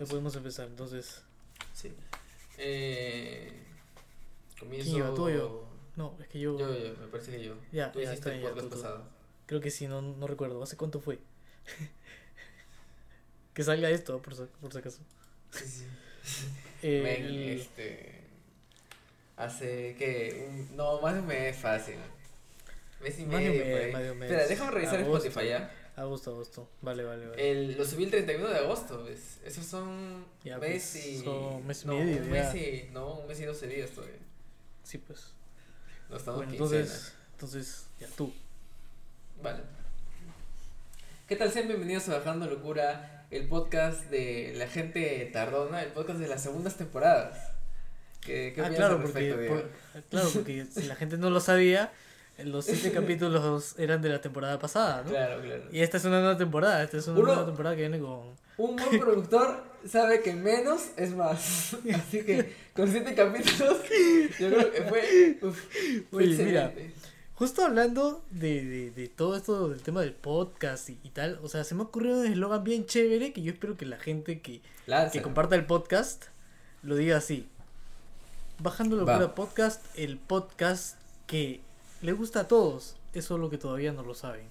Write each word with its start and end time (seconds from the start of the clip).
Ya 0.00 0.06
podemos 0.06 0.34
empezar, 0.36 0.66
entonces. 0.66 1.22
Sí. 1.72 1.92
Eh, 2.58 3.52
comienzo. 4.58 4.84
¿Quién 4.90 4.96
iba, 5.04 5.14
tú 5.14 5.24
o 5.26 5.30
yo? 5.30 5.68
No, 5.96 6.16
es 6.20 6.28
que 6.28 6.40
yo. 6.40 6.58
Yo, 6.58 6.76
yo, 6.76 6.94
me 7.00 7.06
parece 7.08 7.30
que 7.32 7.44
yo. 7.44 7.54
Ya, 7.72 7.92
Tú 7.92 8.00
ya, 8.00 8.06
hiciste 8.12 8.30
está 8.30 8.32
el 8.32 8.38
bien, 8.40 8.48
ya, 8.48 8.54
podcast 8.54 8.74
tú, 8.74 8.82
pasado. 8.82 9.08
Creo 9.46 9.60
que 9.60 9.70
sí, 9.70 9.86
no, 9.86 10.02
no 10.02 10.26
recuerdo. 10.26 10.62
¿Hace 10.62 10.76
cuánto 10.76 11.00
fue? 11.00 11.18
que 13.54 13.62
salga 13.62 13.90
esto, 13.90 14.20
por, 14.20 14.34
si- 14.34 14.42
por 14.60 14.72
si 14.72 14.78
acaso. 14.78 15.00
Sí, 15.50 15.64
sí. 15.66 15.84
Eh, 16.86 17.00
Men, 17.02 17.58
este. 17.60 18.20
Hace 19.36 19.96
que. 19.98 20.46
Un, 20.50 20.76
no, 20.76 21.00
más 21.00 21.14
de 21.14 21.20
un 21.20 21.26
mes 21.26 21.56
fácil. 21.56 21.94
Mes 23.00 23.18
y 23.18 23.24
medio. 23.24 23.92
más 23.92 24.02
de 24.02 24.10
un 24.12 24.18
mes. 24.18 24.30
Espera, 24.30 24.48
déjame 24.48 24.70
revisar. 24.70 25.00
Spotify 25.00 25.48
ya. 25.48 25.83
Agosto, 25.96 26.32
agosto. 26.32 26.68
Vale, 26.82 27.04
vale, 27.04 27.26
vale. 27.28 27.50
El, 27.50 27.78
lo 27.78 27.84
subí 27.84 28.04
el 28.04 28.10
31 28.10 28.48
de 28.48 28.58
agosto, 28.58 29.04
¿ves? 29.04 29.38
Esos 29.44 29.64
son 29.64 30.24
Ya, 30.42 30.58
mes 30.58 30.90
pues, 30.92 31.06
y. 31.06 31.18
son 31.22 31.64
mes 31.66 31.84
y 31.84 31.86
no, 31.86 31.94
medio, 31.98 32.16
Un 32.22 32.30
mes 32.30 32.54
y. 32.56 32.88
No, 32.92 33.14
un 33.20 33.26
mes 33.28 33.40
y 33.40 33.44
12 33.44 33.66
días 33.68 33.90
todavía. 33.90 34.16
Sí, 34.82 34.98
pues. 34.98 35.32
No 36.10 36.16
estamos 36.16 36.38
Bueno, 36.38 36.52
entonces, 36.52 37.12
entonces, 37.32 37.86
ya 38.00 38.08
tú. 38.16 38.32
Vale. 39.42 39.60
¿Qué 41.28 41.36
tal? 41.36 41.50
Sean 41.52 41.68
bienvenidos 41.68 42.08
a 42.08 42.18
Bajando 42.18 42.46
Locura, 42.46 43.26
el 43.30 43.46
podcast 43.48 44.10
de 44.10 44.52
la 44.56 44.66
gente 44.66 45.30
tardona, 45.32 45.82
el 45.82 45.92
podcast 45.92 46.18
de 46.18 46.26
las 46.28 46.42
segundas 46.42 46.76
temporadas. 46.76 47.52
¿Qué, 48.20 48.52
qué 48.54 48.62
Ah, 48.62 48.70
claro 48.70 49.00
porque, 49.00 49.32
por- 49.48 50.02
claro, 50.10 50.28
porque 50.34 50.66
si 50.66 50.82
la 50.82 50.96
gente 50.96 51.18
no 51.18 51.30
lo 51.30 51.40
sabía, 51.40 51.92
los 52.38 52.64
siete 52.64 52.90
capítulos 52.94 53.74
eran 53.78 54.02
de 54.02 54.08
la 54.08 54.20
temporada 54.20 54.58
pasada, 54.58 55.02
¿no? 55.04 55.10
Claro, 55.10 55.40
claro. 55.42 55.62
Y 55.72 55.80
esta 55.80 55.96
es 55.98 56.04
una 56.04 56.20
nueva 56.20 56.36
temporada, 56.36 56.82
esta 56.82 56.96
es 56.98 57.06
una 57.08 57.18
Uno- 57.20 57.28
nueva 57.28 57.46
temporada 57.46 57.74
que 57.76 57.82
viene 57.82 57.98
con... 58.00 58.20
Un 58.56 58.76
buen 58.76 59.00
productor 59.00 59.64
sabe 59.86 60.20
que 60.22 60.32
menos 60.34 60.82
es 60.96 61.14
más. 61.14 61.76
Así 61.94 62.24
que 62.24 62.52
con 62.74 62.88
siete 62.90 63.14
capítulos, 63.14 63.78
yo 64.38 64.48
creo 64.48 64.72
que 64.72 64.82
fue. 64.82 65.38
uf, 65.42 65.60
fue 66.10 66.22
Oye, 66.24 66.44
mira. 66.44 66.72
Justo 67.34 67.64
hablando 67.64 68.24
de, 68.30 68.64
de, 68.64 68.90
de 68.92 69.08
todo 69.08 69.36
esto 69.36 69.68
del 69.68 69.82
tema 69.82 70.02
del 70.02 70.12
podcast 70.12 70.88
y, 70.88 71.00
y 71.02 71.08
tal, 71.10 71.40
o 71.42 71.48
sea, 71.48 71.64
se 71.64 71.74
me 71.74 71.80
ha 71.82 71.84
ocurrido 71.86 72.20
un 72.20 72.26
eslogan 72.26 72.62
bien 72.62 72.86
chévere 72.86 73.32
que 73.32 73.42
yo 73.42 73.50
espero 73.52 73.76
que 73.76 73.86
la 73.86 73.98
gente 73.98 74.40
que, 74.40 74.60
que 75.12 75.20
comparta 75.20 75.56
el 75.56 75.66
podcast 75.66 76.26
lo 76.84 76.94
diga 76.94 77.16
así. 77.16 77.48
Bajando 78.60 78.94
locura 78.94 79.18
Va. 79.18 79.34
podcast, 79.34 79.84
el 79.98 80.16
podcast 80.16 80.96
que 81.26 81.60
le 82.04 82.12
gusta 82.12 82.40
a 82.40 82.48
todos, 82.48 82.96
es 83.14 83.24
solo 83.24 83.48
que 83.48 83.56
todavía 83.58 83.92
no 83.92 84.02
lo 84.02 84.14
saben. 84.14 84.46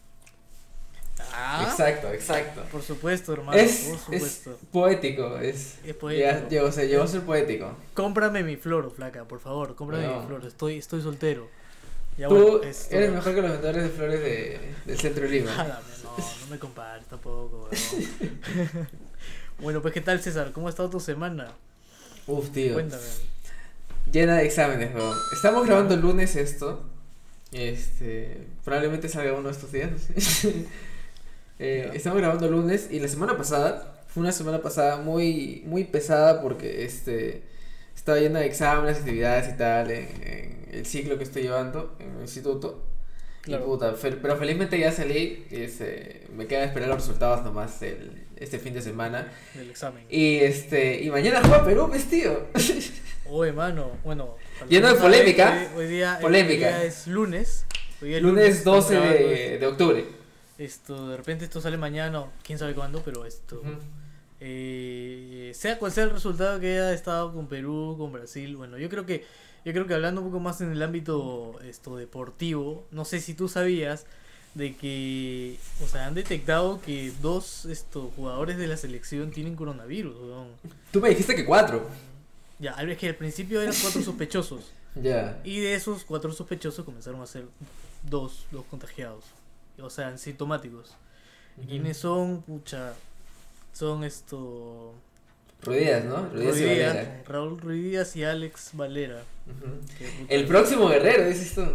Ah, 1.32 1.68
Exacto, 1.70 2.12
exacto. 2.12 2.64
por 2.72 2.82
supuesto, 2.82 3.34
hermano, 3.34 3.56
Es, 3.58 3.84
por 3.84 3.96
es 3.96 4.02
supuesto. 4.02 4.60
poético, 4.72 5.38
es. 5.38 5.78
Es 5.86 5.96
poético. 5.96 6.28
Ya, 6.28 6.48
llegó, 6.50 7.04
a 7.04 7.08
ser 7.08 7.22
poético. 7.22 7.72
Cómprame 7.94 8.42
mi 8.44 8.56
flor, 8.58 8.92
flaca, 8.92 9.24
por 9.26 9.40
favor, 9.40 9.76
cómprame 9.76 10.08
No. 10.08 10.22
mi 10.22 10.26
flor, 10.28 10.46
estoy, 10.46 10.80
estoy 10.80 11.02
soltero. 11.02 11.48
Ya 12.18 12.28
Tú 12.28 12.36
bueno, 12.36 12.62
eres 12.64 13.12
mejor 13.12 13.36
que 13.36 13.42
los 13.42 13.52
vendedores 13.52 13.84
de 13.84 13.90
flores 13.90 14.20
de, 14.22 14.74
del 14.86 15.00
centro 15.00 15.24
de 15.24 15.30
Lima. 15.30 15.52
Jálame, 15.52 15.86
no, 16.04 16.18
no 16.18 16.48
me 16.50 16.58
compares 16.60 17.06
tampoco, 17.06 17.70
weón. 17.72 18.88
bueno, 19.60 19.82
pues, 19.82 19.94
¿qué 19.94 20.02
tal, 20.02 20.20
César? 20.22 20.52
¿Cómo 20.52 20.68
ha 20.68 20.70
estado 20.72 20.90
tu 20.90 21.00
semana? 21.00 21.54
Uf, 22.26 22.50
tío. 22.50 22.74
Cuéntame. 22.74 23.04
Llena 24.12 24.38
de 24.38 24.46
exámenes, 24.46 24.94
weón. 24.96 25.16
Estamos 25.32 25.66
grabando 25.68 25.94
el 25.94 26.02
lunes 26.02 26.36
esto. 26.36 26.84
Este. 27.54 28.38
Probablemente 28.64 29.08
salga 29.10 29.34
uno 29.34 29.50
de 29.50 29.52
estos 29.54 29.72
días. 29.72 29.92
Eh, 31.60 31.92
estamos 31.94 32.18
grabando 32.18 32.48
el 32.48 32.52
lunes 32.52 32.90
y 32.92 33.00
la 33.00 33.08
semana 33.08 33.38
pasada 33.38 34.04
fue 34.08 34.22
una 34.22 34.32
semana 34.32 34.62
pasada 34.62 34.98
muy 34.98 35.62
muy 35.66 35.84
pesada 35.84 36.42
porque 36.42 36.84
este 36.84 37.44
estaba 37.96 38.18
llena 38.20 38.40
de 38.40 38.48
exámenes, 38.48 38.98
actividades 38.98 39.54
y 39.54 39.58
tal 39.58 39.92
en, 39.92 40.08
en 40.24 40.68
el 40.74 40.86
ciclo 40.86 41.16
que 41.18 41.24
estoy 41.24 41.44
llevando 41.44 41.96
en 42.00 42.16
el 42.16 42.22
instituto. 42.22 42.84
Claro. 43.44 43.64
Y 43.64 43.68
puta, 43.68 43.94
fel- 43.96 44.18
pero 44.22 44.36
felizmente 44.36 44.80
ya 44.80 44.92
salí 44.92 45.46
y 45.52 45.62
este, 45.62 46.24
me 46.36 46.48
queda 46.48 46.64
esperar 46.66 46.90
los 46.90 46.98
resultados 46.98 47.44
nomás 47.44 47.82
el, 47.84 48.24
este 48.36 48.58
fin 48.58 48.74
de 48.74 48.82
semana. 48.82 49.32
Del 49.54 49.70
examen. 49.70 50.06
Y 50.10 50.38
este 50.38 51.02
y 51.04 51.12
mañana 51.12 51.40
juega 51.42 51.64
Perú, 51.64 51.86
pues 51.88 52.06
tío. 52.10 52.48
Oye, 53.30 53.54
mano, 53.54 53.92
bueno. 54.04 54.36
Lleno 54.70 54.88
de 54.88 54.94
no 54.96 55.00
polémica. 55.02 55.70
Hoy, 55.76 55.84
hoy 55.84 55.88
día, 55.92 56.18
Polémica. 56.22 56.54
hoy 56.68 56.74
día 56.74 56.84
es 56.84 57.08
lunes. 57.08 57.66
Hoy 58.02 58.10
día 58.10 58.18
es 58.18 58.24
Lunes 58.24 58.64
12 58.64 58.78
estamos 58.80 58.90
grabando 58.90 59.30
de, 59.30 59.58
de 59.60 59.68
octubre. 59.68 60.06
Esto, 60.58 61.08
de 61.10 61.18
repente 61.18 61.46
esto 61.46 61.62
sale 61.62 61.78
mañana, 61.78 62.26
quién 62.44 62.60
sabe 62.60 62.74
cuándo, 62.74 63.02
pero 63.04 63.26
esto. 63.26 63.60
Ujú. 63.62 63.72
eh, 64.40 65.52
sea 65.56 65.80
cual 65.80 65.92
sea 65.92 66.04
el 66.06 66.10
resultado 66.12 66.60
que 66.60 66.74
haya 66.74 66.94
estado 66.94 67.34
con 67.34 67.48
Perú, 67.48 67.96
con 67.98 68.12
Brasil, 68.12 68.56
bueno, 68.56 68.78
yo 68.78 68.90
creo 68.90 69.06
que 69.06 69.26
yo 69.66 69.72
creo 69.72 69.88
que 69.88 69.94
hablando 69.94 70.20
un 70.22 70.28
poco 70.28 70.42
más 70.42 70.60
en 70.60 70.72
el 70.74 70.82
ámbito 70.84 71.58
esto 71.64 71.96
deportivo, 71.96 72.86
no 72.92 73.06
sé 73.06 73.22
si 73.22 73.34
tú 73.34 73.48
sabías 73.48 74.06
de 74.56 74.76
que, 74.76 75.58
o 75.84 75.88
sea, 75.88 76.06
han 76.06 76.14
detectado 76.14 76.82
que 76.82 77.12
dos 77.22 77.66
estos 77.66 78.14
jugadores 78.16 78.58
de 78.58 78.68
la 78.68 78.76
selección 78.78 79.32
tienen 79.32 79.56
coronavirus, 79.56 80.16
weón. 80.22 80.48
Tú 80.92 81.00
me 81.00 81.10
dijiste 81.10 81.34
que 81.36 81.46
cuatro. 81.46 81.88
Ya, 82.64 82.72
es 82.72 82.98
que 82.98 83.10
al 83.10 83.16
principio 83.16 83.62
eran 83.62 83.76
cuatro 83.82 84.02
sospechosos 84.10 84.72
Ya. 84.96 85.40
y 85.44 85.60
de 85.60 85.74
esos 85.76 86.06
cuatro 86.06 86.32
sospechosos 86.32 86.86
comenzaron 86.86 87.22
a 87.22 87.26
ser 87.28 87.44
dos, 88.04 88.46
dos 88.52 88.64
contagiados, 88.70 89.26
o 89.82 89.90
sea, 89.90 90.18
sintomáticos. 90.18 90.96
¿Y 91.62 91.68
¿Quiénes 91.68 91.98
son? 91.98 92.42
Pucha, 92.42 92.94
son 93.74 94.04
esto 94.06 94.94
Ruidías, 95.62 96.06
¿no? 96.06 96.28
Ruidías 96.30 96.58
y 96.58 96.66
Ruidías, 96.66 96.94
Valera. 96.96 97.24
Raúl 97.28 97.60
Ruidías 97.60 98.16
y 98.16 98.24
Alex 98.24 98.70
Valera. 98.74 99.24
El 100.30 100.46
próximo 100.46 100.88
guerrero, 100.88 101.28
dices 101.28 101.56
tú. 101.56 101.66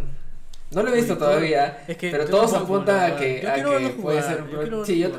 No 0.71 0.83
lo 0.83 0.89
he 0.91 0.95
visto 0.95 1.17
todavía. 1.17 1.83
es 1.87 1.97
que 1.97 2.11
pero 2.11 2.25
todos 2.25 2.53
apuntan 2.53 3.11
a 3.11 3.15
que, 3.15 3.41
Yo 3.41 3.75
a 3.75 3.79
que 3.79 3.89
puede 3.89 4.21
ser 4.21 4.41
un 4.43 4.49
yo 4.51 4.85
Sí, 4.85 4.99
yo. 4.99 5.09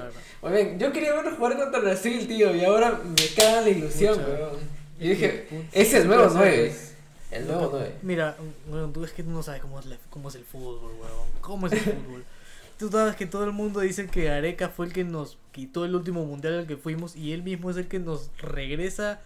Oye, 0.42 0.76
yo 0.78 0.92
quería 0.92 1.14
verlo 1.14 1.36
jugar 1.36 1.56
contra 1.58 1.80
Brasil, 1.80 2.26
tío, 2.26 2.54
y 2.56 2.64
ahora 2.64 2.98
me 3.04 3.26
caga 3.36 3.60
la 3.62 3.68
ilusión, 3.68 4.18
weón. 4.18 4.69
Es 5.00 5.04
Yo 5.06 5.10
dije, 5.14 5.46
ese 5.72 5.80
es 5.80 5.94
el 5.94 6.02
¿qué 6.02 6.08
nuevo 6.08 6.24
pasa, 6.24 6.38
9. 6.38 6.56
pues? 6.66 6.94
El 7.30 7.46
nuevo 7.46 7.68
9. 7.72 7.94
Mira, 8.02 8.36
bueno, 8.68 8.88
tú 8.90 9.04
es 9.04 9.12
que 9.12 9.22
tú 9.22 9.30
no 9.30 9.42
sabes 9.42 9.60
cómo 9.62 9.78
es, 9.80 9.86
la- 9.86 9.98
cómo 10.10 10.28
es 10.28 10.34
el 10.34 10.44
fútbol, 10.44 10.92
weón. 11.00 11.28
¿Cómo 11.40 11.66
es 11.66 11.72
el 11.72 11.80
fútbol? 11.80 12.24
Tú 12.78 12.90
sabes 12.90 13.14
que 13.14 13.26
todo 13.26 13.44
el 13.44 13.52
mundo 13.52 13.80
dice 13.80 14.06
que 14.06 14.30
Areca 14.30 14.70
fue 14.70 14.86
el 14.86 14.94
que 14.94 15.04
nos 15.04 15.36
quitó 15.52 15.84
el 15.84 15.94
último 15.94 16.24
mundial 16.24 16.60
al 16.60 16.66
que 16.66 16.78
fuimos 16.78 17.14
y 17.14 17.34
él 17.34 17.42
mismo 17.42 17.70
es 17.70 17.76
el 17.76 17.88
que 17.88 17.98
nos 17.98 18.30
regresa 18.38 19.20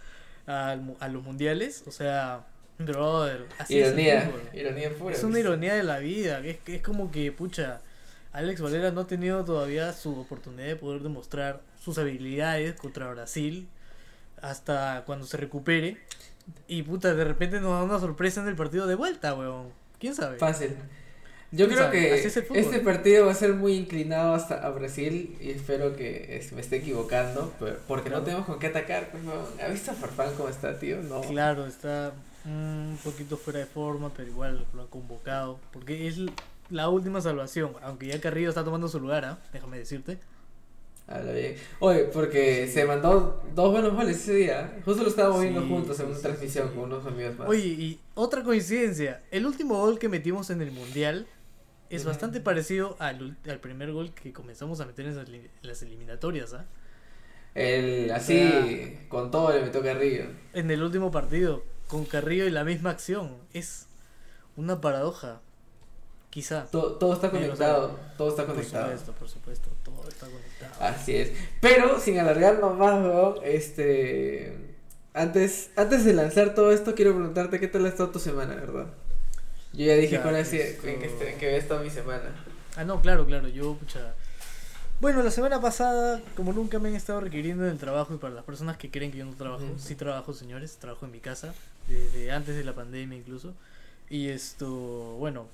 al 0.45 0.81
mu- 0.81 0.97
a 0.99 1.07
los 1.07 1.23
mundiales. 1.23 1.83
O 1.87 1.91
sea, 1.91 2.45
brother, 2.79 3.45
así 3.57 3.79
es 3.79 3.87
Ironía, 3.87 4.21
fútbol. 4.23 4.41
ironía 4.59 4.93
pura. 4.97 5.15
Es 5.15 5.23
una 5.23 5.39
ironía 5.39 5.73
de 5.73 5.83
la 5.83 5.99
vida. 5.99 6.39
Es, 6.45 6.57
que 6.57 6.75
es 6.75 6.81
como 6.81 7.11
que, 7.11 7.31
pucha, 7.31 7.79
Alex 8.33 8.59
Valera 8.59 8.91
no 8.91 9.01
ha 9.01 9.07
tenido 9.07 9.45
todavía 9.45 9.93
su 9.93 10.19
oportunidad 10.19 10.67
de 10.67 10.75
poder 10.75 11.01
demostrar 11.01 11.61
sus 11.81 11.97
habilidades 11.97 12.73
contra 12.75 13.09
Brasil 13.09 13.69
hasta 14.41 15.03
cuando 15.05 15.25
se 15.25 15.37
recupere. 15.37 15.97
Y 16.67 16.83
puta, 16.83 17.13
de 17.13 17.23
repente 17.23 17.59
nos 17.59 17.71
da 17.71 17.83
una 17.83 17.99
sorpresa 17.99 18.41
en 18.41 18.47
el 18.47 18.55
partido 18.55 18.85
de 18.87 18.95
vuelta, 18.95 19.33
weón. 19.33 19.69
¿Quién 19.99 20.13
sabe? 20.15 20.37
Fácil. 20.37 20.75
Yo 21.51 21.67
¿Quién 21.67 21.77
creo 21.77 21.83
sabe? 21.85 21.91
que 21.99 22.15
es 22.15 22.25
este 22.37 22.79
partido 22.81 23.27
va 23.27 23.31
a 23.31 23.35
ser 23.35 23.53
muy 23.53 23.73
inclinado 23.75 24.33
hasta 24.33 24.65
a 24.65 24.69
Brasil 24.71 25.37
y 25.39 25.51
espero 25.51 25.95
que 25.95 26.35
es- 26.37 26.51
me 26.51 26.61
esté 26.61 26.77
equivocando, 26.77 27.53
pero- 27.59 27.77
porque 27.87 28.09
no 28.09 28.15
Claro. 28.15 28.25
tenemos 28.25 28.45
con 28.45 28.59
qué 28.59 28.67
atacar. 28.67 29.09
Pues, 29.11 29.23
no. 29.23 29.33
¿Ha 29.63 29.67
visto 29.69 29.91
a 29.91 29.93
Farfán 29.93 30.33
cómo 30.35 30.49
está, 30.49 30.77
tío? 30.77 31.01
No. 31.01 31.21
Claro, 31.21 31.65
está 31.65 32.11
un 32.45 32.97
poquito 33.03 33.37
fuera 33.37 33.59
de 33.59 33.65
forma, 33.67 34.11
pero 34.15 34.27
igual 34.29 34.65
lo 34.73 34.81
han 34.81 34.87
convocado. 34.87 35.59
Porque 35.71 36.07
es 36.07 36.17
la 36.69 36.89
última 36.89 37.21
salvación. 37.21 37.71
Aunque 37.83 38.07
ya 38.07 38.19
Carrillo 38.19 38.49
está 38.49 38.63
tomando 38.63 38.87
su 38.87 38.99
lugar, 38.99 39.23
¿ah? 39.25 39.37
déjame 39.53 39.77
decirte. 39.79 40.19
Habla 41.07 41.33
bien. 41.33 41.55
Oye, 41.79 42.05
porque 42.05 42.65
Sí. 42.67 42.73
se 42.73 42.85
mandó 42.85 43.43
dos 43.53 43.71
buenos 43.71 43.93
goles 43.93 44.17
ese 44.17 44.33
día. 44.33 44.81
Justo 44.85 45.03
lo 45.03 45.09
estábamos 45.09 45.41
viendo 45.41 45.61
Sí, 45.61 45.67
juntos 45.69 45.99
en 45.99 46.07
una 46.07 46.17
transmisión 46.17 46.69
sí. 46.69 46.75
con 46.75 46.85
unos 46.85 47.05
amigos 47.05 47.37
más. 47.37 47.47
Oye, 47.47 47.67
y 47.67 47.99
otra 48.15 48.43
coincidencia. 48.43 49.21
El 49.29 49.45
último 49.45 49.77
gol 49.79 49.99
que 49.99 50.09
metimos 50.09 50.49
en 50.49 50.61
el 50.61 50.71
Mundial 50.71 51.27
es 51.91 52.03
bastante 52.05 52.41
parecido 52.41 52.95
al, 52.99 53.37
al 53.47 53.59
primer 53.59 53.91
gol 53.91 54.13
que 54.15 54.33
comenzamos 54.33 54.79
a 54.79 54.85
meter 54.85 55.05
en 55.05 55.15
las, 55.17 55.29
li- 55.29 55.37
en 55.61 55.67
las 55.69 55.81
eliminatorias, 55.83 56.53
¿ah? 56.55 56.65
El, 57.53 58.11
así, 58.11 58.97
con 59.07 59.31
todo 59.31 59.53
le 59.53 59.61
metió 59.61 59.81
Carrillo. 59.81 60.25
En 60.53 60.69
el 60.71 60.81
último 60.83 61.11
partido, 61.11 61.63
con 61.87 62.03
Carrillo 62.05 62.47
y 62.47 62.51
la 62.51 62.63
misma 62.65 62.89
acción. 62.89 63.37
Es 63.53 63.87
una 64.57 64.81
paradoja. 64.81 65.41
Quizá. 66.35 66.65
Todo, 66.65 66.95
todo 66.95 67.13
está 67.13 67.31
Pero, 67.31 67.45
conectado. 67.45 67.97
todo 68.17 68.27
está 68.29 68.45
Por 68.45 68.55
conectado. 68.55 68.87
supuesto, 68.87 69.11
por 69.13 69.29
supuesto. 69.29 69.69
Todo 69.85 70.05
está 70.09 70.25
conectado. 70.27 70.83
Así 70.85 71.15
es. 71.15 71.31
Pero 71.61 71.97
sin 72.01 72.19
alargarnos 72.19 72.77
más, 72.77 73.01
weón, 73.01 73.35
este. 73.45 74.75
Antes, 75.13 75.69
antes 75.77 76.03
de 76.03 76.11
lanzar 76.13 76.53
todo 76.53 76.73
esto, 76.73 76.93
quiero 76.93 77.15
preguntarte 77.15 77.57
qué 77.61 77.69
tal 77.69 77.85
ha 77.85 77.87
estado 77.87 78.09
tu 78.09 78.19
semana, 78.19 78.53
¿verdad? 78.55 78.87
Yo 79.71 79.85
ya 79.85 79.93
dije 79.95 80.17
sido- 80.17 80.29
esto- 80.63 80.87
en 80.89 80.99
que, 80.99 81.05
este- 81.05 81.31
en 81.31 81.39
que 81.39 81.45
había 81.45 81.57
estado 81.57 81.81
mi 81.81 81.89
semana. 81.89 82.35
Ah, 82.75 82.83
no, 82.83 83.01
claro, 83.01 83.25
claro. 83.25 83.47
Yo, 83.47 83.75
pucha. 83.75 84.13
Bueno, 84.99 85.23
la 85.23 85.31
semana 85.31 85.61
pasada, 85.61 86.21
como 86.35 86.51
nunca 86.51 86.79
me 86.79 86.89
han 86.89 86.95
estado 86.95 87.21
requiriendo 87.21 87.63
en 87.63 87.71
el 87.71 87.77
trabajo 87.77 88.13
y 88.13 88.17
para 88.17 88.33
las 88.33 88.43
personas 88.43 88.75
que 88.75 88.91
creen 88.91 89.13
que 89.13 89.19
yo 89.19 89.25
no 89.25 89.35
trabajo, 89.35 89.63
sí 89.77 89.95
trabajo, 89.95 90.33
señores, 90.33 90.75
trabajo 90.81 91.05
en 91.05 91.13
mi 91.13 91.19
casa, 91.21 91.53
desde 91.87 92.29
antes 92.31 92.57
de 92.57 92.65
la 92.65 92.73
pandemia 92.73 93.17
incluso. 93.17 93.53
Y 94.09 94.27
esto, 94.27 94.67
bueno, 95.17 95.47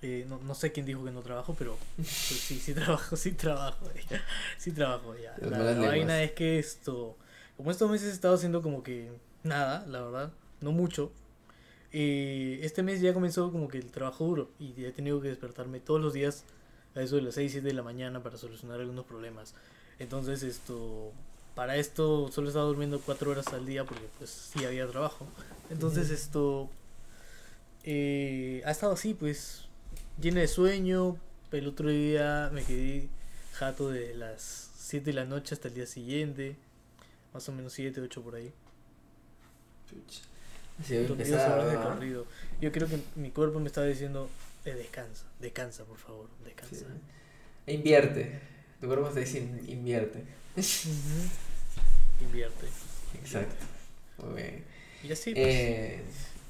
eh, 0.00 0.24
no, 0.28 0.38
no 0.38 0.54
sé 0.54 0.70
quién 0.70 0.86
dijo 0.86 1.04
que 1.04 1.10
no 1.10 1.22
trabajo, 1.22 1.56
pero 1.58 1.76
pues 1.96 2.08
sí, 2.08 2.58
sí 2.60 2.72
trabajo, 2.74 3.16
sí 3.16 3.32
trabajo, 3.32 3.86
ya, 4.10 4.22
sí 4.56 4.70
trabajo 4.70 5.14
ya. 5.16 5.34
La, 5.40 5.88
vaina 5.88 6.22
es 6.22 6.32
que 6.32 6.58
esto, 6.58 7.16
como 7.56 7.70
estos 7.70 7.90
meses 7.90 8.08
he 8.08 8.12
estado 8.12 8.34
haciendo 8.34 8.62
como 8.62 8.82
que 8.82 9.10
nada, 9.42 9.84
la 9.86 10.02
verdad, 10.02 10.32
no 10.60 10.72
mucho. 10.72 11.10
eh, 11.92 12.60
este 12.62 12.82
mes 12.82 13.00
ya 13.00 13.12
comenzó 13.12 13.50
como 13.50 13.68
que 13.68 13.78
el 13.78 13.90
trabajo 13.90 14.24
duro 14.24 14.50
y 14.60 14.84
he 14.84 14.92
tenido 14.92 15.20
que 15.20 15.28
despertarme 15.28 15.80
todos 15.80 16.00
los 16.00 16.12
días 16.12 16.44
a 16.94 17.00
eso 17.00 17.16
de 17.16 17.22
las 17.22 17.34
6, 17.34 17.50
7 17.52 17.66
de 17.66 17.74
la 17.74 17.82
mañana 17.82 18.22
para 18.22 18.36
solucionar 18.36 18.80
algunos 18.80 19.04
problemas. 19.04 19.54
Entonces 19.98 20.42
esto, 20.42 21.12
para 21.54 21.76
esto 21.76 22.30
solo 22.30 22.48
estaba 22.48 22.66
durmiendo 22.66 23.00
4 23.00 23.30
horas 23.30 23.48
al 23.48 23.66
día 23.66 23.84
porque 23.84 24.04
pues 24.18 24.30
sí 24.30 24.64
había 24.64 24.86
trabajo. 24.86 25.26
Entonces 25.70 26.10
esto 26.10 26.68
eh, 27.84 28.62
ha 28.64 28.70
estado 28.70 28.92
así 28.92 29.14
pues 29.14 29.67
lleno 30.20 30.40
de 30.40 30.48
sueño. 30.48 31.16
El 31.52 31.66
otro 31.68 31.88
día 31.88 32.50
me 32.52 32.62
quedé 32.64 33.08
jato 33.54 33.90
de 33.90 34.14
las 34.14 34.70
7 34.76 35.06
de 35.06 35.12
la 35.14 35.24
noche 35.24 35.54
hasta 35.54 35.68
el 35.68 35.74
día 35.74 35.86
siguiente. 35.86 36.56
Más 37.32 37.48
o 37.48 37.52
menos 37.52 37.72
7, 37.72 38.00
8 38.00 38.22
por 38.22 38.34
ahí. 38.34 38.52
Sí, 40.84 40.96
horas 40.96 41.70
de 41.70 41.76
corrido. 41.76 42.26
Yo 42.60 42.70
creo 42.72 42.86
que 42.88 43.00
mi 43.16 43.30
cuerpo 43.30 43.58
me 43.60 43.66
estaba 43.66 43.86
diciendo, 43.86 44.28
eh, 44.64 44.72
descansa, 44.74 45.24
descansa 45.40 45.84
por 45.84 45.98
favor, 45.98 46.28
descansa. 46.44 46.76
Sí. 46.76 46.84
E 47.66 47.74
Invierte. 47.74 48.40
Tu 48.80 48.86
cuerpo 48.86 49.08
te 49.08 49.20
dice 49.20 49.38
in- 49.38 49.64
invierte. 49.68 50.22
Invierte. 52.20 52.66
Exacto. 53.14 53.64
Muy 54.24 54.34
bien. 54.42 54.64
Y 55.02 55.12
así, 55.12 55.32
pues. 55.32 55.46
Eh, 55.46 56.02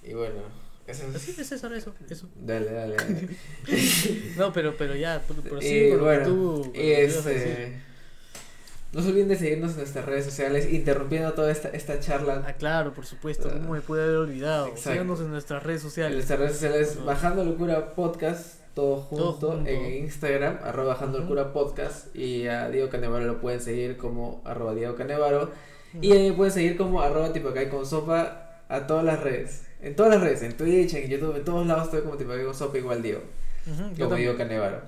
y 0.04 0.12
bueno, 0.14 0.42
eso 0.88 1.04
Así 1.14 1.30
es 1.38 1.52
eso, 1.52 1.70
eso. 2.08 2.28
Dale, 2.36 2.72
dale, 2.72 2.96
dale. 2.96 3.28
No, 4.36 4.52
pero, 4.52 4.76
pero 4.76 4.94
ya, 4.96 5.22
sí, 5.28 5.34
Eh, 5.62 5.88
con 5.90 5.98
lo 5.98 6.04
bueno, 6.04 6.26
tú, 6.26 6.72
este, 6.74 7.80
no 8.92 9.02
se 9.02 9.08
olviden 9.10 9.28
de 9.28 9.36
seguirnos 9.36 9.72
en 9.72 9.78
nuestras 9.78 10.04
redes 10.06 10.24
sociales, 10.24 10.72
interrumpiendo 10.72 11.32
toda 11.34 11.52
esta, 11.52 11.68
esta 11.68 12.00
charla. 12.00 12.42
Ah, 12.46 12.54
claro, 12.54 12.94
por 12.94 13.04
supuesto, 13.04 13.50
¿cómo 13.50 13.72
me 13.74 13.80
pude 13.82 14.02
haber 14.02 14.16
olvidado? 14.16 14.74
Síganos 14.76 15.20
en 15.20 15.30
nuestras 15.30 15.62
redes 15.62 15.82
En 15.82 15.88
sociales. 15.90 16.14
nuestras 16.14 16.38
redes 16.40 16.52
sociales. 16.54 17.04
Bajando 17.04 17.44
Locura 17.44 17.94
Podcast, 17.94 18.60
todo 18.74 18.96
junto, 18.96 19.34
Todo 19.34 19.52
junto. 19.56 19.68
en 19.70 19.94
Instagram, 20.04 20.58
arroba 20.64 20.94
Bajando. 20.94 21.18
Locura 21.18 21.52
Podcast, 21.52 22.16
y 22.16 22.46
a 22.46 22.70
Diego 22.70 22.88
Canevaro 22.88 23.26
lo 23.26 23.40
pueden 23.40 23.60
seguir 23.60 23.98
como 23.98 24.40
arroba 24.46 24.74
Diego 24.74 24.94
Canevaro, 24.94 25.50
y 26.00 26.12
a 26.12 26.14
mí 26.14 26.30
me 26.30 26.36
pueden 26.36 26.52
seguir 26.54 26.76
como 26.78 27.02
arroba 27.02 27.32
tipo 27.34 27.48
acá 27.50 27.68
con 27.68 27.84
sopa 27.84 28.62
a 28.70 28.86
todas 28.86 29.04
las 29.04 29.20
redes. 29.20 29.64
En 29.80 29.94
todas 29.94 30.12
las 30.14 30.20
redes, 30.22 30.42
en 30.42 30.56
Twitch, 30.56 30.94
en 30.94 31.08
YouTube, 31.08 31.36
en 31.36 31.44
todos 31.44 31.66
lados 31.66 31.84
estoy 31.84 32.02
como 32.02 32.16
tipo 32.16 32.32
acá 32.32 32.44
con 32.44 32.54
sopa 32.54 32.78
igual 32.78 33.00
Diego, 33.02 33.22
Ujú, 33.66 33.94
yo 33.94 34.04
como. 34.06 34.16
Diego 34.16 34.36
Canevaro. 34.36 34.82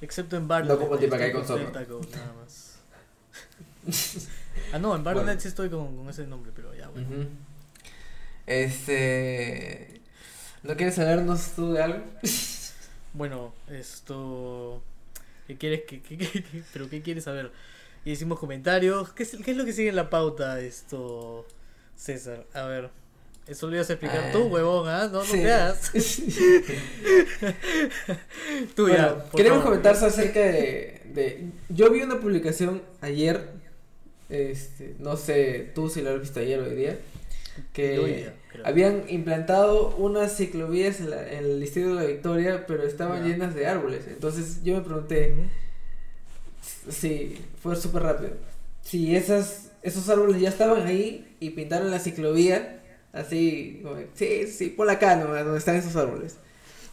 Excepto 0.00 0.36
en 0.36 0.46
Barnet. 0.46 0.70
No 0.72 0.78
como 0.78 0.98
Tipacay 0.98 1.32
con 1.32 1.46
sopa. 1.46 1.70
Nada 1.70 2.32
más. 2.40 2.78
ah, 4.72 4.78
no, 4.78 4.94
en 4.94 5.02
Barnet 5.02 5.24
Bueno. 5.24 5.40
sí 5.40 5.48
estoy 5.48 5.70
con, 5.70 5.96
con 5.96 6.08
ese 6.10 6.26
nombre, 6.26 6.52
pero 6.54 6.74
ya, 6.74 6.88
bueno. 6.88 7.08
Este. 8.46 10.00
¿No 10.62 10.76
quieres 10.76 10.98
hablarnos 10.98 11.52
tú 11.54 11.72
de 11.72 11.82
algo? 11.82 12.04
Bueno, 13.14 13.54
esto. 13.68 14.82
¿Qué 15.46 15.56
quieres 15.56 15.82
que- 15.84 16.02
que- 16.02 16.18
que- 16.18 16.62
pero 16.72 16.88
qué 16.90 17.00
quieres 17.02 17.24
saber? 17.24 17.50
Y 18.04 18.12
hicimos 18.12 18.38
comentarios. 18.38 19.12
¿Qué 19.12 19.22
es, 19.22 19.36
qué 19.44 19.50
es 19.52 19.56
lo 19.56 19.64
que 19.64 19.72
sigue 19.72 19.88
en 19.88 19.96
la 19.96 20.10
pauta 20.10 20.60
esto, 20.60 21.46
César? 21.96 22.46
A 22.54 22.62
ver. 22.64 22.90
Eso 23.48 23.68
lo 23.68 23.74
ibas 23.76 23.88
a 23.90 23.94
explicar 23.94 24.24
Ah. 24.28 24.32
tú, 24.32 24.44
huevón, 24.48 24.88
¿ah? 24.88 25.04
No, 25.10 25.20
no 25.20 25.24
Sí. 25.24 25.42
hagas. 25.44 25.90
Tú 28.74 28.82
Bueno, 28.88 28.96
ya. 28.96 29.24
queremos 29.34 29.58
favor. 29.58 29.80
comentar 29.80 29.94
acerca 29.96 30.40
de, 30.40 31.00
de- 31.14 31.44
Yo 31.68 31.90
vi 31.90 32.02
una 32.02 32.20
publicación 32.20 32.82
ayer. 33.00 33.56
Este, 34.28 34.94
no 34.98 35.16
sé 35.16 35.70
tú 35.74 35.88
si 35.88 36.02
lo 36.02 36.10
has 36.10 36.20
visto 36.20 36.40
ayer 36.40 36.60
o 36.60 36.64
hoy 36.64 36.74
día. 36.74 36.98
Que 37.72 37.98
hoy 37.98 38.12
día, 38.12 38.34
habían 38.64 39.04
implantado 39.08 39.96
unas 39.96 40.36
ciclovías 40.36 41.00
en, 41.00 41.10
la- 41.10 41.32
en 41.32 41.44
el 41.44 41.60
distrito 41.60 41.88
de 41.90 41.94
la 41.94 42.04
Victoria, 42.04 42.66
pero 42.66 42.82
estaban 42.84 43.26
llenas 43.26 43.54
de 43.54 43.66
árboles. 43.66 44.04
Entonces 44.06 44.62
yo 44.62 44.74
me 44.74 44.82
pregunté. 44.82 45.34
Sí, 46.90 47.38
fue 47.62 47.74
súper 47.76 48.02
rápido. 48.02 48.32
Si 48.82 49.16
esas, 49.16 49.70
esos 49.82 50.08
árboles 50.08 50.40
ya 50.40 50.48
estaban 50.50 50.86
ahí 50.86 51.36
y 51.40 51.50
pintaron 51.50 51.90
la 51.90 51.98
ciclovía, 51.98 52.77
así, 53.12 53.80
como, 53.82 53.96
sí, 54.14 54.46
sí, 54.46 54.68
por 54.70 54.88
acá 54.90 55.16
nomás, 55.16 55.44
donde 55.44 55.58
están 55.58 55.76
esos 55.76 55.96
árboles. 55.96 56.36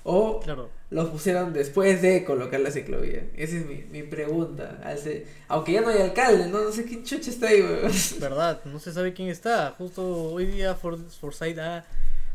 O 0.07 0.39
Claro. 0.41 0.69
los 0.91 1.09
pusieron 1.09 1.51
después 1.51 2.00
de 2.03 2.23
colocar 2.25 2.59
la 2.59 2.69
ciclovía. 2.69 3.23
Esa 3.35 3.56
es 3.57 3.65
mi, 3.65 3.83
mi 3.91 4.03
pregunta. 4.03 4.79
Aunque 5.47 5.71
ya 5.71 5.81
no 5.81 5.88
hay 5.89 6.00
alcalde, 6.01 6.47
¿no? 6.47 6.62
No 6.63 6.71
sé 6.71 6.85
quién 6.85 7.03
chucha 7.03 7.31
está 7.31 7.47
ahí, 7.47 7.62
weón. 7.63 7.91
Verdad, 8.19 8.62
no 8.65 8.79
se 8.79 8.94
sabe 8.94 9.13
quién 9.13 9.29
está. 9.29 9.73
Justo 9.77 10.06
hoy 10.31 10.45
día 10.45 10.75
For- 10.75 11.00
Forsyth 11.09 11.57
ha 11.57 11.85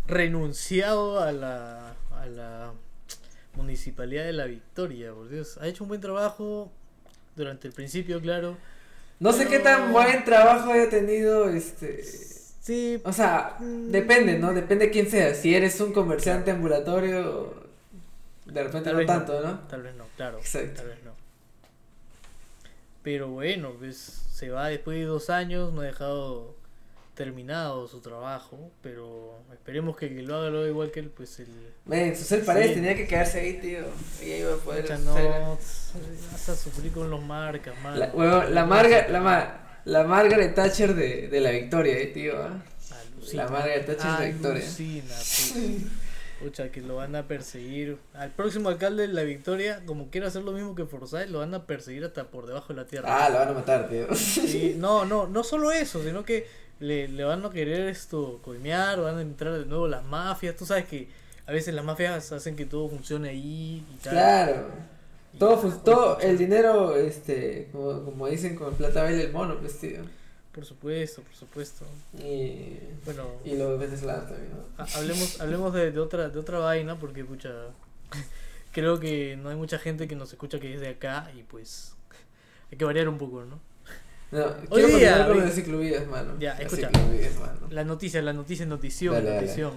renunciado 0.09 1.21
a 1.21 1.31
la, 1.31 1.95
a 2.11 2.27
la 2.27 2.73
municipalidad 3.55 4.25
de 4.25 4.33
La 4.33 4.47
Victoria, 4.47 5.13
por 5.13 5.29
Dios. 5.29 5.57
Ha 5.61 5.69
hecho 5.69 5.85
un 5.85 5.89
buen 5.89 6.01
trabajo 6.01 6.73
durante 7.37 7.69
el 7.69 7.73
principio, 7.75 8.21
claro. 8.21 8.57
No 9.21 9.33
sé 9.33 9.47
qué 9.47 9.61
tan 9.61 9.93
buen 9.93 10.25
trabajo 10.25 10.73
haya 10.73 10.89
tenido 10.91 11.49
este... 11.49 12.03
Sí, 12.61 13.01
O 13.05 13.13
sea, 13.13 13.57
depende, 13.59 14.39
¿no? 14.39 14.53
Depende 14.53 14.87
de 14.87 14.91
quién 14.91 15.11
sea. 15.11 15.35
Si 15.35 15.55
eres 15.55 15.81
un 15.81 15.93
comerciante 15.93 16.51
ambulatorio, 16.51 17.55
de 18.45 18.63
repente 18.63 18.91
Tal 18.91 19.01
no 19.01 19.07
tanto, 19.07 19.41
¿no? 19.41 19.61
tal 19.61 19.83
vez 19.83 19.95
no, 19.97 20.05
claro. 20.17 20.39
Exacto. 20.39 20.75
Tal 20.83 20.89
vez 20.89 20.99
no. 21.05 21.13
Pero 23.03 23.29
bueno, 23.29 23.73
pues 23.79 23.97
se 23.97 24.51
va 24.51 24.69
después 24.69 24.99
de 24.99 25.05
dos 25.07 25.31
años, 25.31 25.73
no 25.73 25.81
ha 25.81 25.85
dejado 25.85 26.55
terminado 27.15 27.87
su 27.89 28.01
trabajo, 28.01 28.71
pero 28.83 29.39
esperemos 29.53 29.97
que 29.97 30.09
lo 30.11 30.37
haga 30.37 30.51
lo 30.51 30.67
igual 30.67 30.91
que 30.91 31.01
él, 31.01 31.11
pues 31.11 31.39
el... 31.41 31.49
Ven, 31.85 32.17
Susel 32.17 32.43
Paredes 32.43 32.69
Sí. 32.69 32.75
tenía 32.77 32.95
que 32.95 33.07
quedarse 33.07 33.41
ahí, 33.41 33.55
tío. 33.61 33.81
Ella 34.23 34.37
iba 34.39 34.55
a 34.55 34.57
poder 34.57 35.01
no, 35.01 35.15
vas 36.33 36.49
a 36.49 36.57
sufrir 36.57 36.93
con 36.93 37.11
los 37.11 37.23
marcas, 37.23 37.75
mano. 37.83 37.97
La, 37.97 38.07
huevón, 38.13 38.55
la, 38.55 38.65
Marga, 38.65 39.09
la, 39.09 39.21
ma- 39.21 39.70
la 39.85 40.05
Margaret 40.05 40.55
Thatcher 40.55 40.95
de, 40.95 41.29
de 41.29 41.41
la 41.41 41.51
Victoria, 41.51 41.99
eh, 41.99 42.07
tío. 42.07 42.35
Alucina. 42.43 43.45
La 43.45 43.51
Margaret 43.51 43.87
Thatcher 43.87 44.19
de 44.19 44.33
Victoria. 44.33 44.63
Alucina, 44.63 45.15
pues. 45.15 45.55
Pucha, 46.41 46.71
que 46.73 46.81
lo 46.81 46.97
van 46.97 47.15
a 47.17 47.29
perseguir. 47.29 47.99
Al 48.15 48.31
próximo 48.31 48.71
alcalde 48.71 49.07
de 49.07 49.13
la 49.13 49.23
Victoria, 49.25 49.83
como 49.85 50.09
quiera 50.09 50.29
hacer 50.29 50.43
lo 50.43 50.53
mismo 50.53 50.75
que 50.75 50.87
Forsyth, 50.87 51.29
lo 51.29 51.41
van 51.41 51.53
a 51.53 51.67
perseguir 51.67 52.03
hasta 52.05 52.25
por 52.25 52.47
debajo 52.47 52.73
de 52.73 52.81
la 52.81 52.87
tierra. 52.87 53.27
Ah, 53.27 53.29
la 53.29 53.41
van 53.41 53.49
a 53.49 53.53
matar, 53.53 53.89
tío. 53.91 54.15
Sí, 54.15 54.75
no, 54.79 55.05
no, 55.05 55.27
no 55.27 55.45
solo 55.45 55.71
eso, 55.71 56.03
sino 56.03 56.25
que 56.25 56.47
le, 56.79 57.09
le 57.09 57.25
van 57.25 57.45
a 57.45 57.51
querer 57.51 57.89
esto 57.89 58.41
coimear, 58.43 59.01
van 59.03 59.19
a 59.19 59.21
entrar 59.21 59.53
de 59.59 59.67
nuevo 59.67 59.87
las 59.87 60.03
mafias. 60.05 60.57
Tú 60.57 60.65
sabes 60.65 60.87
que 60.87 61.09
a 61.47 61.53
veces 61.53 61.75
las 61.75 61.85
mafias 61.85 62.33
hacen 62.33 62.57
que 62.57 62.65
todo 62.65 62.89
funcione 62.89 63.29
ahí 63.29 63.85
y 63.93 63.97
tal. 64.03 64.13
Claro. 64.13 64.67
Todo, 65.39 65.61
pues, 65.61 65.83
todo 65.85 66.19
el 66.21 66.37
dinero, 66.37 66.97
este, 66.97 67.69
como, 67.73 68.05
como 68.05 68.27
dicen, 68.27 68.57
con 68.57 68.75
plata 68.75 69.03
baila 69.05 69.23
el 69.23 69.33
mono, 69.33 69.57
pues, 69.59 69.79
tío. 69.79 70.01
Por 70.53 70.65
supuesto, 70.65 71.23
por 71.23 71.35
supuesto. 71.35 71.85
Y, 72.19 72.77
Bueno, 73.05 73.25
y 73.45 73.57
los 73.57 73.79
venezolanos 73.79 74.29
también, 74.29 74.51
¿no? 74.51 74.65
ha- 74.85 74.99
hablemos, 74.99 75.41
hablemos 75.41 75.73
de, 75.75 75.93
de 75.93 76.01
otra, 76.01 76.29
de 76.29 76.39
otra 76.39 76.59
vaina, 76.59 76.97
porque 76.99 77.25
pucha, 77.25 77.51
creo 78.73 78.99
que 78.99 79.37
no 79.37 79.49
hay 79.51 79.57
mucha 79.57 79.79
gente 79.79 80.09
que 80.09 80.17
nos 80.17 80.33
escucha 80.33 80.59
que 80.59 80.75
es 80.75 80.81
de 80.81 80.89
acá 80.89 81.31
y 81.37 81.45
pues 81.45 81.95
hay 82.73 82.77
que 82.79 82.85
variar 82.85 83.09
un 83.09 83.17
poco, 83.19 83.45
¿no? 83.45 83.61
No, 84.33 84.47
Hoy 84.71 84.83
día, 84.85 85.27
con 85.27 85.41
de 85.41 85.51
ciclovías, 85.51 86.07
mano. 86.09 86.35
Ya, 86.39 86.55
Las 86.55 86.61
escucha. 86.63 86.89
ciclovías, 86.89 87.39
mano. 87.39 87.67
La 87.71 87.85
noticia, 87.85 88.21
la 88.23 88.33
noticia, 88.33 88.67
notición, 88.67 89.15
Dale, 89.15 89.29
dale. 89.31 89.41
notición. 89.43 89.73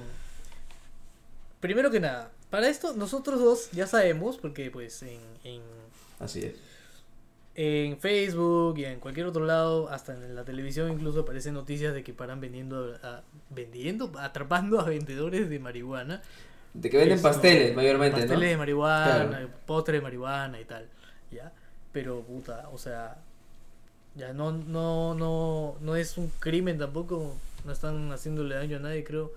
Primero 1.60 1.90
que 1.92 2.00
nada, 2.00 2.30
para 2.54 2.68
esto 2.70 2.94
nosotros 2.96 3.40
dos 3.40 3.72
ya 3.72 3.88
sabemos, 3.88 4.38
porque 4.38 4.70
pues 4.70 5.02
en, 5.02 5.18
en, 5.44 5.64
Así 6.20 6.42
es. 6.46 6.54
en 7.56 7.98
Facebook 8.00 8.78
y 8.78 8.86
en 8.86 9.00
cualquier 9.00 9.26
otro 9.26 9.44
lado, 9.44 9.90
hasta 9.90 10.14
en 10.14 10.36
la 10.36 10.46
televisión 10.46 10.92
incluso 10.92 11.22
aparecen 11.22 11.56
noticias 11.56 11.96
de 11.96 12.04
que 12.04 12.14
paran 12.14 12.40
vendiendo, 12.40 12.94
a, 13.02 13.22
vendiendo, 13.50 14.12
atrapando 14.20 14.80
a 14.80 14.84
vendedores 14.84 15.50
de 15.50 15.58
marihuana. 15.58 16.22
De 16.76 16.92
que 16.92 16.98
venden 16.98 17.18
Eso, 17.18 17.24
pasteles, 17.28 17.76
mayormente, 17.76 18.18
pasteles 18.22 18.40
¿no? 18.46 18.50
de 18.52 18.58
marihuana, 18.58 19.28
Claro. 19.30 19.50
postre 19.66 19.96
de 19.96 20.02
marihuana 20.02 20.62
y 20.62 20.66
tal, 20.66 20.88
¿ya? 21.32 21.52
Pero 21.92 22.22
puta, 22.22 22.70
o 22.72 22.78
sea, 22.78 23.18
ya 24.14 24.32
no, 24.32 24.52
no, 24.52 25.16
no, 25.16 25.76
no 25.82 25.96
es 25.96 26.20
un 26.20 26.30
crimen 26.40 26.78
tampoco, 26.78 27.36
no 27.66 27.72
están 27.72 28.12
haciéndole 28.12 28.54
daño 28.54 28.78
a 28.78 28.80
nadie, 28.80 29.04
creo. 29.04 29.32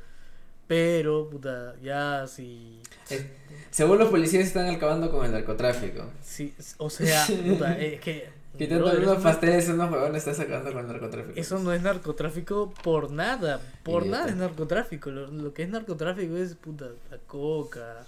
Pero, 0.67 1.29
puta, 1.31 1.75
ya 1.83 2.27
si. 2.27 2.81
Eh, 3.11 3.31
según 3.71 3.99
los 3.99 4.09
policías 4.09 4.45
están 4.47 4.69
acabando 4.69 5.11
con 5.11 5.25
el 5.25 5.33
narcotráfico. 5.33 6.05
si 6.23 6.55
o 6.79 6.91
sea, 6.91 7.25
puta, 7.47 7.79
es 7.79 8.01
que. 8.01 8.29
Quitando 8.59 8.91
unos 8.91 9.23
pasteles, 9.23 9.69
unos 9.69 9.93
huevones 9.93 10.27
estás 10.27 10.41
acabando 10.41 10.73
con 10.73 10.81
el 10.81 10.87
narcotráfico. 10.89 11.39
Eso 11.39 11.59
no 11.59 11.75
es 11.75 11.83
narcotráfico 11.83 12.73
por 12.83 13.11
nada. 13.11 13.61
Por 13.83 14.03
Idiota. 14.05 14.19
nada 14.19 14.31
es 14.31 14.37
narcotráfico. 14.37 15.11
Lo, 15.11 15.27
lo 15.31 15.53
que 15.53 15.63
es 15.65 15.69
narcotráfico 15.69 16.37
es 16.37 16.55
puta 16.55 16.87
la 17.11 17.19
coca. 17.19 18.07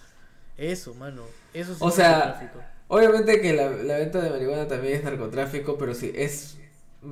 Eso, 0.56 0.94
mano. 0.94 1.22
Eso 1.52 1.74
sí 1.74 1.80
O 1.82 1.90
es 1.90 1.94
sea, 1.94 2.18
narcotráfico. 2.18 2.60
Obviamente 2.88 3.40
que 3.42 3.52
la, 3.52 3.68
la 3.70 3.98
venta 3.98 4.22
de 4.22 4.30
marihuana 4.30 4.66
también 4.66 4.94
es 4.94 5.04
narcotráfico, 5.04 5.76
pero 5.76 5.94
sí 5.94 6.12
es 6.14 6.56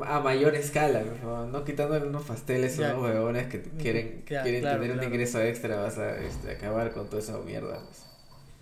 a 0.05 0.21
mayor 0.21 0.55
escala, 0.57 1.00
por 1.00 1.16
favor, 1.19 1.47
no 1.49 1.64
quitándole 1.64 2.07
unos 2.07 2.25
pasteles 2.25 2.76
Ya. 2.76 2.95
unos 2.95 3.05
huevones 3.11 3.47
que 3.49 3.62
quieren, 3.62 4.25
Ya, 4.28 4.43
quieren 4.43 4.61
claro, 4.62 4.81
tener 4.81 4.99
un 4.99 5.05
ingreso 5.05 5.40
extra, 5.40 5.76
vas 5.76 5.97
a 5.99 6.19
este, 6.21 6.52
acabar 6.52 6.90
con 6.93 7.09
toda 7.09 7.23
esa 7.23 7.38
mierda. 7.38 7.78
pues. 7.81 8.02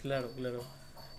Claro, 0.02 0.28
claro. 0.36 0.62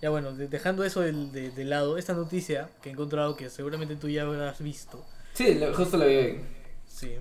Ya 0.00 0.10
bueno, 0.10 0.32
de- 0.34 0.46
dejando 0.46 0.84
eso 0.84 1.00
de, 1.00 1.12
de 1.50 1.64
lado, 1.64 1.98
esta 1.98 2.12
noticia 2.14 2.68
que 2.82 2.90
he 2.90 2.92
encontrado 2.92 3.34
que 3.36 3.50
seguramente 3.50 3.96
tú 3.96 4.08
ya 4.08 4.22
habrás 4.22 4.60
visto. 4.62 5.04
Sí, 5.34 5.54
lo- 5.56 5.74
justo 5.74 5.96
lo 5.96 6.06
vi 6.06 6.16
hoy. 6.16 6.40
Sí. 6.86 7.16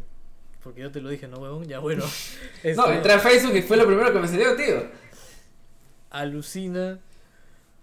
Porque 0.64 0.82
yo 0.82 0.92
te 0.92 1.00
lo 1.02 1.10
dije, 1.10 1.28
¿no, 1.28 1.38
huevón? 1.40 1.66
Ya 1.68 1.80
bueno. 1.80 2.04
No, 2.04 2.10
Este, 2.64 2.94
entré 2.96 3.14
a 3.14 3.20
Facebook 3.20 3.56
y 3.56 3.62
fue 3.64 3.78
lo 3.78 3.86
primero 3.88 4.12
que 4.14 4.20
me 4.20 4.28
salió, 4.28 4.56
tío. 4.56 4.84
Alucina. 6.12 7.00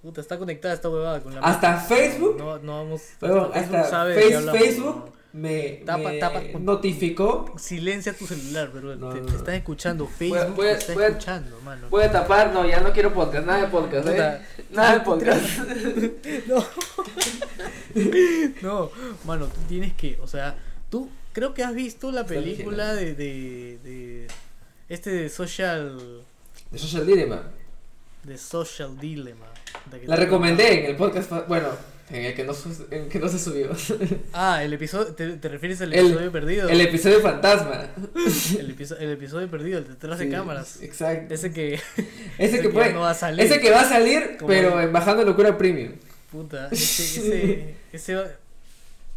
Puta, 0.02 0.21
está 0.21 0.37
conectada 0.37 0.75
esta 0.75 0.88
huevada 0.90 1.21
con 1.21 1.32
la 1.35 1.40
Hasta 1.40 1.73
máquina. 1.76 1.97
Facebook. 1.97 2.37
No, 2.37 2.59
no 2.59 2.78
vamos. 2.85 3.02
Huevón, 3.21 3.52
Facebook 3.52 3.76
hasta 3.76 3.90
sabe 3.90 4.14
Face- 4.16 4.35
hablamos, 4.37 4.61
Facebook 4.61 5.12
me, 5.32 5.68
Tapa, 5.87 5.99
me 6.11 6.18
tapa. 6.18 6.40
notificó. 6.59 7.54
Silencia 7.56 8.12
tu 8.12 8.26
celular, 8.26 8.71
pero 8.73 8.97
No, 8.97 9.11
te, 9.11 9.21
no, 9.21 9.26
te 9.26 9.32
no. 9.32 9.38
están 9.38 9.54
escuchando. 9.54 10.04
Voy 10.04 10.12
a- 10.12 10.16
Facebook 10.16 10.56
voy 10.56 10.66
a- 10.66 10.73
te 10.73 10.78
está 10.78 10.92
voy 10.94 11.02
a- 11.04 11.06
escuchando, 11.09 11.61
mano. 11.64 11.88
Voy 11.88 12.02
a 12.02 12.11
tapar, 12.12 12.52
no, 12.52 12.66
ya 12.68 12.80
no 12.80 12.92
quiero 12.92 13.14
podcast, 13.14 13.47
nada 13.47 13.61
de 13.62 13.68
podcast, 13.68 14.06
Puta, 14.09 14.37
¿eh? 14.37 14.40
Nada 14.71 14.92
de 14.94 15.00
podcast. 15.00 15.44
No. 16.49 16.64
no, 18.62 18.90
mano, 19.25 19.47
tú 19.47 19.61
tienes 19.68 19.92
que, 19.94 20.18
o 20.21 20.26
sea, 20.26 20.56
tú 20.90 21.09
creo 21.32 21.54
que 21.54 21.62
has 21.62 21.75
visto 21.75 22.11
la 22.11 22.25
película 22.26 22.94
de, 22.94 23.14
de, 23.14 23.78
de 23.85 24.26
este 24.88 25.11
de 25.11 25.28
Social 25.28 26.25
De 26.71 26.78
Social 26.78 27.06
Dilemma. 27.06 27.42
De 28.24 28.38
Social 28.38 28.98
Dilemma. 28.98 29.46
de 29.90 30.06
La 30.06 30.16
te- 30.16 30.24
recomendé 30.24 30.80
en 30.84 30.90
el 30.90 30.96
podcast, 30.96 31.30
bueno, 31.48 31.68
en 32.10 32.24
el 32.26 32.34
que 32.34 32.44
no, 32.44 32.52
en 32.90 33.02
el 33.04 33.08
que 33.08 33.18
no 33.18 33.28
se 33.28 33.38
subió. 33.38 33.70
Ah, 34.32 34.62
el 34.62 34.72
episodio, 34.72 35.14
¿te, 35.14 35.36
te 35.36 35.48
refieres 35.48 35.80
al 35.80 35.92
El- 35.92 36.06
episodio 36.06 36.32
perdido? 36.32 36.68
El 36.68 36.80
episodio 36.80 37.20
fantasma. 37.20 37.86
el, 38.58 38.76
episo- 38.76 38.96
el 38.98 39.10
episodio 39.12 39.50
perdido, 39.50 39.78
el 39.78 39.88
detrás 39.88 40.18
de 40.18 40.26
Sí, 40.26 40.30
cámaras. 40.30 40.82
Exacto. 40.82 41.34
Ese 41.34 41.52
que, 41.52 41.80
Ese 42.38 42.60
que 42.60 42.68
puede. 42.68 42.92
no 42.92 43.00
va 43.00 43.10
a 43.10 43.14
salir. 43.14 43.44
Ese 43.44 43.60
que 43.60 43.70
va 43.70 43.80
a 43.80 43.88
salir, 43.88 44.36
Como 44.38 44.48
pero 44.48 44.80
en 44.80 44.92
bajando 44.92 45.24
locura 45.24 45.56
premium. 45.58 45.92
Puta, 46.30 46.68
ese, 46.70 47.02
ese, 47.20 47.74
ese 47.92 48.14
va- 48.14 48.30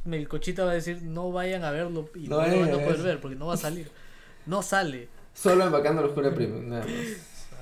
Melcochita 0.04 0.66
va 0.66 0.72
a 0.72 0.76
decir 0.76 1.02
no 1.02 1.32
vayan 1.32 1.64
a 1.64 1.72
verlo 1.72 2.10
y 2.16 2.28
No 2.28 2.42
no, 2.42 2.48
lo 2.48 2.60
van 2.60 2.70
a 2.70 2.74
poder 2.74 2.98
ver. 2.98 3.02
ver 3.04 3.22
porque 3.22 3.36
no 3.36 3.48
va 3.48 3.54
a 3.56 3.58
salir. 3.58 3.90
No 4.46 4.62
sale. 4.62 5.08
Solo 5.34 5.66
en 5.66 5.72
bajando 5.72 6.02
locura 6.02 6.34
premium, 6.34 6.70
nada 6.70 6.86
más. 6.86 6.92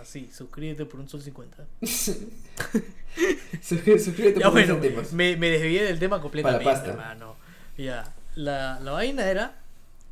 Así, 0.04 0.30
suscríbete 0.32 0.86
por 0.86 1.00
un 1.00 1.08
sol 1.10 1.22
50. 1.22 1.66
Suscríbete, 3.62 4.40
Ya 4.40 4.46
por 4.46 4.52
bueno, 4.54 4.76
céntimos. 4.76 5.14
me, 5.14 5.38
me 5.38 5.50
desvié 5.50 5.84
del 5.84 5.98
tema 6.00 6.22
completamente, 6.22 6.66
pasta. 6.66 6.90
hermano. 6.92 7.36
Ya, 7.78 8.14
la, 8.36 8.80
la 8.82 8.92
vaina 8.92 9.26
era 9.30 9.56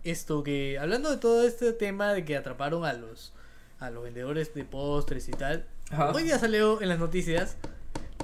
esto 0.04 0.44
que, 0.44 0.80
hablando 0.80 1.12
de 1.12 1.18
todo 1.18 1.46
este 1.46 1.74
tema 1.74 2.14
de 2.14 2.24
que 2.26 2.38
atraparon 2.38 2.86
a 2.86 2.94
los, 2.94 3.34
a 3.80 3.90
los 3.90 4.04
vendedores 4.04 4.54
de 4.54 4.64
postres 4.64 5.28
y 5.28 5.32
tal, 5.32 5.66
Ajá. 5.90 6.12
hoy 6.14 6.24
día 6.24 6.40
salió 6.40 6.82
en 6.82 6.90
las 6.90 7.00
noticias 7.00 7.58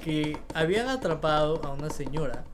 que 0.02 0.38
habían 0.54 0.88
atrapado 0.88 1.60
a 1.64 1.72
una 1.72 1.90
señora 1.90 2.44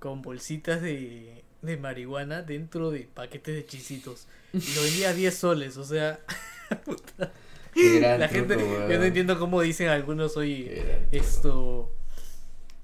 con 0.00 0.22
bolsitas 0.22 0.82
de, 0.82 1.44
de 1.62 1.76
marihuana 1.76 2.42
dentro 2.42 2.90
de 2.90 3.00
paquetes 3.14 3.54
de 3.54 3.64
chisitos. 3.66 4.26
Y 4.52 4.74
lo 4.74 4.82
vendía 4.82 5.10
a 5.10 5.12
10 5.14 5.34
soles, 5.36 5.76
o 5.76 5.84
sea, 5.84 6.20
la 8.18 8.28
gente, 8.28 8.54
truco, 8.56 8.88
yo 8.88 8.98
no 8.98 9.04
entiendo 9.04 9.38
cómo 9.38 9.60
dicen 9.60 9.88
algunos 9.88 10.36
hoy 10.36 10.70
esto 11.12 11.90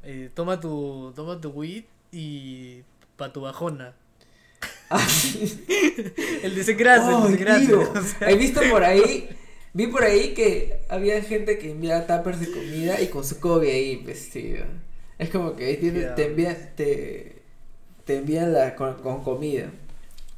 eh, 0.03 0.31
toma 0.35 0.59
tu 0.61 1.13
toma 1.15 1.41
tu 1.41 1.51
weed 1.51 1.85
y 2.13 2.83
pa 3.17 3.33
tu 3.33 3.41
bajona. 3.43 3.95
El 6.43 6.55
desengrase 6.55 7.09
el 7.09 7.15
Ay, 7.15 7.23
desengrase 7.31 7.67
tío, 7.67 7.81
o 7.95 8.03
sea, 8.03 8.31
He 8.31 8.35
visto 8.37 8.61
por 8.71 8.83
ahí, 8.83 9.29
vi 9.73 9.87
por 9.87 10.03
ahí 10.03 10.35
que 10.35 10.81
había 10.89 11.23
gente 11.23 11.59
que 11.59 11.71
enviaba 11.71 12.07
tuppers 12.07 12.41
de 12.41 12.51
comida 12.51 13.01
y 13.01 13.07
con 13.09 13.25
su 13.25 13.39
COVID 13.39 13.69
ahí, 13.69 14.05
tío. 14.33 14.65
Es 15.19 15.31
como 15.31 15.55
que 15.55 15.67
ahí 15.67 15.77
tiene- 15.77 16.03
te 16.17 16.27
envían, 16.27 16.57
te, 16.77 17.43
te 18.05 18.17
envían 18.17 18.53
la, 18.53 18.75
con, 18.75 18.95
con 19.03 19.23
comida. 19.23 19.71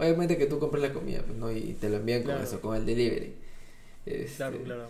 Obviamente 0.03 0.37
que 0.37 0.47
tú 0.47 0.59
compras 0.59 0.83
la 0.83 0.93
comida, 0.93 1.23
pues, 1.27 1.39
¿no? 1.39 1.51
Y 1.53 1.77
te 1.81 1.89
lo 1.89 1.97
envían 1.97 2.23
con 2.25 2.41
eso, 2.43 2.61
con 2.61 2.77
el 2.77 2.85
delivery. 2.85 3.35
Este, 4.05 4.35
claro 4.37 4.59
claro 4.65 4.89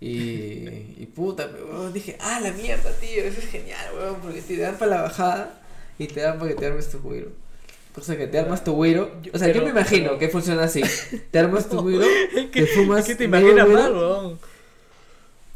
Y, 0.00 0.94
y 0.96 1.08
puta, 1.14 1.50
weón, 1.54 1.92
dije, 1.92 2.16
ah, 2.20 2.40
la 2.40 2.50
mierda, 2.52 2.90
tío, 2.98 3.22
eso 3.24 3.40
es 3.40 3.46
genial, 3.46 3.94
weón, 3.94 4.16
porque 4.22 4.40
te 4.42 4.56
dan 4.56 4.76
para 4.78 4.90
la 4.96 5.02
bajada 5.02 5.60
y 5.98 6.06
te 6.06 6.20
dan 6.20 6.38
para 6.38 6.50
que 6.52 6.56
te 6.56 6.66
armes 6.66 6.88
tu 6.90 6.98
güiro. 7.00 7.28
Cosa 7.94 8.16
que 8.16 8.26
te 8.28 8.38
armas 8.38 8.62
tu 8.64 8.72
güiro. 8.72 9.10
O 9.32 9.38
sea, 9.38 9.48
yo 9.52 9.62
me 9.64 9.70
imagino 9.70 10.06
pero- 10.10 10.18
que 10.18 10.28
funciona 10.28 10.64
así. 10.64 10.82
Te 11.30 11.38
armas 11.40 11.68
tu 11.68 11.80
güiro, 11.82 12.04
es 12.04 12.46
que, 12.50 12.60
te 12.62 12.66
fumas 12.68 13.00
es 13.00 13.06
que 13.06 13.14
te 13.16 13.24
imaginas 13.24 13.66
güiro. 13.66 13.82
mal 13.82 13.92
weón 13.94 14.38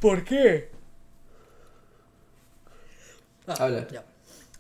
¿por 0.01 0.25
qué? 0.25 0.69
Ah, 3.47 3.55
Habla. 3.61 3.87
ya. 3.89 4.05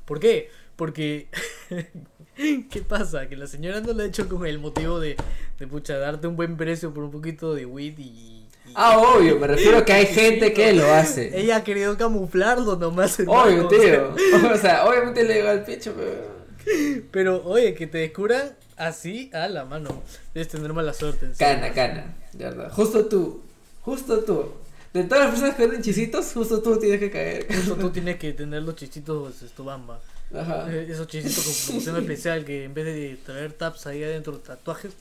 ¿por 0.04 0.18
qué? 0.20 0.50
porque 0.76 1.28
¿qué 2.70 2.82
pasa? 2.82 3.28
que 3.28 3.36
la 3.36 3.46
señora 3.46 3.80
no 3.80 3.92
lo 3.92 4.02
ha 4.02 4.06
hecho 4.06 4.28
con 4.28 4.46
el 4.46 4.58
motivo 4.58 5.00
de, 5.00 5.16
de 5.58 5.66
pucha 5.66 5.98
darte 5.98 6.26
un 6.26 6.36
buen 6.36 6.56
precio 6.56 6.92
por 6.92 7.04
un 7.04 7.10
poquito 7.10 7.54
de 7.54 7.66
weed 7.66 7.98
y, 7.98 8.02
y- 8.02 8.38
Ah, 8.74 8.96
obvio, 8.98 9.38
me 9.38 9.46
refiero 9.48 9.78
a 9.78 9.84
que 9.84 9.92
hay 9.92 10.06
gente 10.06 10.52
que 10.54 10.72
lo 10.72 10.90
hace. 10.94 11.38
Ella 11.38 11.56
ha 11.56 11.64
querido 11.64 11.96
camuflarlo 11.98 12.76
nomás. 12.76 13.18
Obvio, 13.26 13.68
tío. 13.68 14.14
O 14.52 14.56
sea, 14.56 14.86
obviamente 14.86 15.24
le 15.24 15.34
llegó 15.34 15.48
al 15.50 15.62
pecho, 15.64 15.92
pero. 15.94 17.02
Pero, 17.10 17.42
oye, 17.44 17.74
que 17.74 17.86
te 17.86 17.98
descubran 17.98 18.52
así 18.76 19.30
a 19.34 19.48
la 19.48 19.64
mano. 19.66 20.02
Debes 20.32 20.48
tener 20.48 20.72
mala 20.72 20.94
suerte. 20.94 21.26
en 21.26 21.34
serio. 21.34 21.60
Cana, 21.60 21.74
cana, 21.74 22.14
de 22.32 22.44
verdad. 22.44 22.72
Justo 22.72 23.04
tú, 23.06 23.42
justo 23.82 24.20
tú. 24.20 24.52
De 24.94 25.04
todas 25.04 25.24
las 25.24 25.30
personas 25.32 25.56
que 25.56 25.62
venden 25.62 25.82
chisitos, 25.82 26.32
justo 26.32 26.62
tú 26.62 26.78
tienes 26.78 27.00
que 27.00 27.10
caer. 27.10 27.46
Justo 27.52 27.74
tú 27.76 27.90
tienes 27.90 28.16
que 28.16 28.32
tener 28.32 28.62
los 28.62 28.76
chichitos 28.76 29.42
esto 29.42 29.64
bamba. 29.64 30.00
Ajá. 30.34 30.66
Eh, 30.72 30.86
Esos 30.90 31.06
chisitos 31.08 31.44
con 31.44 31.66
promoción 31.66 31.96
especial 32.02 32.44
que 32.44 32.64
en 32.64 32.74
vez 32.74 32.84
de 32.86 33.18
traer 33.24 33.52
taps 33.52 33.86
ahí 33.86 34.02
adentro, 34.02 34.38
tatuajes, 34.38 34.92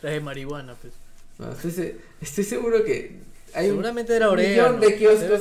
trae 0.00 0.20
marihuana, 0.20 0.74
pues. 0.80 0.92
No, 1.38 1.52
estoy, 1.52 1.70
se- 1.70 1.96
estoy 2.20 2.44
seguro 2.44 2.84
que 2.84 3.16
hay 3.54 3.68
Seguramente 3.68 4.14
era 4.14 4.26
millón 4.30 4.38
orégano. 4.74 4.78
de 4.78 4.96
kioscos 4.96 5.40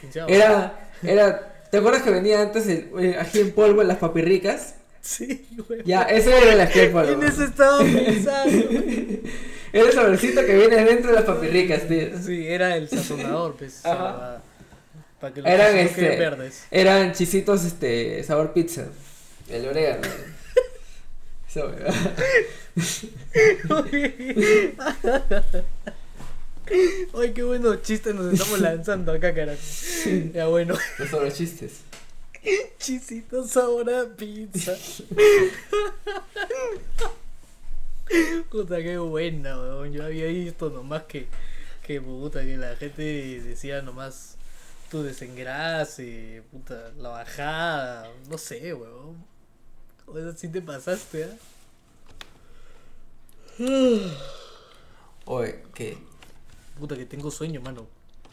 quinceavo. 0.00 0.28
Era, 0.30 0.90
era, 1.02 1.64
¿te 1.70 1.78
acuerdas 1.78 2.02
que 2.02 2.10
venía 2.10 2.42
antes 2.42 2.66
el, 2.66 2.90
el 2.98 3.18
ají 3.18 3.40
en 3.40 3.52
polvo 3.52 3.82
en 3.82 3.88
las 3.88 3.98
papirricas? 3.98 4.74
Sí, 5.00 5.46
güey. 5.68 5.82
Ya, 5.84 6.02
ese 6.02 6.30
era 6.36 6.52
el 6.52 6.60
ají 6.60 6.80
en 6.80 6.92
polvo. 6.92 7.12
En 7.12 7.22
eso 7.22 7.44
estaba 7.44 7.78
pensando. 7.78 8.68
Era 9.74 9.86
el 9.86 9.92
sobrecito 9.94 10.44
que 10.44 10.54
viene 10.54 10.84
dentro 10.84 11.08
de 11.10 11.14
las 11.16 11.24
papirricas, 11.24 11.88
tío. 11.88 12.08
Sí, 12.22 12.46
era 12.46 12.76
el 12.76 12.90
sazonador, 12.90 13.56
pues. 13.56 13.80
Ajá. 13.86 14.42
Huevada, 15.22 15.30
Para 15.30 15.34
que 15.34 15.40
los 15.42 15.50
Eran 15.50 15.76
este, 15.78 16.08
verdes. 16.16 16.64
eran 16.70 17.12
chisitos 17.14 17.64
este 17.64 18.22
sabor 18.24 18.52
pizza. 18.52 18.86
El 19.48 19.66
orégano. 19.68 20.08
Huevada. 21.54 21.92
Ay, 27.14 27.32
qué 27.34 27.42
buenos 27.42 27.82
chistes 27.82 28.14
nos 28.14 28.32
estamos 28.32 28.60
lanzando 28.60 29.12
acá, 29.12 29.34
carajo. 29.34 29.58
Ya 30.32 30.46
bueno, 30.46 30.74
Los 30.98 31.08
sobrechistes. 31.10 31.80
chisitos 32.78 33.50
sabor 33.50 33.92
a 33.92 34.06
pizza. 34.16 34.74
Puta, 38.50 38.82
qué 38.82 38.98
buena, 38.98 39.58
weón. 39.58 39.92
Yo 39.92 40.04
había 40.04 40.26
visto 40.26 40.70
nomás 40.70 41.04
que, 41.04 41.26
que 41.86 42.00
puta, 42.00 42.42
que 42.42 42.56
la 42.56 42.76
gente 42.76 43.02
decía 43.42 43.82
nomás 43.82 44.36
tu 44.92 45.02
desengrase, 45.02 46.42
puta, 46.50 46.92
la 46.98 47.08
bajada, 47.08 48.10
no 48.28 48.36
sé, 48.36 48.74
weón. 48.74 49.24
O 50.06 50.14
sea, 50.14 50.32
sí 50.36 50.48
te 50.48 50.60
pasaste, 50.60 51.24
¿ah? 51.24 51.34
Oye, 55.24 55.62
¿qué? 55.72 55.96
Puta, 56.78 56.94
que 56.94 57.06
tengo 57.06 57.30
sueño, 57.30 57.62
mano. 57.62 57.86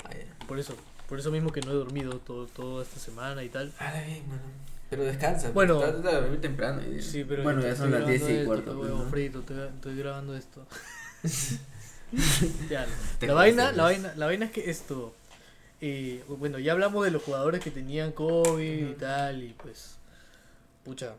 Ah. 0.04 0.10
Por 0.50 0.60
eso, 0.60 0.76
por 1.08 1.18
eso 1.18 1.32
mismo 1.32 1.54
que 1.54 1.62
no 1.62 1.72
he 1.72 1.76
dormido 1.76 2.20
todo, 2.20 2.46
toda 2.48 2.84
esta 2.84 3.00
semana 3.00 3.42
y 3.42 3.48
tal. 3.48 3.72
Ahora 3.80 4.04
bien, 4.06 4.28
mano. 4.28 4.42
Pero 4.90 5.06
descansa. 5.06 5.52
Bueno. 5.52 5.80
pues, 5.80 5.94
Trata 5.94 6.10
de 6.10 6.22
dormir 6.22 6.42
temprano. 6.42 6.82
día. 6.82 7.02
Sí, 7.02 7.24
pero 7.24 7.44
bueno, 7.44 7.62
ya 7.62 7.74
son 7.74 7.92
las 7.92 8.06
10 8.06 8.22
grabando 8.22 8.30
y 8.30 8.34
esto, 8.34 8.46
cuarto. 8.46 8.72
qué 8.72 8.78
pues, 8.78 8.90
¿no? 8.90 9.10
frito, 9.10 9.40
estoy, 9.40 9.60
estoy 9.76 9.96
grabando 9.96 10.36
esto. 10.36 10.68
Ya, 12.70 12.86
la 13.22 13.34
vaina, 13.34 13.72
la 13.72 13.84
vaina, 13.84 14.14
la 14.16 14.26
vaina 14.26 14.46
es 14.46 14.52
que 14.52 14.70
esto, 14.70 15.14
eh, 15.82 16.24
bueno, 16.28 16.60
ya 16.60 16.72
hablamos 16.74 17.06
de 17.06 17.12
los 17.12 17.24
jugadores 17.24 17.64
que 17.64 17.72
tenían 17.72 18.12
COVID 18.12 18.90
y 18.90 18.94
tal, 18.96 19.44
y 19.44 19.54
pues, 19.54 19.96
pucha, 20.84 21.16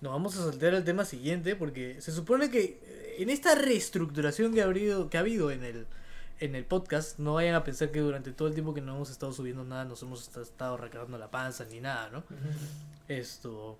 nos 0.00 0.12
vamos 0.12 0.36
a 0.36 0.44
saltar 0.50 0.74
al 0.74 0.84
tema 0.84 1.04
siguiente 1.04 1.54
porque 1.56 2.00
se 2.00 2.10
supone 2.12 2.50
que 2.50 2.80
eh, 2.82 3.16
en 3.18 3.30
esta 3.30 3.54
reestructuración 3.54 4.52
que 4.54 4.62
ha 4.62 4.64
habido, 4.64 5.08
que 5.08 5.16
ha 5.16 5.20
habido 5.20 5.50
en 5.50 5.62
el, 5.62 5.86
en 6.40 6.54
el 6.56 6.64
podcast, 6.64 7.18
no 7.20 7.34
vayan 7.34 7.54
a 7.54 7.62
pensar 7.62 7.92
que 7.92 8.00
durante 8.00 8.32
todo 8.32 8.48
el 8.48 8.54
tiempo 8.54 8.74
que 8.74 8.80
no 8.80 8.96
hemos 8.96 9.10
estado 9.10 9.32
subiendo 9.32 9.62
nada, 9.64 9.84
nos 9.84 10.02
hemos 10.02 10.22
est- 10.22 10.36
estado 10.38 10.76
recargando 10.76 11.18
la 11.18 11.30
panza 11.30 11.64
ni 11.66 11.80
nada, 11.80 12.10
¿no? 12.10 12.24
Esto, 13.08 13.78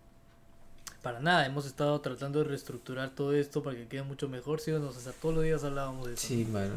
para 1.02 1.18
nada, 1.18 1.44
hemos 1.46 1.66
estado 1.66 2.00
tratando 2.00 2.38
de 2.40 2.44
reestructurar 2.44 3.10
todo 3.10 3.32
esto 3.34 3.62
para 3.64 3.76
que 3.76 3.88
quede 3.88 4.02
mucho 4.04 4.28
mejor, 4.28 4.60
si 4.60 4.70
o 4.70 4.78
no, 4.78 4.88
o 4.88 4.92
sea, 4.92 5.12
todos 5.12 5.34
los 5.34 5.42
días 5.42 5.64
hablábamos 5.64 6.06
de 6.06 6.14
eso. 6.14 6.28
Sí, 6.28 6.44
mano. 6.44 6.74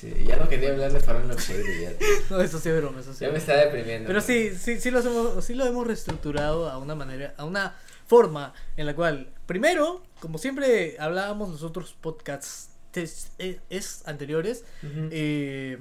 Sí, 0.00 0.24
ya 0.26 0.36
no 0.36 0.48
quería 0.48 0.70
hablar 0.70 0.92
de 0.92 1.24
Lopchetti, 1.28 1.80
ya. 1.82 1.92
No, 2.30 2.40
eso 2.40 2.58
sí 2.58 2.68
es 2.70 2.76
broma, 2.80 3.00
eso 3.00 3.12
sí. 3.12 3.20
Ya 3.20 3.26
es 3.26 3.32
me 3.34 3.38
está 3.38 3.56
deprimiendo. 3.56 4.06
Pero 4.06 4.20
sí, 4.22 4.50
sí, 4.56 4.80
sí 4.80 4.90
lo 4.90 5.00
hemos, 5.00 5.44
sí 5.44 5.54
lo 5.54 5.66
hemos 5.66 5.86
reestructurado 5.86 6.70
a 6.70 6.78
una 6.78 6.94
manera, 6.94 7.34
a 7.36 7.44
una 7.44 7.74
forma 8.06 8.54
en 8.78 8.86
la 8.86 8.94
cual, 8.94 9.28
primero, 9.46 10.02
como 10.20 10.38
siempre 10.38 10.96
hablábamos 10.98 11.50
los 11.50 11.62
otros 11.62 11.94
podcasts 12.00 12.70
tes- 12.92 13.32
eh, 13.38 13.60
es 13.68 14.02
anteriores, 14.06 14.64
eh, 15.10 15.78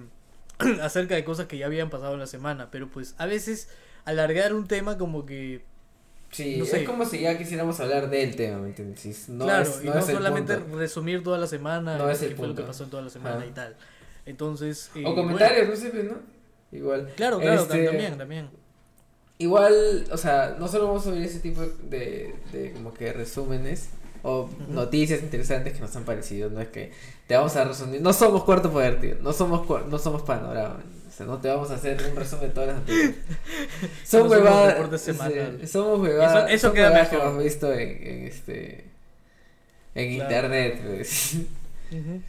acerca 0.82 1.16
de 1.16 1.24
cosas 1.24 1.48
que 1.48 1.58
ya 1.58 1.66
habían 1.68 1.90
pasado 1.90 2.14
en 2.14 2.20
la 2.20 2.28
semana, 2.28 2.70
pero 2.72 2.90
pues 2.90 3.16
a 3.18 3.26
veces 3.26 3.70
alargar 4.06 4.54
un 4.54 4.68
tema 4.68 4.98
como 4.98 5.26
que 5.26 5.64
Sí, 6.32 6.58
no 6.58 6.66
sé. 6.66 6.82
es 6.82 6.88
como 6.88 7.06
si 7.06 7.22
ya 7.22 7.38
quisiéramos 7.38 7.80
hablar 7.80 8.10
del 8.10 8.36
tema, 8.36 8.60
¿me 8.60 8.68
entiendes? 8.68 9.30
No 9.30 9.46
claro, 9.46 9.64
es, 9.70 9.82
y 9.84 9.88
no 9.88 9.98
es 9.98 10.10
el 10.10 10.16
solamente 10.16 10.58
punto. 10.58 10.78
resumir 10.78 11.24
toda 11.24 11.38
la 11.40 11.48
semana 11.48 11.98
No 11.98 12.08
es 12.10 12.20
qué 12.20 12.26
el 12.28 12.36
fue 12.36 12.48
lo 12.48 12.54
que 12.54 12.58
punto. 12.58 12.68
pasó 12.72 12.84
en 12.84 12.90
toda 12.92 13.02
la 13.04 13.10
semana 13.10 13.46
y 13.48 13.52
tal. 13.52 13.76
Entonces, 14.30 14.90
eh, 14.96 15.00
O 15.06 15.14
bueno, 15.14 15.16
comentarios, 15.24 15.70
no 15.70 15.76
sé, 15.76 15.92
¿no? 16.04 16.18
Igual. 16.72 17.12
claro, 17.16 17.40
claro, 17.40 17.62
Este, 17.64 17.86
también, 17.86 18.18
también. 18.18 18.50
Igual, 19.40 20.06
o 20.12 20.18
sea, 20.18 20.56
no 20.60 20.68
solo 20.68 20.88
vamos 20.88 21.08
a 21.08 21.10
subir 21.12 21.24
ese 21.24 21.40
tipo 21.40 21.62
de, 21.62 22.36
de 22.52 22.72
como 22.74 22.94
que 22.94 23.14
resúmenes 23.14 23.90
o 24.22 24.50
noticias 24.68 25.22
interesantes 25.24 25.74
que 25.74 25.80
nos 25.80 25.96
han 25.96 26.04
parecido, 26.04 26.50
no 26.50 26.60
es 26.60 26.68
que 26.68 26.92
te 27.26 27.36
vamos 27.38 27.56
a 27.56 27.64
resumir, 27.64 28.02
no 28.02 28.12
somos 28.12 28.44
cuarto 28.44 28.70
poder, 28.70 29.00
tío, 29.00 29.16
no 29.22 29.32
somos 29.32 29.66
no 29.88 29.98
somos 29.98 30.24
panorama, 30.24 30.84
o 31.08 31.12
sea, 31.12 31.26
no 31.26 31.38
te 31.40 31.48
vamos 31.48 31.72
a 31.72 31.76
hacer 31.76 31.98
un 32.10 32.16
resumen 32.18 32.50
de 32.50 32.54
todas 32.54 32.68
las 32.70 32.78
noticias. 32.80 33.14
Son 34.04 34.24
No 34.24 34.30
somos 34.30 34.32
huevadas, 34.32 35.02
sí, 35.02 35.68
somos 35.68 36.00
huevadas, 36.02 36.36
Eso- 36.44 36.48
eso 36.56 36.68
son 36.68 36.76
queda 36.76 36.88
huevadas 36.88 37.08
que 37.10 37.16
mejor. 37.16 37.32
hemos 37.32 37.44
visto 37.46 37.74
en, 37.74 37.90
en 38.08 38.28
este 38.28 38.86
en 39.96 40.16
Claro. 40.16 40.24
internet, 40.32 40.82
pues. 40.86 41.36
Ujú. 41.92 42.22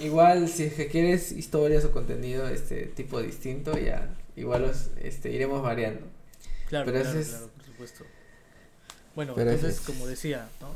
Igual 0.00 0.48
si 0.48 0.64
es 0.64 0.74
que 0.74 0.88
quieres 0.88 1.32
historias 1.32 1.84
o 1.84 1.92
contenido 1.92 2.48
este 2.48 2.86
tipo 2.86 3.20
distinto, 3.20 3.76
ya 3.78 4.08
igual 4.36 4.62
los 4.62 4.88
este 5.02 5.30
iremos 5.32 5.62
variando. 5.62 6.06
Claro, 6.68 6.86
Pero 6.90 7.02
claro, 7.04 7.18
es- 7.18 7.28
claro, 7.28 7.48
por 7.56 7.64
supuesto. 7.64 8.04
Bueno, 9.14 9.34
Pero 9.34 9.50
entonces, 9.50 9.80
es- 9.80 9.86
como 9.86 10.06
decía, 10.06 10.48
¿no? 10.60 10.68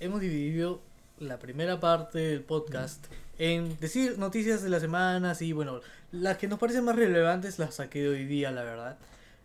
hemos 0.00 0.20
dividido 0.20 0.80
la 1.18 1.38
primera 1.38 1.80
parte 1.80 2.18
del 2.18 2.42
podcast 2.42 3.06
en 3.38 3.78
decir 3.80 4.18
noticias 4.18 4.62
de 4.62 4.68
la 4.68 4.80
semana, 4.80 5.34
sí, 5.34 5.52
bueno, 5.52 5.80
las 6.12 6.36
que 6.36 6.48
nos 6.48 6.58
parecen 6.58 6.84
más 6.84 6.96
relevantes 6.96 7.58
las 7.58 7.76
saqué 7.76 8.00
de 8.02 8.08
hoy 8.08 8.24
día, 8.26 8.50
la 8.50 8.62
verdad. 8.62 8.98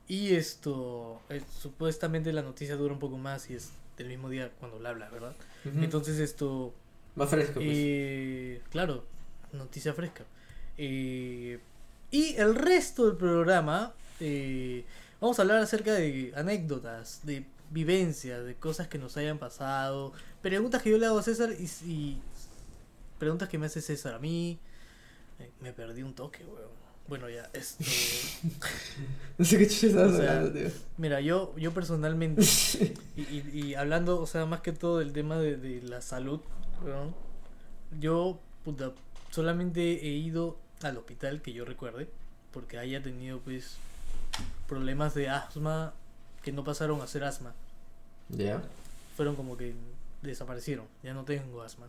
Y 0.07 0.33
esto, 0.35 1.21
eh, 1.29 1.41
supuestamente 1.61 2.33
la 2.33 2.41
noticia 2.41 2.75
dura 2.75 2.93
un 2.93 2.99
poco 2.99 3.17
más 3.17 3.49
y 3.49 3.53
es 3.55 3.69
del 3.97 4.07
mismo 4.07 4.29
día 4.29 4.51
cuando 4.59 4.79
la 4.79 4.89
habla, 4.89 5.09
¿verdad? 5.09 5.35
Entonces 5.63 6.19
esto, 6.19 6.73
Más 7.15 7.29
fresco, 7.29 7.55
pues. 7.55 7.67
eh, 7.69 8.61
claro, 8.71 9.05
noticia 9.53 9.93
fresca. 9.93 10.23
Eh, 10.77 11.59
y 12.11 12.35
el 12.35 12.55
resto 12.55 13.07
del 13.07 13.17
programa, 13.17 13.93
eh, 14.19 14.85
vamos 15.19 15.39
a 15.39 15.43
hablar 15.43 15.57
acerca 15.57 15.93
de 15.93 16.33
anécdotas, 16.35 17.21
de 17.23 17.45
vivencias, 17.69 18.43
de 18.45 18.55
cosas 18.55 18.87
que 18.87 18.97
nos 18.97 19.15
hayan 19.17 19.37
pasado, 19.37 20.13
preguntas 20.41 20.81
que 20.81 20.91
yo 20.91 20.97
le 20.97 21.05
hago 21.05 21.19
a 21.19 21.23
César 21.23 21.51
y, 21.57 21.65
y 21.89 22.21
preguntas 23.17 23.47
que 23.47 23.57
me 23.57 23.67
hace 23.67 23.81
César 23.81 24.15
a 24.15 24.19
mí. 24.19 24.59
Eh, 25.39 25.51
me 25.61 25.73
perdí 25.73 26.03
un 26.03 26.13
toque, 26.13 26.43
weón. 26.45 26.81
Bueno, 27.07 27.29
ya, 27.29 27.49
esto. 27.53 27.83
No 29.37 29.45
sé 29.45 29.57
qué 29.57 29.65
o 29.65 29.69
sea, 29.69 30.03
hablando, 30.05 30.51
tío. 30.53 30.69
Mira, 30.97 31.19
yo, 31.19 31.53
yo 31.57 31.73
personalmente, 31.73 32.41
y, 33.15 33.21
y, 33.21 33.51
y 33.53 33.75
hablando, 33.75 34.21
o 34.21 34.27
sea, 34.27 34.45
más 34.45 34.61
que 34.61 34.71
todo 34.71 34.99
del 34.99 35.11
tema 35.11 35.37
de, 35.37 35.57
de 35.57 35.81
la 35.81 36.01
salud, 36.01 36.41
weón, 36.83 37.15
yo, 37.99 38.39
puta, 38.63 38.93
solamente 39.31 39.81
he 40.05 40.09
ido 40.11 40.57
al 40.83 40.97
hospital 40.97 41.41
que 41.41 41.53
yo 41.53 41.65
recuerde, 41.65 42.07
porque 42.51 42.77
haya 42.77 43.01
tenido, 43.01 43.39
pues, 43.39 43.77
problemas 44.67 45.13
de 45.13 45.29
asma 45.29 45.93
que 46.43 46.51
no 46.51 46.63
pasaron 46.63 47.01
a 47.01 47.07
ser 47.07 47.23
asma, 47.23 47.53
Ya. 48.29 48.61
fueron 49.15 49.35
como 49.35 49.57
que 49.57 49.73
desaparecieron, 50.21 50.85
ya 51.03 51.13
no 51.13 51.23
tengo 51.23 51.61
asma. 51.61 51.87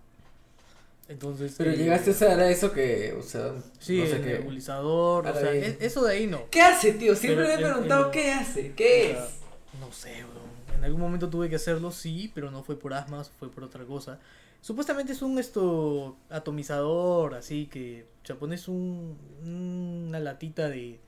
Entonces. 1.09 1.55
Pero 1.59 1.73
eh, 1.73 1.77
llegaste 1.77 2.11
a 2.11 2.13
usar 2.15 2.41
eso 2.41 2.73
que, 2.73 3.15
o 3.19 3.23
sea, 3.23 3.53
Sí, 3.81 3.99
no 3.99 4.07
sé 4.07 4.17
el 4.17 4.23
qué. 4.23 4.33
nebulizador, 4.39 5.27
o 5.27 5.35
sea, 5.35 5.53
e- 5.53 5.77
eso 5.81 6.05
de 6.05 6.13
ahí 6.15 6.27
no. 6.27 6.49
¿Qué 6.51 6.61
hace, 6.63 6.93
tío? 6.93 7.15
Siempre 7.17 7.45
Pero 7.45 7.49
me 7.49 7.55
he 7.55 7.67
el- 7.67 7.73
preguntado 7.73 8.07
el- 8.07 8.11
qué 8.13 8.31
hace, 8.33 8.73
qué 8.75 9.11
O 9.11 9.15
sea, 9.17 9.25
es. 9.27 9.33
No 9.81 9.93
sé, 9.93 10.25
bro. 10.25 10.77
En 10.77 10.85
algún 10.85 11.01
momento 11.01 11.29
tuve 11.29 11.49
que 11.49 11.57
hacerlo, 11.57 11.91
sí, 11.91 12.31
pero 12.35 12.51
no 12.51 12.63
fue 12.63 12.79
por 12.79 12.95
asma, 12.95 13.25
fue 13.25 13.51
por 13.51 13.65
otra 13.65 13.85
cosa. 13.85 14.19
Supuestamente 14.63 15.13
es 15.13 15.21
un 15.23 15.39
esto 15.39 16.17
atomizador, 16.31 17.35
así 17.35 17.67
que 17.67 18.07
o 18.23 18.27
sea, 18.27 18.37
pones 18.37 18.69
un, 18.69 19.19
una 19.45 20.21
latita 20.21 20.69
de, 20.69 21.01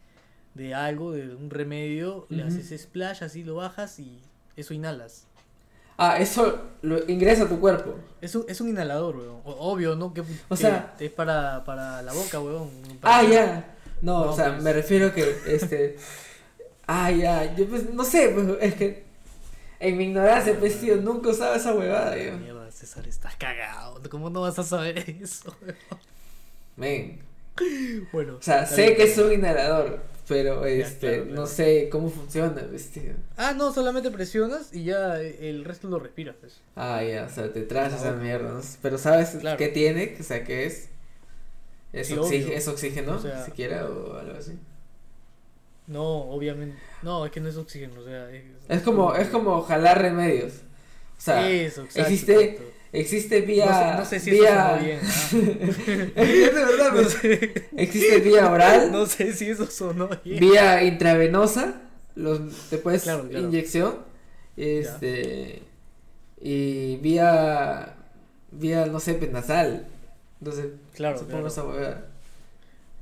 de 0.55 0.75
algo, 0.75 1.13
de 1.13 1.35
un 1.35 1.49
remedio, 1.51 2.27
le 2.29 2.45
Ujú. 2.45 2.49
haces 2.59 2.83
splash, 2.83 3.23
así 3.23 3.45
lo 3.45 3.55
bajas 3.55 3.99
y 4.01 4.21
eso 4.57 4.75
inhalas. 4.75 5.27
Ah, 5.97 6.19
eso 6.19 6.59
lo 6.83 7.09
ingresa 7.09 7.45
a 7.45 7.49
tu 7.49 7.61
cuerpo. 7.61 7.95
Es 8.21 8.35
un, 8.35 8.45
es 8.49 8.61
un 8.61 8.69
inhalador, 8.71 9.17
weón. 9.17 9.41
Obvio, 9.45 9.95
¿no? 9.95 10.13
Que, 10.13 10.23
O 10.23 10.25
que 10.51 10.57
sea- 10.57 10.93
es 10.99 11.13
para, 11.13 11.63
para 11.65 12.03
la 12.03 12.13
boca, 12.13 12.41
weón. 12.41 12.69
Ah, 13.03 13.23
ya. 13.23 13.77
No, 14.03 14.25
No, 14.25 14.33
o 14.33 14.37
sea, 14.37 14.51
pues. 14.51 14.65
me 14.65 14.73
refiero 14.73 15.15
que, 15.15 15.37
este... 15.47 15.97
Ah, 16.89 17.13
ya. 17.13 17.55
Yo 17.55 17.67
pues, 17.69 17.89
no 17.95 18.03
sé, 18.05 18.31
pues, 18.35 18.47
es 18.61 18.75
que... 18.75 19.05
En 19.79 19.97
mi 19.97 20.05
ignorancia, 20.07 20.57
pues, 20.59 20.81
tío, 20.81 20.97
nunca 20.97 21.29
usaba 21.29 21.55
esa 21.57 21.73
huevada, 21.75 22.17
yo. 22.17 22.33
César, 22.85 23.09
estás 23.09 23.35
cagado. 23.37 23.99
¿Cómo 24.11 24.29
no 24.29 24.43
vas 24.43 24.59
a 24.59 24.63
saber 24.63 24.99
eso? 25.23 25.57
Men. 26.77 27.21
Bueno. 28.13 28.37
O 28.37 28.43
sea, 28.43 28.65
está 28.65 28.77
sé 28.77 28.83
bien. 28.83 28.97
que 28.97 29.03
es 29.05 29.17
un 29.17 29.33
inhalador, 29.33 30.03
pero, 30.29 30.67
este, 30.67 31.09
claro, 31.09 31.25
claro. 31.25 31.41
no 31.41 31.47
sé 31.47 31.89
cómo 31.91 32.11
funciona. 32.11 32.63
Ah, 33.39 33.55
no, 33.57 33.73
solamente 33.73 34.11
presionas 34.11 34.75
y 34.75 34.85
ya 34.85 35.19
el 35.19 35.65
resto 35.65 35.89
lo 35.89 35.99
respiras, 35.99 36.37
pues. 36.39 36.61
Ah, 36.77 37.03
ya, 37.03 37.25
o 37.25 37.31
sea, 37.35 37.51
te 37.53 37.63
traes 37.63 37.93
La 37.93 37.99
esa 37.99 38.13
mierda. 38.13 38.61
Pero 38.83 38.99
¿sabes 38.99 39.39
qué 39.57 39.69
tiene? 39.69 40.17
O 40.21 40.23
sea, 40.23 40.45
¿qué 40.45 40.67
es? 40.67 40.89
¿Es, 41.95 42.09
Sí, 42.09 42.19
obvio. 42.19 42.49
¿es 42.49 42.69
oxígeno? 42.69 43.15
O 43.17 43.19
sea- 43.21 43.45
siquiera 43.47 43.87
o 43.89 44.19
algo 44.19 44.37
así. 44.37 44.59
No, 45.87 46.03
obviamente. 46.03 46.77
No, 47.03 47.25
es 47.25 47.33
que 47.33 47.41
no 47.41 47.49
es 47.49 47.57
oxígeno, 47.57 48.01
o 48.01 48.05
sea. 48.05 48.31
Es, 48.31 48.43
Es 48.69 48.83
como, 48.83 49.15
es 49.15 49.29
como 49.29 49.63
jalar 49.63 50.03
remedios. 50.03 50.53
O 51.17 51.21
sea, 51.21 51.49
Eso, 51.49 51.83
exacto, 51.83 52.01
existe 52.01 52.45
exacto. 52.45 52.74
Existe 53.01 53.41
No 53.41 53.47
vía. 53.47 53.67
sé, 53.67 53.99
no 53.99 54.05
sé 54.05 54.21
si 54.21 54.31
vía... 54.31 54.49
eso 54.49 54.57
sonó 54.57 54.83
bien. 54.85 55.01
¿ah? 55.03 56.13
Es 56.23 56.55
de 56.55 56.65
verdad, 56.65 56.93
no, 56.93 57.05
sé, 57.09 57.69
Existe 57.77 58.19
vía 58.21 58.51
oral, 58.51 58.93
no 58.93 59.07
sé 59.07 59.33
si 59.33 59.51
eso 59.51 59.67
sonó 59.67 60.09
bien. 60.25 60.41
vía 60.41 60.83
intravenosa, 60.85 61.83
los, 62.15 62.71
después 62.71 63.03
Claro, 63.03 63.29
claro. 63.29 63.47
inyección, 63.47 63.97
este, 64.57 65.63
y 66.41 66.97
vía, 66.99 67.95
vía, 68.53 68.87
no 68.87 69.01
sé, 69.01 69.15
penasal. 69.15 69.87
Entonces, 70.41 70.67
Claro, 70.95 71.19
supongo 71.19 71.49
esa 71.49 71.65
huevada. 71.65 72.07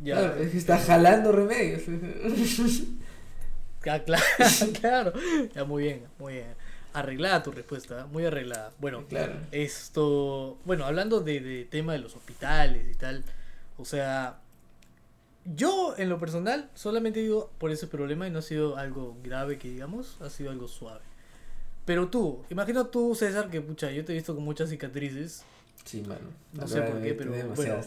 Ya. 0.03 0.17
Claro, 0.17 0.35
es 0.43 0.51
que 0.51 0.59
está 0.59 0.79
jalando 0.79 1.33
remedios. 1.33 1.83
Ah, 3.85 3.99
claro, 3.99 4.23
claro. 4.81 5.13
Ya, 5.55 5.65
muy 5.65 5.83
bien, 5.83 6.03
muy 6.17 6.35
bien. 6.35 6.55
Arreglada 6.95 7.43
tu 7.43 7.53
respuesta, 7.53 8.07
muy 8.07 8.25
arreglada. 8.27 8.73
Bueno, 8.79 9.05
claro. 9.09 9.35
Esto, 9.51 10.59
bueno, 10.65 10.85
hablando 10.85 11.21
de, 11.21 11.41
de 11.41 11.65
tema 11.65 11.93
de 11.95 11.99
los 12.01 12.15
hospitales 12.17 12.87
y 12.91 12.95
tal, 12.95 13.25
o 13.79 13.85
sea, 13.85 14.39
yo 15.57 15.95
en 15.99 16.09
lo 16.09 16.19
personal 16.19 16.71
solamente 16.75 17.21
ido 17.21 17.51
por 17.59 17.71
ese 17.71 17.87
problema 17.87 18.27
y 18.27 18.31
no 18.31 18.41
ha 18.41 18.43
sido 18.43 18.77
algo 18.77 19.17
grave 19.25 19.59
que 19.59 19.69
digamos, 19.71 20.19
ha 20.21 20.31
sido 20.31 20.51
algo 20.51 20.69
suave. 20.69 21.01
Pero 21.85 22.09
tú, 22.09 22.45
imagino 22.51 22.87
tú, 22.87 23.15
César, 23.15 23.51
que 23.51 23.61
pucha, 23.61 23.91
yo 23.91 24.05
te 24.05 24.13
he 24.13 24.15
visto 24.15 24.35
con 24.35 24.45
muchas 24.45 24.71
cicatrices. 24.71 25.43
Sí, 25.85 26.03
mano. 26.03 26.29
No 26.53 26.69
sé 26.69 26.81
por 26.83 27.03
qué, 27.03 27.15
pero 27.15 27.33
bueno. 27.33 27.81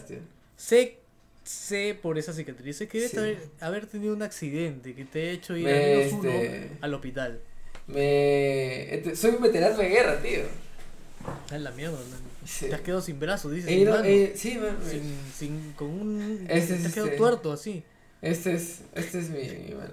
Sé, 0.56 0.98
sé 1.44 1.98
por 2.02 2.18
esas 2.18 2.36
cicatrices 2.36 2.88
que 2.88 2.98
debes 2.98 3.12
Sí. 3.12 3.18
haber, 3.18 3.38
haber 3.60 3.86
tenido 3.86 4.14
un 4.14 4.22
accidente 4.22 4.94
que 4.94 5.04
te 5.06 5.28
ha 5.28 5.30
hecho 5.30 5.56
ir 5.56 5.64
Me, 5.64 5.72
al 5.72 5.84
menos 5.98 6.12
uno 6.12 6.30
este, 6.30 6.70
al 6.80 6.94
hospital. 6.94 7.40
Me... 7.86 8.94
este, 8.94 9.16
Soy 9.16 9.32
un 9.32 9.42
veterano 9.42 9.76
de 9.78 9.88
guerra, 9.88 10.20
tío. 10.20 10.40
Ah, 11.50 11.58
la 11.58 11.70
mierda. 11.72 11.96
¿no? 11.98 12.26
Sí. 12.46 12.66
Te 12.68 12.74
has 12.74 12.80
quedado 12.80 13.00
sin 13.02 13.18
brazos, 13.18 13.52
dices. 13.52 13.70
He 13.70 13.78
sin 13.78 13.88
mano. 13.88 14.04
eh, 14.04 14.32
sí, 14.36 14.58
man, 14.58 14.76
sin, 14.88 15.02
sin, 15.36 15.72
con 15.72 15.88
un. 15.88 16.46
Este 16.48 16.74
es 16.74 16.80
te 16.82 16.86
has 16.88 16.92
quedado 16.94 17.06
este. 17.08 17.18
tuerto 17.18 17.52
así. 17.52 17.82
Este 18.22 18.54
es, 18.54 18.80
este 18.94 19.18
es 19.18 19.30
mi, 19.30 19.42
mi 19.68 19.74
mano. 19.74 19.90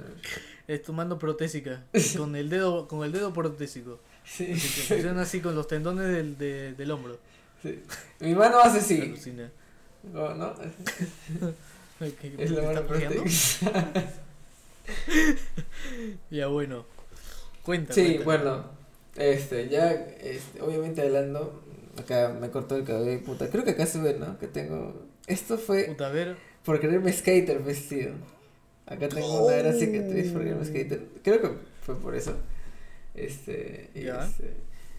Es 0.68 0.82
tu 0.84 0.94
mano 0.94 1.18
protésica. 1.20 1.84
con 2.18 2.36
el 2.36 2.50
dedo, 2.50 2.88
con 2.88 3.04
el 3.04 3.12
dedo 3.12 3.34
protésico. 3.34 4.00
Sí. 4.26 4.52
Así 4.54 4.68
que 4.70 4.82
funciona 4.88 5.22
así 5.24 5.40
con 5.42 5.56
los 5.56 5.68
tendones 5.68 6.08
del, 6.08 6.38
de- 6.38 6.74
del 6.74 6.92
hombro. 6.92 7.18
sí. 7.62 7.80
Mi 8.20 8.34
mano 8.36 8.60
hace 8.60 8.80
así. 8.80 9.02
Alucina. 9.02 9.52
No, 10.14 10.34
no. 10.36 10.54
Ay, 12.00 12.16
¿qué- 12.22 12.36
Es 12.38 12.52
la 12.52 12.62
mano 12.62 12.72
está 12.82 12.88
protectora. 12.88 14.14
Ya 16.30 16.48
bueno. 16.48 16.86
Cuenta. 17.64 17.94
Sí, 17.94 18.20
bueno. 18.24 18.66
Este, 19.16 19.70
ya, 19.70 19.92
este, 19.92 20.62
obviamente 20.62 21.02
hablando. 21.02 21.64
Acá 22.00 22.36
me 22.40 22.50
cortó 22.50 22.76
el 22.76 22.84
cabello, 22.84 23.24
puta. 23.24 23.48
Creo 23.50 23.64
que 23.64 23.72
acá 23.72 23.86
se 23.86 24.00
ve, 24.02 24.16
¿no? 24.20 24.38
Que 24.40 24.48
tengo. 24.48 25.06
Esto 25.28 25.58
fue 25.58 25.84
Puta, 25.86 26.08
a 26.08 26.12
ver. 26.12 26.36
por 26.66 26.80
creerme 26.80 27.14
skater 27.14 27.60
vestido. 27.60 28.14
Acá 28.86 29.08
tengo 29.08 29.46
una 29.48 29.56
gran 29.58 29.76
cicatriz 29.78 30.32
por 30.32 30.42
creerme 30.42 30.66
skater. 30.66 31.06
Creo 31.24 31.42
que 31.42 31.50
fue 31.86 31.96
por 32.00 32.16
eso. 32.16 32.36
Este. 33.16 33.90
Y, 33.94 34.02
Ya. 34.06 34.26
este, 34.26 34.54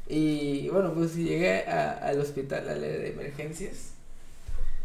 y 0.09 0.69
bueno, 0.69 0.95
pues 0.95 1.17
llegué 1.17 1.65
a- 1.67 1.93
al 1.99 2.21
hospital, 2.21 2.69
al 2.69 2.83
área 2.85 2.99
de 2.99 3.09
emergencias. 3.11 3.91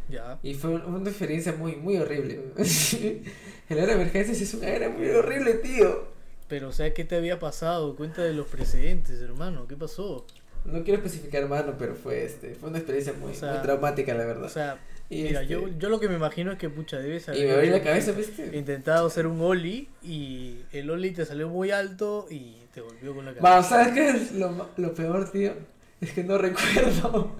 Ya. 0.09 0.39
Y 0.41 0.55
fue 0.55 0.71
una 0.71 1.07
experiencia 1.09 1.53
muy, 1.53 1.75
muy 1.75 1.97
horrible. 1.97 2.39
el 2.57 3.79
área 3.79 3.85
de 3.85 3.93
emergencias 4.01 4.41
es 4.41 4.53
un 4.55 4.63
área 4.65 4.89
muy 4.89 5.07
horrible, 5.09 5.53
tío. 5.55 6.08
Pero, 6.49 6.69
o 6.69 6.71
sea, 6.71 6.93
¿qué 6.93 7.05
te 7.05 7.15
había 7.15 7.39
pasado? 7.39 7.95
Cuenta 7.95 8.23
de 8.23 8.33
los 8.33 8.47
precedentes, 8.47 9.21
hermano. 9.21 9.67
¿Qué 9.67 9.77
pasó? 9.77 10.25
No 10.65 10.83
quiero 10.83 11.01
especificar 11.01 11.47
mano, 11.47 11.75
pero 11.77 11.95
fue 11.95 12.25
este, 12.25 12.55
fue 12.55 12.69
una 12.69 12.79
experiencia 12.79 13.13
muy, 13.13 13.31
O 13.31 13.35
sea, 13.35 13.53
muy 13.53 13.61
traumática, 13.61 14.13
la 14.15 14.25
verdad. 14.25 14.45
O 14.45 14.49
sea, 14.49 14.79
y 15.09 15.23
mira, 15.23 15.41
este, 15.41 15.53
yo, 15.53 15.67
yo 15.77 15.89
lo 15.89 15.99
que 15.99 16.09
me 16.09 16.15
imagino 16.15 16.51
es 16.51 16.57
que, 16.57 16.69
pucha, 16.69 16.97
debes 16.97 17.27
y 17.29 17.43
me 17.45 17.51
abrí 17.51 17.69
la 17.69 17.81
cabeza, 17.81 18.11
¿viste? 18.11 18.57
intentado 18.57 19.07
hacer 19.07 19.27
un 19.27 19.39
ollie 19.41 19.87
y 20.03 20.57
el 20.71 20.89
ollie 20.89 21.11
te 21.11 21.25
salió 21.25 21.47
muy 21.47 21.71
alto 21.71 22.27
y 22.29 22.57
te 22.73 22.81
golpeó 22.81 23.15
con 23.15 23.25
la 23.25 23.33
cabeza. 23.33 23.63
¿sabes 23.63 23.93
qué 23.93 24.09
es 24.09 24.31
lo, 24.33 24.69
lo 24.75 24.93
peor, 24.93 25.31
tío? 25.31 25.53
Es 26.01 26.11
que 26.13 26.23
no 26.23 26.37
recuerdo. 26.39 27.35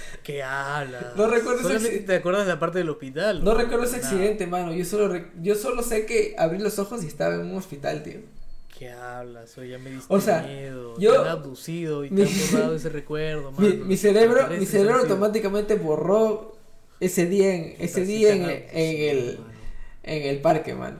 ¿Qué 0.22 0.42
hablas? 0.42 1.14
No 1.16 1.26
recuerdo 1.28 1.60
ese 1.60 1.68
Solamente 1.68 2.02
acci- 2.02 2.06
te 2.06 2.14
acuerdas 2.16 2.46
de 2.46 2.52
la 2.52 2.58
parte 2.58 2.78
del 2.78 2.88
hospital. 2.90 3.42
No 3.44 3.54
recuerdo 3.54 3.84
ese 3.84 3.96
accidente, 3.96 4.46
mano. 4.46 4.72
Yo 4.74 4.84
solo, 4.84 5.20
yo 5.40 5.54
solo 5.54 5.82
sé 5.82 6.06
que 6.06 6.34
abrí 6.38 6.58
los 6.58 6.78
ojos 6.78 7.04
y 7.04 7.06
estaba 7.06 7.34
en 7.34 7.40
un 7.42 7.56
hospital, 7.56 8.02
tío. 8.02 8.20
¿Qué 8.78 8.90
hablas? 8.90 9.56
Oye, 9.56 9.70
ya 9.70 9.78
me 9.78 9.90
diste 9.90 10.06
O 10.12 10.20
sea, 10.20 10.42
miedo. 10.42 10.98
yo- 10.98 11.12
Te 11.12 11.18
han 11.18 11.26
abducido 11.28 12.04
y 12.04 12.10
mi- 12.10 12.24
te 12.24 12.28
han 12.28 12.50
borrado 12.52 12.74
ese 12.76 12.88
recuerdo, 12.90 13.52
mano. 13.52 13.74
mi 13.84 13.96
cerebro, 13.96 14.48
mi 14.58 14.66
cerebro 14.66 14.98
automáticamente 15.00 15.76
borró 15.76 16.56
ese 17.00 17.26
día 17.26 17.54
en, 17.54 17.76
ese 17.78 18.04
día 18.04 18.32
en, 18.34 18.44
el, 18.72 19.38
mano. 19.38 19.50
en 20.02 20.22
el 20.24 20.40
parque, 20.40 20.74
mano. 20.74 20.98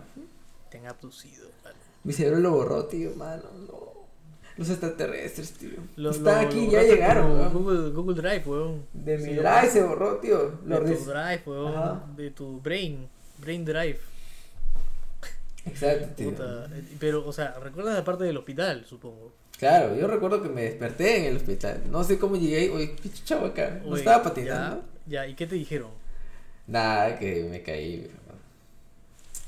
Te 0.70 0.78
han 0.78 0.86
abducido, 0.86 1.48
mano. 1.64 1.76
Mi 2.04 2.12
cerebro 2.12 2.38
lo 2.40 2.50
borró, 2.52 2.84
tío, 2.86 3.14
mano. 3.16 3.42
No. 3.66 3.75
Los 4.56 4.70
extraterrestres, 4.70 5.52
tío. 5.52 5.70
Lo- 5.96 6.10
Están 6.10 6.42
lo- 6.44 6.48
aquí, 6.48 6.66
lo 6.66 6.72
ya 6.72 6.82
llegaron. 6.82 7.52
Google, 7.52 7.90
Google 7.90 8.14
Drive, 8.14 8.42
weón. 8.46 8.86
De 8.94 9.18
mi 9.18 9.24
Sí, 9.24 9.30
drive 9.34 9.70
se 9.70 9.82
borró, 9.82 10.16
tío. 10.18 10.50
De 10.64 10.76
tu 10.78 11.04
Drive, 11.04 11.42
weón. 11.44 11.74
Ajá. 11.76 12.04
De 12.16 12.30
tu 12.30 12.60
Brain. 12.60 13.08
Brain 13.38 13.64
Drive. 13.64 13.98
Exacto, 15.66 16.06
tío. 16.16 16.30
Puta. 16.30 16.68
eh, 16.72 16.82
Pero, 16.98 17.26
o 17.26 17.32
sea, 17.32 17.58
recuerdas 17.62 17.94
la 17.94 18.04
parte 18.04 18.24
del 18.24 18.36
hospital, 18.36 18.84
supongo. 18.88 19.32
Claro, 19.58 19.96
yo 19.96 20.06
recuerdo 20.06 20.42
que 20.42 20.48
me 20.48 20.62
desperté 20.62 21.18
en 21.18 21.24
el 21.26 21.36
hospital. 21.36 21.82
No 21.90 22.04
sé 22.04 22.18
cómo 22.18 22.36
llegué. 22.36 22.70
Oye, 22.70 22.94
pinche 23.02 23.24
chavo 23.24 23.46
acá. 23.46 23.80
No 23.84 23.90
Oye, 23.92 24.00
estaba 24.00 24.22
patinando. 24.22 24.84
Ya, 25.06 25.24
ya, 25.24 25.26
¿y 25.26 25.34
qué 25.34 25.46
te 25.46 25.54
dijeron? 25.54 25.90
Nada, 26.66 27.18
que 27.18 27.44
me 27.50 27.62
caí. 27.62 28.00
bro. 28.26 28.36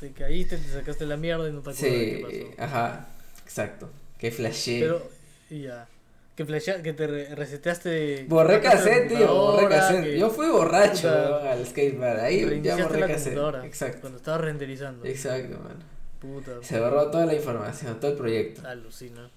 Te 0.00 0.12
caíste, 0.12 0.56
te 0.56 0.68
sacaste 0.68 1.06
la 1.06 1.16
mierda 1.16 1.48
y 1.48 1.52
no 1.52 1.60
te 1.60 1.70
acuerdas 1.70 1.82
de 1.82 1.90
Sí, 1.90 2.22
qué 2.46 2.52
pasó. 2.56 2.62
ajá. 2.62 3.06
Exacto. 3.44 3.90
Que 4.18 4.30
flashé. 4.30 4.80
Pero, 4.80 5.08
ya. 5.50 5.88
Que 6.36 6.44
flashea, 6.44 6.82
que 6.82 6.92
te 6.92 7.06
re- 7.06 7.34
reseteaste. 7.34 8.26
Borré 8.28 8.60
cassette, 8.60 9.08
tío. 9.08 9.26
Borré 9.34 9.68
cassette. 9.68 10.04
que 10.04 10.18
Yo 10.18 10.30
fui 10.30 10.46
borracho 10.48 11.08
Puta. 11.08 11.52
al 11.52 11.66
skatepark. 11.66 12.20
Ahí 12.20 12.60
ya 12.62 12.76
borré 12.76 13.00
cassette. 13.00 13.38
Exacto. 13.64 14.00
Cuando 14.02 14.18
estabas 14.18 14.40
renderizando. 14.42 15.04
Exacto, 15.04 15.58
man. 15.58 15.78
Puta. 16.20 16.52
Se 16.62 16.78
borró 16.80 17.10
toda 17.10 17.26
la 17.26 17.34
información, 17.34 17.98
todo 18.00 18.10
el 18.12 18.16
proyecto. 18.16 18.66
Alucina. 18.68 19.30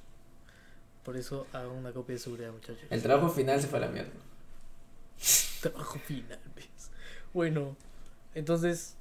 Por 1.03 1.17
eso 1.17 1.47
hago 1.53 1.73
una 1.73 1.91
copia 1.91 2.13
de 2.15 2.19
seguridad, 2.19 2.51
muchachos. 2.51 2.83
El 2.89 3.01
trabajo 3.01 3.29
final 3.29 3.59
se 3.59 3.67
fue 3.67 3.79
a 3.79 3.81
la 3.81 3.87
mierda. 3.87 4.11
Trabajo 5.61 5.99
final, 5.99 6.39
¿ves? 6.55 6.65
Bueno, 7.33 7.75
entonces, 8.35 8.95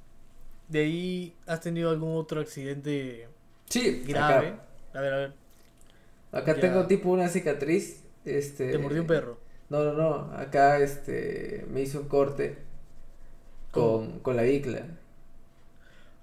de 0.67 0.79
ahí 0.79 1.35
has 1.47 1.61
tenido 1.61 1.89
algún 1.89 2.15
otro 2.17 2.39
accidente 2.41 3.27
Sí, 3.69 4.03
grave. 4.07 4.47
Acá, 4.49 4.63
A 4.93 5.01
ver, 5.01 5.13
a 5.13 5.17
ver, 5.17 5.33
acá 6.31 6.55
Ya. 6.55 6.61
tengo 6.61 6.87
tipo 6.87 7.09
una 7.09 7.27
cicatriz. 7.29 8.03
Este. 8.25 8.69
te 8.71 8.77
mordió 8.77 9.01
un 9.01 9.07
perro. 9.07 9.37
No, 9.69 9.83
no, 9.83 9.93
no. 9.93 10.33
Acá 10.37 10.77
este 10.79 11.65
me 11.71 11.81
hizo 11.81 12.01
un 12.01 12.07
corte 12.07 12.57
con, 13.71 14.19
con 14.19 14.35
la 14.35 14.43
bicla. 14.43 14.81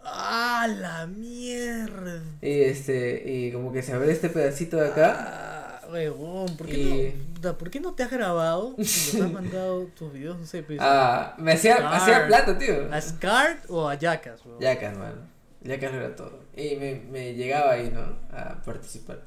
¡Ah, 0.04 0.66
la 0.68 1.06
mierda! 1.06 2.22
Y 2.40 2.60
este, 2.62 3.22
y 3.30 3.52
como 3.52 3.72
que 3.72 3.82
se 3.82 3.92
abre 3.92 4.12
este 4.12 4.28
pedacito 4.30 4.76
de 4.76 4.88
acá. 4.88 5.80
Ah, 5.82 5.88
huevón, 5.90 6.56
¿por 6.56 6.66
qué, 6.66 6.76
Y- 6.78 7.18
no, 7.18 7.34
puta, 7.34 7.58
¿por 7.58 7.70
qué 7.70 7.80
no 7.80 7.94
te 7.94 8.02
has 8.04 8.10
grabado 8.10 8.74
y 8.78 8.82
nos 8.82 9.14
has 9.14 9.32
mandado 9.32 9.84
tus 9.98 10.12
videos? 10.12 10.38
No 10.38 10.46
sé, 10.46 10.62
pues, 10.62 10.78
Ah, 10.80 11.34
me 11.38 11.52
hacía, 11.52 11.76
Scar. 11.76 11.94
hacía 11.94 12.26
plata, 12.26 12.56
tío. 12.58 12.92
¿A 12.92 13.00
Scart 13.00 13.64
o 13.68 13.88
a 13.88 13.94
Jackass, 13.96 14.44
huevón? 14.46 14.60
Yacas, 14.62 14.96
mano. 14.96 15.20
Yacas 15.62 15.92
era 15.92 16.14
todo. 16.16 16.40
Y 16.56 16.76
me, 16.76 17.02
me 17.10 17.34
llegaba 17.34 17.72
ahí, 17.72 17.90
¿no? 17.92 18.00
A 18.36 18.62
participar. 18.64 19.22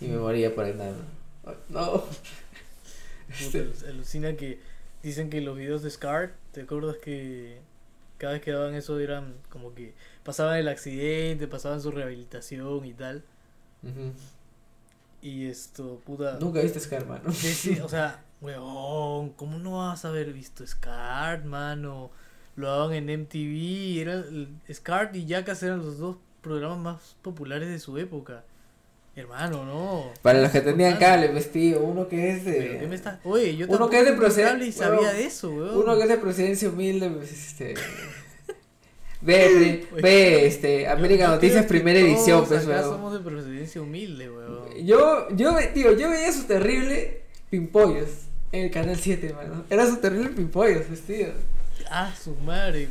Y 0.00 0.06
me 0.08 0.16
moría 0.18 0.54
por 0.54 0.64
el 0.66 0.76
nada. 0.78 0.96
No. 1.68 2.04
Alus- 3.30 3.84
alucina 3.88 4.34
que 4.36 4.58
dicen 5.02 5.30
que 5.30 5.40
los 5.40 5.56
videos 5.56 5.82
de 5.82 5.90
Scar, 5.90 6.34
¿te 6.52 6.62
acuerdas 6.62 6.96
que 6.96 7.58
cada 8.18 8.34
vez 8.34 8.42
que 8.42 8.50
daban 8.52 8.74
eso 8.74 8.98
eran 8.98 9.34
como 9.48 9.74
que 9.74 9.94
pasaban 10.24 10.56
el 10.58 10.68
accidente, 10.68 11.46
pasaban 11.46 11.80
su 11.80 11.90
rehabilitación 11.90 12.84
y 12.84 12.92
tal? 12.92 13.22
Ujú. 13.82 14.12
Y 15.22 15.46
esto, 15.46 16.00
puta. 16.04 16.38
Nunca 16.40 16.60
viste 16.60 16.80
Scar, 16.80 17.06
mano. 17.06 17.28
o 17.28 17.88
sea, 17.88 18.22
weón, 18.40 19.30
¿cómo 19.30 19.58
no 19.58 19.78
vas 19.78 20.04
a 20.04 20.08
haber 20.08 20.32
visto 20.32 20.66
Scar, 20.66 21.44
mano? 21.44 22.10
Lo 22.56 22.68
daban 22.68 22.92
en 22.94 23.08
MTV, 23.10 24.00
era, 24.00 24.24
Scar 24.72 25.14
y 25.14 25.24
Jackass 25.26 25.62
eran 25.62 25.78
los 25.78 25.98
dos 25.98 26.16
programas 26.42 26.78
más 26.78 27.16
populares 27.22 27.68
de 27.68 27.78
su 27.78 27.96
época. 27.96 28.44
Hermano, 29.16 29.64
no. 29.64 30.12
Para 30.22 30.40
los 30.40 30.50
que 30.50 30.60
tenían 30.60 30.96
cable, 30.98 31.28
vestido, 31.28 31.80
uno 31.80 32.08
que 32.08 32.30
es 32.30 32.42
Pero, 32.44 32.74
¿qué 32.78 32.80
me 32.82 32.88
de. 32.90 32.94
estás- 32.96 33.18
Oye, 33.24 33.56
yo 33.56 33.66
Uno 33.68 33.90
que 33.90 33.98
es 33.98 34.04
de 34.04 34.10
tengo 34.12 34.22
proceden- 34.24 34.48
cable 34.50 34.66
y 34.66 34.72
sabía 34.72 35.12
de 35.12 35.24
eso, 35.24 35.50
weón. 35.50 35.76
Uno 35.78 35.96
que 35.96 36.02
es 36.04 36.08
de 36.08 36.16
procedencia 36.18 36.68
humilde, 36.68 37.10
pues 37.10 37.32
este. 37.32 37.74
Ve, 39.22 39.86
ve, 40.00 40.46
este, 40.46 40.88
América 40.88 41.28
Noticias 41.28 41.66
primera 41.66 41.98
edición, 41.98 42.46
pues, 42.46 42.62
acá 42.66 42.70
weón. 42.80 42.90
somos 42.90 43.12
de 43.12 43.18
procedencia 43.20 43.82
humilde, 43.82 44.30
weón. 44.30 44.74
Yo, 44.86 45.28
yo, 45.36 45.54
tío, 45.74 45.92
yo 45.98 46.08
veía 46.08 46.32
su 46.32 46.44
terrible 46.44 47.20
Pimpollos 47.50 48.08
en 48.52 48.64
el 48.64 48.70
canal 48.70 48.96
7, 48.96 49.34
mano. 49.34 49.64
Era 49.68 49.86
su 49.86 49.96
terrible 49.98 50.30
Pimpollos, 50.30 50.84
pues, 50.88 51.00
tío. 51.02 51.26
Ah, 51.90 52.10
su 52.18 52.34
madre. 52.36 52.88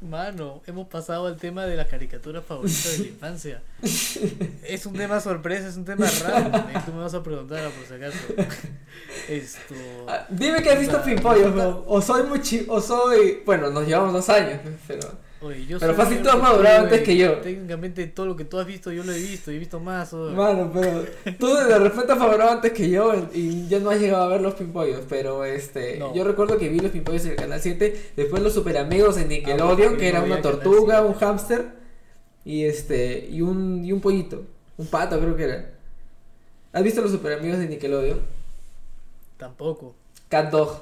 Mano, 0.00 0.62
hemos 0.68 0.86
pasado 0.86 1.26
al 1.26 1.36
tema 1.36 1.66
de 1.66 1.74
la 1.76 1.84
caricatura 1.86 2.40
favorita 2.40 2.88
de 2.90 2.98
la 2.98 3.04
infancia. 3.06 3.62
Es 4.62 4.86
un 4.86 4.92
tema 4.92 5.20
sorpresa, 5.20 5.66
es 5.68 5.76
un 5.76 5.84
tema 5.84 6.06
raro. 6.22 6.56
¿eh? 6.68 6.82
Tú 6.86 6.92
me 6.92 7.00
vas 7.02 7.14
a 7.14 7.22
preguntar, 7.22 7.68
por 7.70 7.84
si 7.86 7.94
acaso. 7.94 8.18
Esto. 9.28 9.74
Ah, 10.06 10.26
Dime 10.28 10.62
que 10.62 10.70
has 10.70 10.78
visto 10.78 11.00
weón. 11.04 11.82
O 11.86 12.00
soy 12.02 12.22
muy 12.24 12.40
chi- 12.42 12.66
o 12.68 12.80
soy. 12.80 13.42
Bueno, 13.44 13.70
nos 13.70 13.86
llevamos 13.86 14.12
dos 14.12 14.28
años, 14.28 14.60
pero. 14.86 15.00
Oye, 15.40 15.66
yo 15.66 15.78
Pero 15.78 15.94
fácil 15.94 16.20
tú 16.20 16.28
has 16.30 16.38
madurado 16.42 16.84
antes 16.84 17.02
que 17.02 17.16
yo. 17.16 17.34
Técnicamente 17.38 18.04
todo 18.08 18.26
lo 18.26 18.34
que 18.36 18.44
tú 18.44 18.58
has 18.58 18.66
visto, 18.66 18.90
yo 18.90 19.04
lo 19.04 19.12
he 19.12 19.18
visto. 19.20 19.52
Y 19.52 19.56
he 19.56 19.58
visto 19.60 19.78
más. 19.78 20.12
oye. 20.12 20.34
Mano, 20.34 20.70
pero 20.74 21.04
tú 21.38 21.54
de 21.54 21.78
repente 21.78 22.12
has 22.12 22.18
favorado 22.18 22.50
antes 22.50 22.72
que 22.72 22.90
yo 22.90 23.12
y 23.32 23.68
ya 23.68 23.78
no 23.78 23.90
has 23.90 24.00
llegado 24.00 24.24
a 24.24 24.28
ver 24.28 24.40
los 24.40 24.54
Pimpollos, 24.54 25.02
pero 25.08 25.44
este, 25.44 25.98
No. 25.98 26.12
yo 26.12 26.24
recuerdo 26.24 26.58
que 26.58 26.68
vi 26.68 26.80
los 26.80 26.90
Pimpollos 26.90 27.24
en 27.24 27.30
el 27.32 27.36
canal 27.36 27.60
7, 27.60 28.10
después 28.16 28.42
los 28.42 28.52
Super 28.52 28.78
Amigos 28.78 29.16
en 29.16 29.24
Ah, 29.24 29.28
Nickelodeon, 29.28 29.76
porque 29.90 29.96
que 29.96 30.08
era 30.08 30.22
una 30.22 30.42
tortuga, 30.42 30.96
7. 31.02 31.06
un 31.08 31.14
hámster 31.14 31.66
y 32.44 32.64
este 32.64 33.28
y 33.30 33.40
un 33.40 33.84
y 33.84 33.92
un 33.92 34.00
pollito, 34.00 34.42
un 34.76 34.86
pato 34.88 35.20
creo 35.20 35.36
que 35.36 35.44
era. 35.44 35.70
¿Has 36.72 36.82
visto 36.82 37.00
los 37.00 37.12
Super 37.12 37.34
Amigos 37.38 37.58
de 37.60 37.68
Nickelodeon? 37.68 38.20
Tampoco. 39.36 39.94
Cat 40.28 40.50
Dog, 40.50 40.80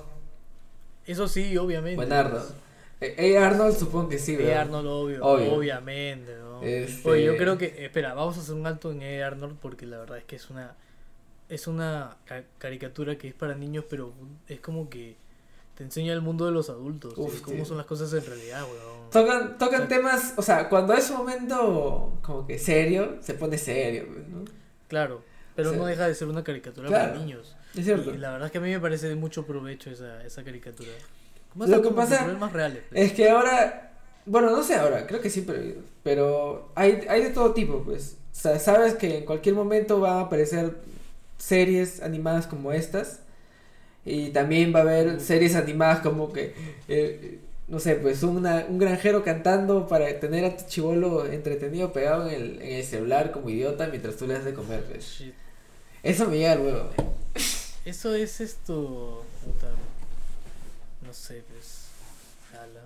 Eso 1.07 1.29
sí, 1.29 1.57
obviamente. 1.59 1.97
Buenardo. 1.97 2.43
Eh, 3.01 3.15
eh, 3.19 3.39
Arnold 3.39 3.77
supongo 3.77 4.09
que 4.09 4.19
sí. 4.19 4.37
¿verdad? 4.37 4.63
Arnold, 4.63 4.87
obvio, 4.89 5.25
Obvio. 5.25 5.55
obviamente, 5.55 6.35
¿no? 6.37 6.63
Este- 6.63 7.09
Oye, 7.09 7.25
yo 7.25 7.37
creo 7.37 7.59
que, 7.59 7.85
espera, 7.85 8.15
vamos 8.15 8.39
a 8.39 8.41
hacer 8.41 8.55
un 8.55 8.67
alto 8.67 8.91
en 8.93 9.03
E. 9.03 9.23
Arnold 9.23 9.59
porque 9.61 9.85
la 9.87 9.99
verdad 9.99 10.19
es 10.19 10.25
que 10.25 10.37
es 10.37 10.49
una 10.51 10.75
es 11.49 11.69
una 11.69 12.17
ca- 12.25 12.43
caricatura 12.59 13.17
que 13.17 13.29
es 13.29 13.35
para 13.35 13.55
niños, 13.55 13.85
pero 13.89 14.13
es 14.49 14.59
como 14.61 14.89
que 14.91 15.15
te 15.77 15.85
enseña 15.85 16.13
el 16.13 16.21
mundo 16.21 16.45
de 16.47 16.51
los 16.51 16.71
adultos, 16.71 17.15
Uf, 17.17 17.39
y 17.39 17.41
cómo 17.43 17.65
son 17.65 17.77
las 17.77 17.87
cosas 17.87 18.13
en 18.15 18.27
realidad, 18.27 18.65
weón. 18.65 19.11
Tocan, 19.13 19.57
tocan 19.57 19.83
Sí. 19.83 19.89
temas, 19.89 20.35
o 20.37 20.43
sea, 20.43 20.69
cuando 20.69 20.93
es 20.95 21.09
un 21.11 21.19
momento 21.19 22.19
como 22.23 22.47
que 22.49 22.59
serio, 22.59 23.19
se 23.21 23.35
pone 23.35 23.59
serio, 23.59 24.07
pues, 24.13 24.27
¿no? 24.27 24.45
Claro, 24.89 25.23
pero 25.55 25.71
Sí. 25.71 25.77
no 25.79 25.87
deja 25.87 26.09
de 26.09 26.17
ser 26.17 26.27
una 26.27 26.43
caricatura 26.43 26.89
Claro. 26.89 27.11
para 27.13 27.21
niños. 27.25 27.55
Es 27.77 27.85
cierto. 27.85 28.13
Y 28.13 28.19
la 28.19 28.33
verdad 28.33 28.47
es 28.47 28.53
que 28.53 28.59
a 28.59 28.63
mí 28.63 28.71
me 28.71 28.81
parece 28.81 29.07
de 29.09 29.15
mucho 29.15 29.47
provecho 29.47 29.89
esa, 29.91 30.25
esa 30.25 30.43
caricatura. 30.43 30.91
Más 31.57 31.69
Lo 31.69 31.83
que 31.83 31.91
pasa 31.91 32.27
reales. 32.53 32.83
pues. 32.89 33.03
Es 33.03 33.13
que 33.13 33.31
ahora, 33.31 33.93
bueno, 34.27 34.51
no 34.51 34.63
sé 34.63 34.75
ahora, 34.75 35.07
creo 35.07 35.21
que 35.21 35.31
sí, 35.31 35.43
pero, 35.47 35.61
pero 36.03 36.71
hay, 36.75 37.07
hay 37.09 37.23
de 37.23 37.31
todo 37.31 37.53
tipo, 37.53 37.83
pues. 37.83 38.17
O 38.33 38.39
sea, 38.39 38.59
sabes 38.59 38.95
que 38.95 39.19
en 39.19 39.25
cualquier 39.25 39.55
momento 39.55 39.99
van 40.01 40.19
a 40.19 40.21
aparecer 40.23 40.77
series 41.39 42.03
animadas 42.03 42.47
como 42.47 42.73
estas. 42.73 43.21
Y 44.05 44.29
también 44.29 44.73
va 44.73 44.81
a 44.81 44.83
haber 44.83 45.21
series 45.21 45.57
animadas 45.57 46.01
como 46.01 46.33
que, 46.33 46.55
eh, 46.87 47.41
no 47.67 47.81
sé, 47.81 47.97
pues 47.97 48.23
una, 48.23 48.65
un 48.69 48.79
granjero 48.79 49.25
cantando 49.25 49.89
para 49.89 50.21
tener 50.21 50.45
a 50.45 50.57
tu 50.57 50.65
chivolo 50.67 51.27
entretenido 51.27 51.93
pegado 51.93 52.29
en 52.29 52.35
el, 52.35 52.63
en 52.63 52.77
el 52.77 52.85
celular 52.85 53.33
como 53.33 53.51
idiota 53.51 53.89
mientras 53.89 54.17
tú 54.17 54.27
le 54.29 54.35
das 54.35 54.45
de 54.45 54.55
comer, 54.55 54.85
pues. 54.85 55.05
Shit. 55.05 55.35
Eso 56.05 56.29
me 56.29 56.37
llega 56.37 56.53
al 56.53 56.61
huevo. 56.61 56.91
Eso 57.85 58.15
es 58.15 58.41
esto. 58.41 59.25
puta, 59.45 59.69
No 61.07 61.13
sé, 61.15 61.45
pues. 61.51 61.87
ala. 62.53 62.83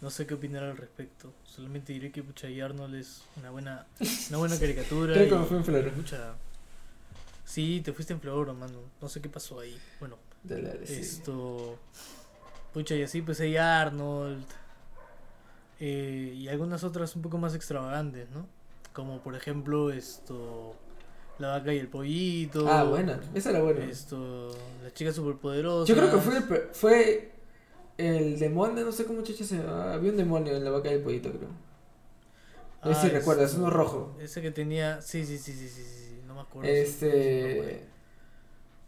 No 0.00 0.08
sé 0.10 0.26
qué 0.26 0.34
opinar 0.34 0.62
al 0.64 0.76
respecto. 0.76 1.32
Solamente 1.44 1.92
diré 1.92 2.10
que 2.10 2.22
pucha 2.22 2.48
y 2.48 2.60
Arnold 2.60 2.94
es 2.94 3.22
una 3.36 3.50
buena, 3.50 3.86
una 4.30 4.38
buena 4.38 4.58
caricatura. 4.60 5.12
Creo 5.14 5.28
que 5.28 5.34
y- 5.34 5.38
me 5.38 5.44
fui 5.44 5.56
en 5.58 5.64
flor. 5.64 5.90
Pucha. 5.92 6.34
Sí, 7.44 7.82
te 7.84 7.92
fuiste 7.92 8.12
en 8.14 8.20
flor, 8.20 8.52
mano. 8.54 8.78
No 9.00 9.08
sé 9.08 9.20
qué 9.20 9.28
pasó 9.28 9.60
ahí. 9.60 9.78
Bueno, 9.98 10.16
Dale, 10.44 10.68
dale, 10.68 10.86
sí. 10.86 10.94
esto. 10.94 11.78
Pucha, 12.72 12.94
y 12.94 13.02
así 13.02 13.20
pues 13.22 13.40
hay 13.40 13.56
Arnold. 13.56 14.44
eh, 15.80 16.34
y 16.36 16.48
algunas 16.48 16.84
otras 16.84 17.14
un 17.16 17.22
poco 17.22 17.38
más 17.38 17.54
extravagantes, 17.54 18.28
¿no? 18.30 18.46
Como 18.92 19.20
por 19.22 19.34
ejemplo 19.36 19.90
esto. 19.90 20.74
La 21.40 21.48
vaca 21.48 21.72
y 21.72 21.78
el 21.78 21.88
pollito. 21.88 22.68
Ah, 22.68 22.84
buena, 22.84 23.18
esa 23.34 23.50
era 23.50 23.62
buena. 23.62 23.84
Esto. 23.84 24.50
La 24.82 24.92
chica 24.92 25.10
superpoderosa. 25.10 25.90
Yo 25.90 25.96
creo 25.98 26.10
que 26.10 26.18
fue 26.18 26.36
el, 26.36 26.42
fue 26.72 27.32
el 27.96 28.38
demonio, 28.38 28.84
no 28.84 28.92
sé 28.92 29.06
cómo 29.06 29.22
chucha 29.22 29.44
se. 29.44 29.58
Había 29.58 30.10
un 30.10 30.18
demonio 30.18 30.54
en 30.54 30.62
la 30.62 30.70
vaca 30.70 30.90
del 30.90 31.00
pollito, 31.00 31.30
creo. 31.30 31.48
No 32.84 32.94
sé 32.94 33.08
si 33.08 33.14
recuerdas, 33.14 33.54
uno 33.54 33.70
rojo. 33.70 34.14
Ese 34.20 34.42
que 34.42 34.50
tenía. 34.50 35.00
Sí, 35.00 35.24
sí, 35.24 35.38
sí, 35.38 35.52
sí, 35.52 35.68
sí, 35.68 35.82
sí, 35.82 36.20
No 36.26 36.34
me 36.34 36.40
acuerdo. 36.42 36.70
Este. 36.70 37.84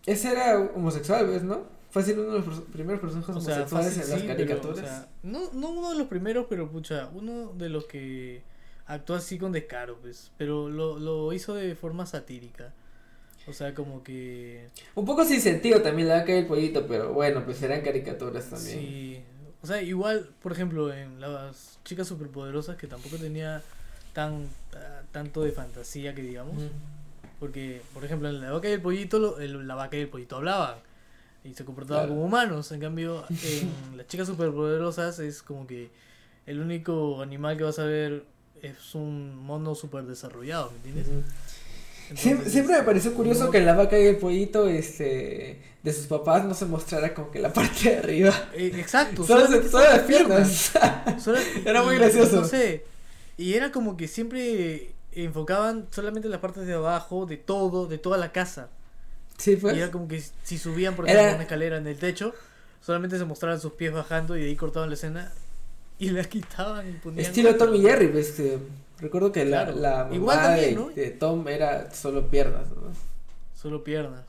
Ese 0.05 0.33
era 0.33 0.59
homosexual, 0.59 1.27
¿ves, 1.27 1.43
no? 1.43 1.63
Fue 1.91 2.03
así 2.03 2.13
uno 2.13 2.33
de 2.33 2.41
los 2.41 2.61
primeros 2.73 3.01
personajes 3.01 3.37
O 3.37 3.41
sea, 3.41 3.55
homosexuales 3.57 3.95
fácil, 3.95 4.03
en 4.03 4.11
las 4.11 4.21
sí, 4.21 4.27
pero, 4.27 4.39
caricaturas. 4.39 4.79
o 4.79 4.81
sea, 4.83 5.09
no, 5.23 5.53
no 5.53 5.71
uno 5.71 5.91
de 5.91 5.99
los 5.99 6.09
primeros, 6.09 6.47
pero 6.49 6.71
pucha, 6.71 7.11
uno 7.15 7.53
de 7.53 7.69
los 7.69 7.85
que 7.85 8.43
actuó 8.87 9.17
así 9.17 9.39
con 9.39 9.53
descaro, 9.53 9.99
pues. 10.01 10.31
Pero 10.37 10.69
lo, 10.69 10.99
lo 10.99 11.33
hizo 11.33 11.55
de 11.55 11.75
forma 11.75 12.07
satírica. 12.07 12.73
O 13.49 13.53
sea, 13.53 13.75
como 13.75 14.03
que. 14.05 14.69
Un 14.95 15.05
poco 15.05 15.25
sin 15.25 15.41
sentido 15.41 15.83
también 15.83 16.09
la 16.09 16.19
vaca 16.19 16.33
del 16.33 16.47
pollito, 16.47 16.87
pero 16.87 17.13
bueno, 17.13 17.45
pues 17.45 17.61
eran 17.63 17.81
caricaturas 17.83 18.49
también. 18.51 18.79
Sí. 18.79 19.25
O 19.63 19.67
sea, 19.67 19.81
igual, 19.83 20.29
por 20.43 20.53
ejemplo, 20.53 20.93
en 20.93 21.21
las 21.21 21.79
chicas 21.85 22.07
superpoderosas, 22.09 22.77
que 22.77 22.87
tampoco 22.87 23.17
tenía 23.17 23.63
tan 24.13 24.47
tanto 25.13 25.43
de 25.43 25.53
fantasía 25.53 26.15
que 26.15 26.23
digamos. 26.23 26.55
Porque, 27.41 27.83
por 27.93 28.05
ejemplo, 28.05 28.29
en 28.29 28.41
la 28.41 28.53
vaca 28.53 28.69
y 28.69 28.73
el 28.73 28.81
pollito, 28.81 29.19
lo- 29.19 29.39
el- 29.41 29.67
la 29.67 29.75
vaca 29.75 29.97
y 29.97 30.01
el 30.01 30.09
pollito 30.09 30.37
hablaban 30.37 30.77
y 31.45 31.55
se 31.55 31.65
comportaban 31.65 32.05
Claro. 32.05 32.15
como 32.15 32.25
humanos. 32.27 32.71
En 32.71 32.81
cambio, 32.81 33.25
en 33.29 33.97
las 33.97 34.07
chicas 34.07 34.29
superpoderosas 34.29 35.19
es 35.19 35.43
como 35.43 35.67
que 35.67 35.91
el 36.47 36.61
único 36.61 37.21
animal 37.21 37.57
que 37.57 37.65
vas 37.65 37.79
a 37.81 37.85
ver 37.85 38.25
es 38.63 38.95
un 38.95 39.37
mono 39.37 39.75
super 39.75 40.05
desarrollado, 40.05 40.71
¿me 40.71 40.77
entiendes? 40.91 41.25
Entonces, 42.11 42.53
Siempre, 42.53 42.77
me 42.79 42.83
pareció 42.83 43.15
curioso 43.15 43.45
no- 43.45 43.51
que 43.51 43.59
en 43.59 43.67
la 43.67 43.75
vaca 43.75 43.99
y 43.99 44.07
el 44.07 44.17
pollito, 44.17 44.69
este, 44.69 45.63
de 45.83 45.93
sus 45.93 46.07
papás 46.07 46.45
no 46.45 46.53
se 46.55 46.67
mostrara 46.67 47.15
como 47.15 47.31
que 47.31 47.39
la 47.39 47.53
parte 47.53 47.91
de 47.91 47.97
arriba. 47.99 48.49
Eh, 48.55 48.73
exacto, 48.77 49.25
Solo, 49.25 49.49
las 49.49 50.01
piernas. 50.03 50.73
Solo- 51.23 51.39
Era 51.65 51.83
muy 51.83 51.95
y- 51.95 51.99
gracioso. 51.99 52.43
No 52.43 52.45
sé. 52.47 52.85
Y 53.39 53.55
era 53.55 53.73
como 53.73 53.97
que 53.97 54.09
siempre 54.09 54.93
enfocaban 55.13 55.87
solamente 55.91 56.29
las 56.29 56.41
partes 56.41 56.67
de 56.67 56.75
abajo, 56.75 57.25
de 57.27 57.39
todo, 57.39 57.87
de 57.87 57.99
toda 57.99 58.19
la 58.19 58.31
casa. 58.31 58.69
sí, 59.39 59.57
pues. 59.57 59.75
Y 59.75 59.81
era 59.81 59.91
como 59.91 60.07
que 60.07 60.23
si 60.45 60.59
subían, 60.59 60.95
por 60.95 61.09
Era- 61.09 61.35
una 61.35 61.43
escalera 61.43 61.79
en 61.79 61.87
el 61.87 61.97
techo, 61.99 62.35
solamente 62.83 63.17
se 63.19 63.25
mostraban 63.25 63.59
sus 63.61 63.73
pies 63.73 63.93
bajando 63.93 64.37
y 64.37 64.43
de 64.43 64.47
ahí 64.49 64.57
cortaban 64.57 64.91
la 64.91 64.95
escena 64.97 65.33
y 66.07 66.11
la 66.11 66.25
quitaban 66.25 66.89
y 66.89 66.93
ponían. 66.93 67.25
Estilo 67.25 67.57
Tom 67.57 67.75
y 67.75 67.81
Jerry, 67.83 68.09
pues, 68.09 68.33
que 68.33 68.59
recuerdo 68.99 69.31
que 69.33 69.45
la, 69.45 69.65
Claro. 69.67 69.81
la 69.81 70.05
mamá 70.05 70.15
Igual 70.15 70.39
también, 70.39 70.71
de, 70.71 70.75
¿no? 70.81 70.89
de 70.91 71.11
Tom 71.11 71.49
era 71.49 71.93
solo 71.95 72.29
piernas, 72.29 72.69
¿no? 72.71 72.93
Solo 73.55 73.85
piernas. 73.85 74.25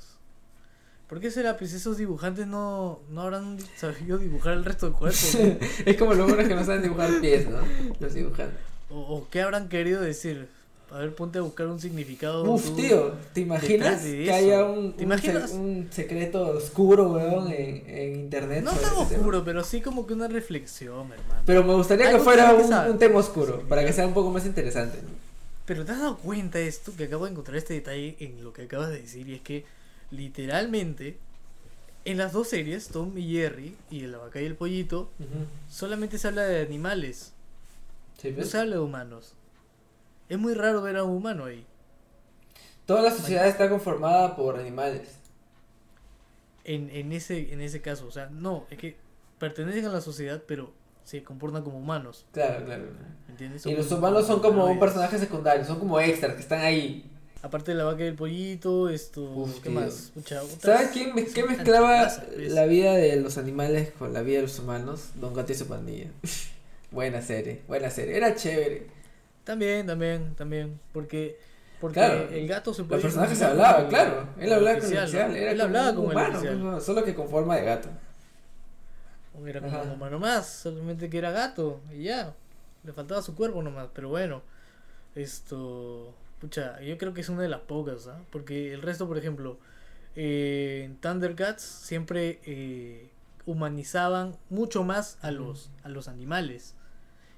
¿Por 1.07 1.19
qué 1.19 1.29
será? 1.31 1.57
Pues 1.57 1.73
esos 1.73 1.97
dibujantes 1.97 2.47
no, 2.47 3.01
no 3.09 3.21
habrán 3.21 3.57
sabido 3.77 4.17
dibujar 4.17 4.53
el 4.53 4.65
resto 4.65 4.87
del 4.87 4.95
cuerpo. 4.95 5.17
¿no? 5.33 5.67
es 5.85 5.97
como 5.97 6.13
los 6.13 6.27
buenos 6.27 6.47
que 6.47 6.55
no 6.55 6.63
saben 6.63 6.81
dibujar 6.83 7.19
pies, 7.21 7.47
¿no? 7.49 7.57
Los 7.99 8.13
dibujantes. 8.13 8.57
o, 8.89 8.99
o 8.99 9.27
qué 9.29 9.41
habrán 9.41 9.69
querido 9.69 10.01
decir. 10.01 10.47
A 10.93 10.97
ver, 10.99 11.15
ponte 11.15 11.39
a 11.39 11.41
buscar 11.41 11.65
un 11.67 11.79
significado. 11.79 12.43
Uf, 12.43 12.69
tú. 12.69 12.75
tío, 12.75 13.13
¿te 13.33 13.41
imaginas 13.41 14.03
de 14.03 14.25
que 14.25 14.31
haya 14.31 14.63
un, 14.63 14.93
¿Te 14.93 14.99
un, 14.99 15.11
imaginas? 15.11 15.49
se- 15.49 15.55
un 15.55 15.87
secreto 15.91 16.49
oscuro, 16.51 17.13
weón, 17.13 17.51
en, 17.51 17.83
en 17.89 18.19
internet? 18.19 18.63
No 18.63 18.69
tan 18.71 18.81
tema? 18.91 18.99
oscuro, 18.99 19.43
pero 19.43 19.63
sí 19.63 19.81
como 19.81 20.05
que 20.05 20.13
una 20.13 20.27
reflexión, 20.27 21.11
hermano. 21.11 21.41
Pero 21.47 21.63
me 21.63 21.73
gustaría 21.73 22.11
que 22.11 22.19
fuera 22.19 22.55
que 22.55 22.89
un, 22.91 22.99
tema 22.99 23.17
oscuro, 23.19 23.61
para 23.67 23.83
que 23.83 23.91
sea 23.91 24.05
un 24.05 24.13
poco 24.13 24.29
más 24.29 24.45
interesante. 24.45 24.99
Pero 25.65 25.83
te 25.83 25.93
has 25.93 25.99
dado 25.99 26.17
cuenta 26.17 26.59
de 26.59 26.67
esto, 26.67 26.93
que 26.95 27.05
acabo 27.05 27.25
de 27.25 27.31
encontrar 27.31 27.57
este 27.57 27.73
detalle 27.73 28.15
en 28.19 28.43
lo 28.43 28.53
que 28.53 28.61
acabas 28.63 28.89
de 28.89 29.01
decir, 29.01 29.27
y 29.27 29.33
es 29.33 29.41
que 29.41 29.65
literalmente 30.11 31.17
en 32.05 32.17
las 32.19 32.33
dos 32.33 32.49
series, 32.49 32.89
Tom 32.89 33.17
y 33.17 33.31
Jerry 33.33 33.75
y 33.89 34.01
la 34.01 34.19
vaca 34.19 34.39
y 34.41 34.45
el 34.45 34.55
pollito, 34.55 35.09
solamente 35.71 36.19
se 36.19 36.27
habla 36.27 36.43
de 36.43 36.61
animales, 36.61 37.31
Sí, 38.21 38.31
no 38.37 38.45
se 38.45 38.57
habla 38.59 38.75
de 38.75 38.81
humanos. 38.81 39.33
Es 40.29 40.37
muy 40.39 40.53
raro 40.53 40.81
ver 40.81 40.97
a 40.97 41.03
un 41.03 41.17
humano 41.17 41.45
ahí. 41.45 41.65
Toda 42.85 43.01
la 43.01 43.11
sociedad 43.11 43.47
está 43.47 43.69
conformada 43.69 44.35
por 44.35 44.57
animales. 44.59 45.17
En, 46.65 46.89
en, 46.91 47.11
ese, 47.11 47.53
en 47.53 47.61
ese 47.61 47.81
caso, 47.81 48.07
o 48.07 48.11
sea, 48.11 48.27
no, 48.29 48.65
es 48.69 48.77
que 48.77 48.95
pertenecen 49.37 49.85
a 49.85 49.89
la 49.89 50.01
sociedad, 50.01 50.41
pero 50.47 50.71
se 51.03 51.21
comportan 51.23 51.63
como 51.63 51.77
humanos, 51.77 52.25
Claro, 52.31 52.63
claro. 52.63 52.83
¿me 53.27 53.31
entiendes? 53.33 53.65
Y 53.65 53.73
los 53.75 53.91
humanos 53.91 54.25
son 54.25 54.39
como 54.41 54.65
un 54.65 54.79
personaje 54.79 55.19
secundario, 55.19 55.65
son 55.65 55.79
como 55.79 55.99
extras 55.99 56.35
que 56.35 56.41
están 56.41 56.61
ahí. 56.61 57.09
Aparte 57.41 57.71
de 57.71 57.77
la 57.77 57.83
vaca 57.83 58.03
y 58.05 58.07
el 58.07 58.15
pollito, 58.15 58.87
esto, 58.87 59.21
Uf, 59.21 59.55
¿qué 59.55 59.69
tío. 59.69 59.71
más? 59.81 60.11
Pucha, 60.13 60.41
¿Sabes 60.61 60.91
quién, 60.93 61.13
me- 61.13 61.25
qué 61.25 61.43
mezclaba 61.43 62.07
pues. 62.29 62.51
la 62.53 62.65
vida 62.65 62.93
de 62.93 63.17
los 63.17 63.37
animales 63.37 63.91
con 63.99 64.13
la 64.13 64.21
vida 64.21 64.37
de 64.37 64.43
los 64.43 64.57
humanos? 64.59 65.09
Don 65.15 65.33
Gato 65.33 65.51
y 65.51 65.55
su 65.55 65.67
pandilla. 65.67 66.09
buena 66.91 67.21
serie, 67.21 67.61
buena 67.67 67.89
serie. 67.89 68.15
Era 68.15 68.33
chévere. 68.35 68.87
También, 69.43 69.85
también, 69.87 70.35
también. 70.35 70.79
Porque, 70.93 71.37
porque 71.81 71.95
Claro, 71.95 72.29
el 72.29 72.47
gato 72.47 72.73
se 72.73 72.81
Los 72.81 72.87
podía 72.89 73.01
personajes 73.01 73.37
se 73.37 73.45
con- 73.45 73.55
claro. 73.89 74.27
Él 74.39 74.53
hablaba 74.53 74.79
con 74.79 74.91
el 74.91 74.97
oficial. 74.99 75.35
Era 75.35 75.51
Él 75.51 75.57
como 75.59 75.63
hablaba 75.67 75.99
humano, 75.99 76.39
el 76.41 76.47
oficial. 76.61 76.81
solo 76.81 77.03
que 77.03 77.13
con 77.15 77.27
forma 77.29 77.55
de 77.57 77.65
gato. 77.65 77.89
O 79.39 79.45
Era 79.47 79.59
como 79.61 79.71
Ajá. 79.73 79.83
un 79.83 79.91
humano 79.91 80.19
más, 80.19 80.47
solamente 80.47 81.09
que 81.09 81.17
era 81.17 81.31
gato. 81.31 81.81
Y 81.91 82.03
ya. 82.03 82.33
Le 82.83 82.93
faltaba 82.93 83.21
su 83.21 83.35
cuerpo 83.35 83.61
nomás. 83.61 83.89
Pero 83.93 84.09
bueno. 84.09 84.41
Esto. 85.15 86.13
Pucha, 86.39 86.79
yo 86.81 86.97
creo 86.97 87.13
que 87.13 87.21
es 87.21 87.29
una 87.29 87.41
de 87.41 87.49
las 87.49 87.61
pocas, 87.61 88.07
¿ah? 88.07 88.19
Porque 88.31 88.73
el 88.73 88.81
resto, 88.81 89.07
por 89.07 89.17
ejemplo. 89.17 89.57
eh, 90.15 90.83
en 90.85 90.97
Thundercats 90.97 91.63
siempre 91.63 92.39
eh, 92.45 93.09
humanizaban 93.45 94.35
mucho 94.49 94.83
más 94.83 95.17
a 95.21 95.31
los, 95.31 95.69
a 95.83 95.89
los 95.89 96.07
animales. 96.07 96.75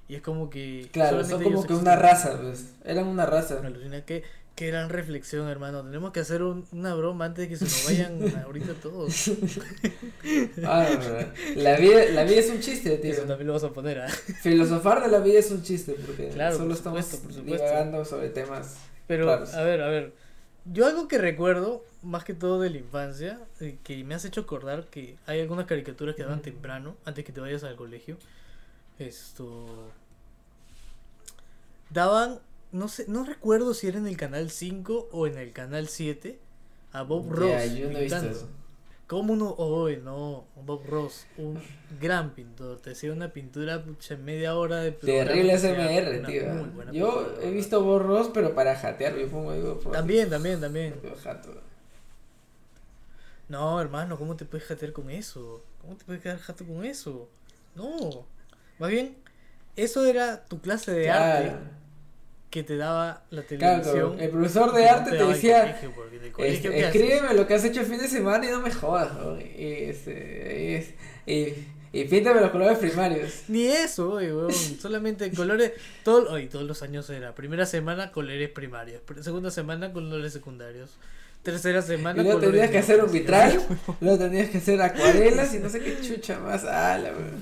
Y 0.08 0.16
es 0.16 0.22
como 0.22 0.50
que. 0.50 0.88
Claro, 0.92 1.24
son 1.24 1.42
como 1.44 1.66
que 1.66 1.74
una 1.74 1.96
raza, 1.96 2.40
pues. 2.42 2.74
Eran 2.84 3.08
una 3.08 3.26
raza. 3.26 3.60
Me 3.62 3.68
alucina 3.68 4.06
qué, 4.06 4.24
qué 4.56 4.68
gran 4.68 4.90
reflexión, 4.90 5.48
hermano. 5.48 5.84
Tenemos 5.84 6.12
que 6.12 6.20
hacer 6.20 6.44
un- 6.44 6.66
una 6.72 6.94
broma 6.94 7.26
antes 7.26 7.44
de 7.46 7.50
que 7.50 7.58
se 7.58 7.66
nos 7.66 7.86
vayan 7.86 8.38
ahorita 8.46 8.74
todos. 8.76 9.32
Ah, 10.64 10.88
la, 11.56 11.76
vida, 11.78 12.06
la 12.12 12.24
vida 12.24 12.40
es 12.40 12.50
un 12.50 12.60
chiste, 12.60 12.98
tío. 12.98 13.12
Eso 13.14 13.24
también 13.24 13.48
lo 13.48 13.54
vas 13.54 13.64
a 13.64 13.72
poner, 13.72 14.00
¿ah? 14.02 14.08
Filosofar 14.42 15.04
de 15.04 15.10
la 15.10 15.20
vida 15.20 15.40
es 15.40 15.52
un 15.52 15.62
chiste, 15.62 15.96
porque 16.06 16.30
Claro, 16.30 16.56
solo 16.58 16.70
por 16.70 16.78
estamos 16.78 17.06
supuesto, 17.06 17.28
por 17.28 17.34
supuesto. 17.36 17.66
divagando 17.68 18.06
sobre 18.06 18.30
temas. 18.30 18.78
Pero, 19.08 19.30
a 19.32 19.62
ver, 19.64 19.82
a 19.82 19.88
ver. 19.90 20.14
Yo 20.66 20.88
algo 20.88 21.08
que 21.08 21.20
recuerdo, 21.20 21.84
más 22.02 22.24
que 22.24 22.34
todo 22.34 22.60
de 22.60 22.72
la 22.72 22.78
infancia, 22.78 23.40
eh, 23.60 23.78
que 23.84 24.04
me 24.04 24.16
has 24.16 24.26
hecho 24.26 24.42
acordar 24.42 24.86
que 24.86 25.16
hay 25.28 25.40
algunas 25.42 25.68
caricaturas 25.68 26.16
que 26.16 26.24
daban 26.24 26.42
temprano, 26.42 26.96
antes 27.06 27.24
que 27.24 27.32
te 27.32 27.40
vayas 27.40 27.64
al 27.64 27.76
colegio. 27.76 28.18
Esto. 29.00 29.66
Daban, 31.90 32.40
no 32.72 32.88
sé, 32.88 33.06
no 33.08 33.24
recuerdo 33.26 33.74
si 33.74 33.88
era 33.88 33.98
en 33.98 34.08
el 34.08 34.18
canal 34.18 34.50
5 34.50 35.10
o 35.12 35.28
en 35.28 35.38
el 35.38 35.52
canal 35.54 35.88
7. 35.88 36.40
a 36.94 37.04
Bob 37.04 37.30
Ross. 37.32 37.74
Yo 37.76 37.90
no 37.90 37.98
he 37.98 38.04
visto 38.04 38.20
pintando. 38.22 38.32
eso. 38.32 38.50
Como 39.08 39.34
uno, 39.34 39.52
hoy 39.60 39.98
no, 39.98 40.46
Bob 40.66 40.84
Ross, 40.88 41.28
un 41.38 41.62
gran 42.02 42.34
pintor, 42.34 42.80
te 42.80 42.92
hacía 42.92 43.12
una 43.12 43.32
pintura 43.32 43.84
pucha, 43.84 44.16
en 44.16 44.26
media 44.26 44.56
hora 44.58 44.78
de 44.78 44.94
Terrible 44.94 45.56
SMR, 45.60 46.20
una 46.20 46.28
tío. 46.28 46.46
muy 46.48 46.70
buena 46.70 46.92
Yo 46.92 47.24
pintura, 47.26 47.48
he 47.48 47.52
visto 47.52 47.84
borros, 47.84 48.32
pero 48.34 48.56
para 48.56 48.76
jatear, 48.76 49.16
yo 49.16 49.28
pongo 49.30 49.54
También, 49.92 50.28
también, 50.30 50.60
también. 50.60 50.96
No, 53.48 53.80
hermano, 53.80 54.18
¿cómo 54.18 54.36
te 54.36 54.46
puedes 54.46 54.66
jatear 54.68 54.92
con 54.92 55.12
eso? 55.12 55.64
¿Cómo 55.82 55.96
te 55.96 56.04
puedes 56.06 56.24
quedar 56.24 56.40
jato 56.40 56.66
con 56.66 56.84
eso? 56.84 57.30
No. 57.76 58.26
Más 58.80 58.90
bien, 58.92 59.16
eso 59.76 60.06
era 60.06 60.46
tu 60.46 60.60
clase 60.62 60.92
de 60.92 61.10
arte 61.10 61.48
Claro. 61.50 61.60
que 62.50 62.64
te 62.64 62.78
daba 62.78 63.24
la 63.30 63.44
Claro, 63.44 63.82
televisión. 63.82 64.20
el 64.20 64.30
profesor 64.30 64.74
de 64.74 64.88
arte 64.90 65.12
te 65.12 65.18
el 65.20 65.28
decía, 65.30 65.62
colegio, 65.62 65.90
Este, 66.46 66.70
¿qué 66.70 66.86
haces? 66.86 66.96
escríbeme 67.02 67.34
lo 67.34 67.48
que 67.48 67.54
has 67.56 67.64
hecho 67.66 67.82
el 67.82 67.86
fin 67.86 67.98
de 68.00 68.08
semana 68.08 68.46
y 68.48 68.50
no 68.52 68.62
me 68.62 68.72
jodas, 68.72 69.14
¿no? 69.14 69.40
Y, 69.40 69.86
este, 69.90 70.58
y, 70.62 70.74
es- 70.76 70.94
y, 71.26 72.00
y 72.00 72.04
píntame 72.06 72.42
los 72.42 72.52
colores 72.52 72.78
primarios. 72.78 73.44
Ni 73.48 73.68
eso, 73.68 74.12
oye, 74.14 74.34
weón. 74.34 74.52
Solamente 74.54 75.32
colores. 75.32 75.72
Todo, 76.04 76.32
oye, 76.32 76.48
todos 76.48 76.66
los 76.66 76.82
años 76.84 77.10
era. 77.10 77.34
Primera 77.36 77.66
semana, 77.66 78.12
colores 78.12 78.50
primarios. 78.50 79.02
Pr- 79.08 79.22
Segunda 79.24 79.52
semana, 79.52 79.92
colores 79.94 80.34
secundarios. 80.34 80.92
Tercera 81.44 81.82
semana, 81.82 82.22
Y 82.22 82.26
luego 82.26 82.40
tenías 82.40 82.70
que 82.72 82.80
hacer 82.80 83.04
un 83.04 83.12
vitral, 83.12 83.62
luego 84.02 84.18
tenías 84.18 84.50
que 84.50 84.58
hacer 84.58 84.82
acuarelas 84.82 85.54
y 85.54 85.60
no 85.60 85.70
sé 85.70 85.80
qué 85.80 86.02
chucha 86.02 86.40
más. 86.40 86.64
Ah, 86.66 86.98
la 86.98 87.12
verdad. 87.12 87.38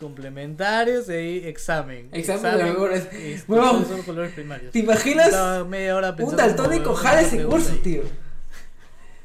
Complementarios 0.00 1.10
y 1.10 1.46
examen. 1.46 2.08
Examen 2.10 2.56
de 2.56 2.74
colores. 2.74 3.06
este, 3.12 3.44
Huevón, 3.46 3.82
todos 3.82 3.88
son 3.88 4.02
colores 4.02 4.32
primarios. 4.32 4.72
¿Te 4.72 4.78
imaginas? 4.78 5.66
Media 5.66 5.94
hora 5.94 6.16
Un 6.18 6.36
daltónico 6.36 6.94
jala 6.94 7.20
ese 7.20 7.44
curso, 7.44 7.74
tío. 7.82 8.02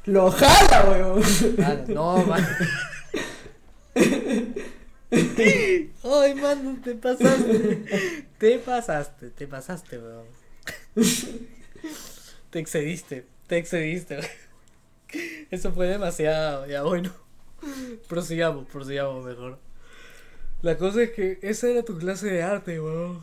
Lo 0.04 0.30
jala, 0.30 0.84
weón. 0.90 1.22
Ah, 1.64 1.76
no, 1.88 2.18
man. 2.26 2.46
Ay, 5.10 6.34
mano, 6.34 6.78
te 6.84 6.94
pasaste. 6.94 8.26
Te 8.38 8.58
pasaste, 8.58 9.30
te 9.30 9.46
pasaste, 9.46 9.98
weón. 9.98 10.26
Te 12.50 12.58
excediste, 12.58 13.26
te 13.46 13.56
excediste. 13.56 14.16
weón. 14.18 14.28
Eso 15.50 15.72
fue 15.72 15.86
demasiado, 15.86 16.66
ya 16.66 16.82
bueno. 16.82 17.10
Prosigamos, 18.08 18.66
prosigamos 18.68 19.24
mejor. 19.24 19.58
La 20.62 20.76
cosa 20.76 21.02
es 21.02 21.10
que 21.12 21.38
esa 21.42 21.68
era 21.68 21.82
tu 21.84 21.96
clase 21.98 22.28
de 22.28 22.42
arte, 22.42 22.80
weón. 22.80 23.22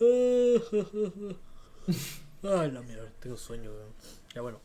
Ay, 2.42 2.70
la 2.70 2.80
mierda, 2.80 3.10
tengo 3.20 3.36
sueño, 3.36 3.70
weón. 3.70 3.92
Ya 4.34 4.40
bueno. 4.40 4.60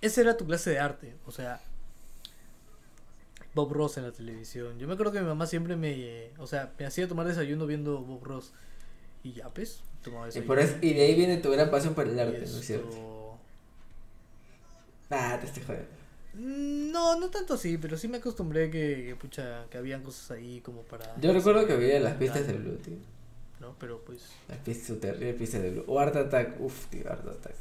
Esa 0.00 0.22
era 0.22 0.36
tu 0.36 0.46
clase 0.46 0.70
de 0.70 0.78
arte, 0.78 1.14
o 1.26 1.30
sea, 1.30 1.60
Bob 3.54 3.72
Ross 3.72 3.98
en 3.98 4.04
la 4.04 4.12
televisión. 4.12 4.78
Yo 4.78 4.86
me 4.88 4.94
acuerdo 4.94 5.12
que 5.12 5.20
mi 5.20 5.26
mamá 5.26 5.46
siempre 5.46 5.76
me, 5.76 6.30
o 6.38 6.46
sea, 6.46 6.72
me 6.78 6.86
hacía 6.86 7.06
tomar 7.06 7.26
desayuno 7.26 7.66
viendo 7.66 7.98
Bob 8.00 8.24
Ross. 8.24 8.52
Y 9.22 9.34
ya, 9.34 9.50
pues, 9.50 9.82
tomaba 10.02 10.24
Y, 10.24 10.28
desayuno. 10.28 10.46
por 10.46 10.58
eso, 10.58 10.76
y 10.80 10.94
de 10.94 11.02
ahí 11.02 11.14
viene 11.14 11.36
tu 11.36 11.50
gran 11.50 11.70
pasión 11.70 11.94
por 11.94 12.06
el 12.08 12.16
Y 12.16 12.20
arte, 12.20 12.38
¿no 12.40 12.44
es 12.58 12.66
cierto? 12.66 13.38
Ah, 15.10 15.36
te 15.40 15.46
estoy 15.46 15.62
jodiendo. 15.64 15.99
No, 16.34 17.18
no 17.18 17.28
tanto 17.30 17.54
así, 17.54 17.76
pero 17.78 17.96
sí 17.96 18.08
me 18.08 18.18
acostumbré 18.18 18.70
que, 18.70 19.04
que, 19.06 19.16
pucha, 19.16 19.66
que 19.68 19.78
habían 19.78 20.02
cosas 20.02 20.32
ahí 20.32 20.60
como 20.60 20.82
para... 20.82 21.16
Yo 21.20 21.32
recuerdo 21.32 21.66
que 21.66 21.76
veía 21.76 22.00
las 22.00 22.14
pistas 22.14 22.46
de 22.46 22.52
Blue, 22.52 22.76
tío. 22.76 22.94
No, 23.58 23.74
pero 23.78 24.00
pues... 24.04 24.22
Las 24.48 24.58
pistas, 24.58 25.00
terribles 25.00 25.34
pistas 25.34 25.62
de 25.62 25.70
Blue. 25.70 25.84
O 25.86 25.98
Art 25.98 26.14
Attack, 26.16 26.60
uff, 26.60 26.86
tío, 26.86 27.10
Art 27.10 27.26
Attack. 27.26 27.54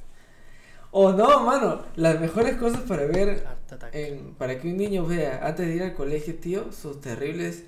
O 0.92 1.12
no, 1.12 1.44
mano, 1.44 1.86
las 1.96 2.20
mejores 2.20 2.56
cosas 2.58 2.82
para 2.82 3.06
ver, 3.06 3.44
en, 3.92 4.34
para 4.36 4.60
que 4.60 4.70
un 4.70 4.78
niño 4.78 5.06
vea 5.06 5.46
antes 5.46 5.68
de 5.68 5.76
ir 5.76 5.84
al 5.84 5.94
colegio, 5.94 6.36
tío, 6.36 6.72
sus 6.72 7.00
terribles 7.00 7.64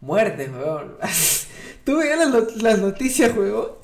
muertes, 0.00 0.50
weón. 0.50 0.96
Tú 1.84 1.98
veías 1.98 2.30
las, 2.30 2.56
las 2.62 2.78
noticias, 2.78 3.34
weón. 3.36 3.80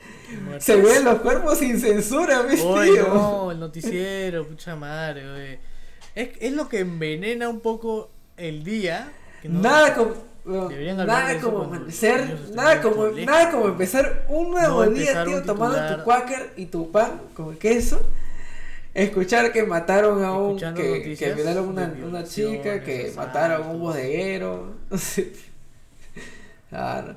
Se 0.59 0.77
ven 0.77 1.05
los 1.05 1.21
cuerpos 1.21 1.59
sin 1.59 1.79
censura, 1.81 2.43
¿ves, 2.43 2.61
tío? 2.61 3.09
no, 3.09 3.53
el 3.53 3.61
noticiero, 3.61 4.47
pucha 4.47 4.75
madre, 4.75 5.29
oye. 5.31 5.76
Es, 6.17 6.31
es 6.41 6.53
lo 6.53 6.69
que 6.69 6.81
envenena 6.81 7.49
un 7.49 7.61
poco 7.61 8.11
el 8.37 8.65
día. 8.65 9.13
que 9.43 9.49
no- 9.49 9.61
Nada 9.61 9.95
como. 9.95 10.15
nada 11.07 11.41
como 11.41 11.63
amanecer, 11.63 12.39
nada 12.55 12.81
como, 12.83 13.07
nada 13.09 13.51
como 13.51 13.67
empezar 13.69 14.27
un 14.29 14.51
nuevo 14.51 14.85
No 14.85 14.91
día, 14.91 15.25
tío, 15.25 15.43
tomando 15.45 15.97
tu 15.97 16.03
quaker 16.05 16.53
y 16.57 16.67
tu 16.67 16.91
pan 16.91 17.21
con 17.35 17.57
queso. 17.57 18.01
Escuchar 18.95 19.53
que 19.53 19.63
mataron 19.65 20.25
a 20.25 20.33
un. 20.39 20.57
Que, 20.57 21.15
que 21.19 21.33
violaron 21.35 21.69
una, 21.69 21.95
una 22.05 22.25
chica, 22.25 22.83
que 22.83 23.13
mataron 23.15 23.63
a 23.67 23.71
un 23.71 23.81
bodeguero. 23.81 24.75
No. 26.71 27.15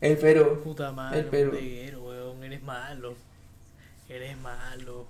El 0.00 0.16
Perú. 0.18 0.60
Puta 0.62 0.92
madre, 0.92 1.18
El 1.20 1.24
Perú. 1.26 1.50
bodeguero, 1.50 2.02
weón, 2.04 2.44
eres 2.44 2.62
malo. 2.62 3.14
Eres 4.08 4.36
malo. 4.38 5.06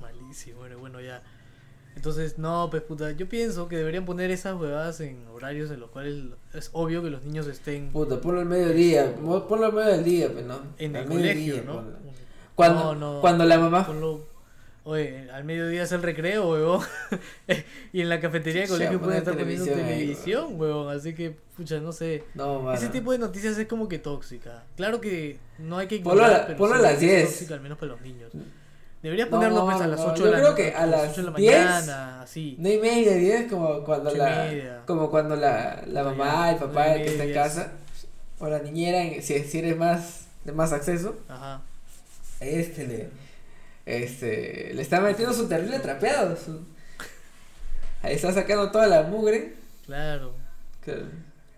Malísimo, 0.00 0.60
bueno, 0.60 0.78
bueno, 0.78 1.00
ya. 1.00 1.22
Entonces, 1.96 2.38
no, 2.38 2.68
pues 2.70 2.82
puta, 2.82 3.10
yo 3.12 3.28
pienso 3.28 3.68
que 3.68 3.76
deberían 3.76 4.04
poner 4.06 4.30
esas 4.30 4.58
huevadas 4.58 5.00
en 5.00 5.26
horarios 5.28 5.70
en 5.70 5.80
los 5.80 5.90
cuales 5.90 6.22
es 6.54 6.70
obvio 6.72 7.02
que 7.02 7.10
los 7.10 7.22
niños 7.24 7.46
estén 7.46 7.90
Puta, 7.90 8.20
ponlo 8.20 8.40
al 8.40 8.46
mediodía. 8.46 9.14
mo- 9.20 9.46
Ponlo 9.46 9.66
al 9.66 9.72
medio 9.72 9.88
del 9.90 10.04
día, 10.04 10.32
pues, 10.32 10.44
¿no? 10.46 10.60
en 10.78 10.96
el 10.96 11.02
Al 11.02 11.08
colegio, 11.08 11.34
mediodía, 11.34 11.62
¿no? 11.66 11.74
ponlo. 11.74 11.96
Cuando, 12.54 12.94
No, 12.94 13.14
no. 13.14 13.20
cuando 13.20 13.44
la 13.44 13.58
mamá. 13.58 13.86
Ponlo- 13.86 14.24
Oye, 14.82 15.30
al 15.30 15.44
mediodía 15.44 15.82
es 15.82 15.92
el 15.92 16.02
recreo, 16.02 16.50
huevón. 16.52 16.80
y 17.92 18.00
en 18.00 18.08
la 18.08 18.18
cafetería 18.18 18.62
del 18.62 18.70
colegio 18.70 18.98
pueden 18.98 19.18
estar 19.18 19.36
poniendo 19.36 19.64
televisión 19.66 20.46
ahí, 20.48 20.54
huevón. 20.56 20.96
Así 20.96 21.14
que, 21.14 21.36
pucha, 21.54 21.80
no 21.80 21.92
sé. 21.92 22.24
No, 22.34 22.60
mano. 22.62 22.72
Ese 22.78 22.88
tipo 22.88 23.12
de 23.12 23.18
noticias 23.18 23.58
es 23.58 23.66
como 23.66 23.88
que 23.88 23.98
tóxica. 23.98 24.64
Claro 24.76 25.00
que 25.02 25.38
no 25.58 25.76
hay 25.76 25.86
que 25.86 25.98
Ponlo 26.00 26.24
a 26.24 26.28
la- 26.28 26.46
pero 26.46 26.58
ponlo 26.58 26.76
a 26.76 26.78
las 26.78 26.94
es 26.94 27.00
10. 27.00 27.24
tóxica, 27.28 27.54
al 27.54 27.60
menos 27.60 27.76
para 27.76 27.92
los 27.92 28.00
niños. 28.00 28.32
Deberías 29.02 29.30
No, 29.30 29.36
ponerlo 29.38 29.64
pues, 29.64 29.80
a 29.80 29.86
las 29.86 30.00
no, 30.00 30.06
8 30.06 30.16
yo 30.16 30.24
de 30.26 30.30
la 30.32 30.36
creo 30.38 30.50
no- 30.50 30.54
que 30.56 30.74
a 30.74 30.86
las 30.86 31.02
las 31.02 31.10
8 31.12 31.20
de 31.22 31.30
la 31.30 31.36
10, 31.38 31.64
mañana, 31.64 32.22
así. 32.22 32.56
No 32.58 32.68
y 32.68 32.78
media, 32.78 33.14
diez, 33.14 33.50
como 33.50 33.82
cuando 33.82 34.10
la, 34.14 34.82
como 34.86 35.10
cuando 35.10 35.36
la, 35.36 35.82
la 35.86 36.04
mamá, 36.04 36.50
el 36.50 36.56
papá, 36.58 36.94
el 36.94 37.02
que 37.04 37.08
está 37.12 37.24
en 37.24 37.32
casa, 37.34 37.72
o 38.38 38.48
la 38.48 38.58
niñera, 38.58 39.22
si, 39.22 39.38
si 39.44 39.58
eres 39.60 39.76
más, 39.78 40.26
de 40.44 40.52
más 40.52 40.72
acceso, 40.72 41.16
Ajá. 41.28 41.62
este 42.40 42.86
le, 42.86 43.08
este, 43.86 44.72
le 44.74 44.82
está 44.82 45.00
metiendo 45.00 45.32
su 45.34 45.48
terrible 45.48 45.78
trapeado, 45.78 46.36
su- 46.36 46.60
ahí 48.02 48.14
está 48.14 48.32
sacando 48.32 48.70
toda 48.70 48.86
la 48.86 49.02
mugre, 49.04 49.54
Claro. 49.86 50.32
que- 50.84 51.04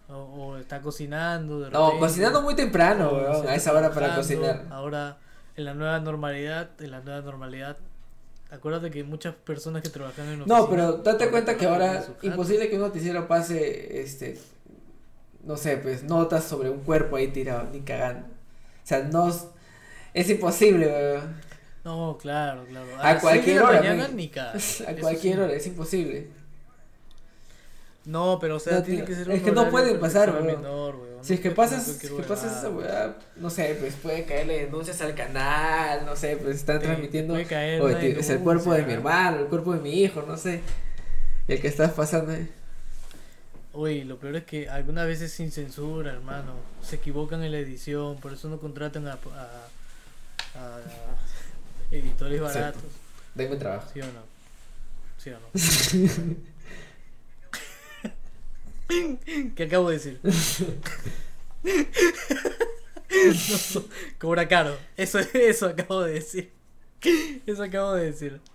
O, 0.08 0.14
o 0.14 0.56
está 0.58 0.80
cocinando. 0.80 1.60
De 1.60 1.70
no, 1.70 1.86
repente. 1.86 2.06
cocinando 2.06 2.42
muy 2.42 2.54
temprano, 2.54 3.10
weón, 3.12 3.48
a 3.48 3.54
esa 3.54 3.72
hora 3.72 3.90
para 3.90 4.14
cocinar, 4.14 4.66
Ahora, 4.70 5.16
en 5.56 5.64
la 5.64 5.74
nueva 5.74 6.00
normalidad, 6.00 6.70
en 6.80 6.90
la 6.90 7.00
nueva 7.00 7.20
normalidad, 7.20 7.76
acuérdate 8.50 8.90
que 8.90 9.04
muchas 9.04 9.34
personas 9.34 9.82
que 9.82 9.88
trabajan 9.90 10.28
en 10.28 10.38
no, 10.40 10.44
oficina 10.44 10.68
pero 10.70 10.92
date 10.98 11.30
cuenta 11.30 11.56
que 11.56 11.66
ahora, 11.66 12.04
imposible 12.22 12.68
que 12.68 12.76
un 12.76 12.82
noticiero 12.82 13.26
pase, 13.28 14.00
este, 14.02 14.38
no 15.44 15.56
sé, 15.56 15.76
pues, 15.78 16.02
notas 16.04 16.44
sobre 16.44 16.70
un 16.70 16.80
cuerpo 16.80 17.16
ahí 17.16 17.28
tirado, 17.28 17.68
ni 17.72 17.80
cagando, 17.80 18.26
o 18.26 18.86
sea, 18.86 19.02
no, 19.04 19.28
es- 20.14 20.30
imposible, 20.30 20.86
weón. 20.86 21.52
No, 21.84 22.16
claro, 22.20 22.64
claro. 22.64 22.86
A 23.00 23.18
cualquier 23.18 23.60
hora, 23.62 23.78
mañana, 23.80 24.08
ni 24.08 24.28
cagando, 24.28 24.58
A 24.88 24.94
cualquier 25.00 25.34
sí. 25.36 25.40
hora, 25.40 25.52
es 25.52 25.66
imposible. 25.66 26.28
No, 28.04 28.38
pero 28.40 28.56
o 28.56 28.60
sea, 28.60 28.78
No, 28.78 28.82
tiene 28.82 29.04
que 29.04 29.14
ser 29.14 29.30
es 29.30 29.38
un 29.40 29.44
que 29.44 29.52
no 29.52 29.70
pueden 29.70 29.94
de 29.94 29.98
pasar, 29.98 30.30
weón. 30.30 30.46
menor, 30.46 30.96
weón. 30.96 31.11
Si 31.22 31.34
es 31.34 31.40
que 31.40 31.50
pasas, 31.50 31.86
que 32.00 32.08
pasas 32.08 32.58
esa 32.58 32.70
weá, 32.70 33.16
no 33.36 33.48
sé, 33.50 33.76
pues 33.80 33.94
puede 33.94 34.24
caerle 34.24 34.64
denuncias 34.64 35.00
al 35.00 35.14
canal, 35.14 36.04
no 36.04 36.16
sé, 36.16 36.36
pues 36.36 36.56
están 36.56 36.80
Sí, 36.80 36.86
transmitiendo, 36.86 37.34
puede 37.34 37.46
caer 37.46 37.80
oye, 37.80 38.18
es 38.18 38.28
el 38.30 38.40
cuerpo 38.40 38.72
de 38.74 38.82
mi 38.84 38.92
hermano, 38.92 39.38
el 39.38 39.46
cuerpo 39.46 39.72
de 39.74 39.80
mi 39.80 40.02
hijo, 40.02 40.22
no 40.22 40.36
sé, 40.36 40.60
el 41.48 41.60
que 41.60 41.68
estás 41.68 41.92
pasando 41.92 42.32
ahí. 42.32 42.48
Oye, 43.74 44.04
lo 44.04 44.18
peor 44.18 44.36
es 44.36 44.44
que 44.44 44.68
algunas 44.68 45.06
veces 45.06 45.32
sin 45.32 45.50
censura, 45.50 46.12
hermano. 46.12 46.52
Se 46.82 46.96
equivocan 46.96 47.42
en 47.42 47.52
la 47.52 47.58
edición, 47.58 48.18
por 48.20 48.32
eso 48.34 48.48
no 48.50 48.58
contratan 48.60 49.08
a, 49.08 49.12
a, 49.12 49.16
a 50.56 50.80
editores 51.90 52.40
baratos. 52.40 52.82
Dame 53.34 53.56
trabajo. 53.56 53.88
¿Sí 53.94 54.00
o 54.00 54.06
no? 54.06 54.22
¿Sí 55.16 55.30
o 55.30 55.38
no? 55.40 56.42
¿Qué 59.56 59.64
acabo 59.64 59.90
de 59.90 59.98
decir? 59.98 60.20
Cobra 64.18 64.48
caro. 64.48 64.76
Eso, 64.96 65.18
eso 65.34 65.66
acabo 65.66 66.02
de 66.02 66.14
decir. 66.14 66.50
Eso 67.46 67.62
acabo 67.62 67.94
de 67.94 68.06
decir. 68.06 68.40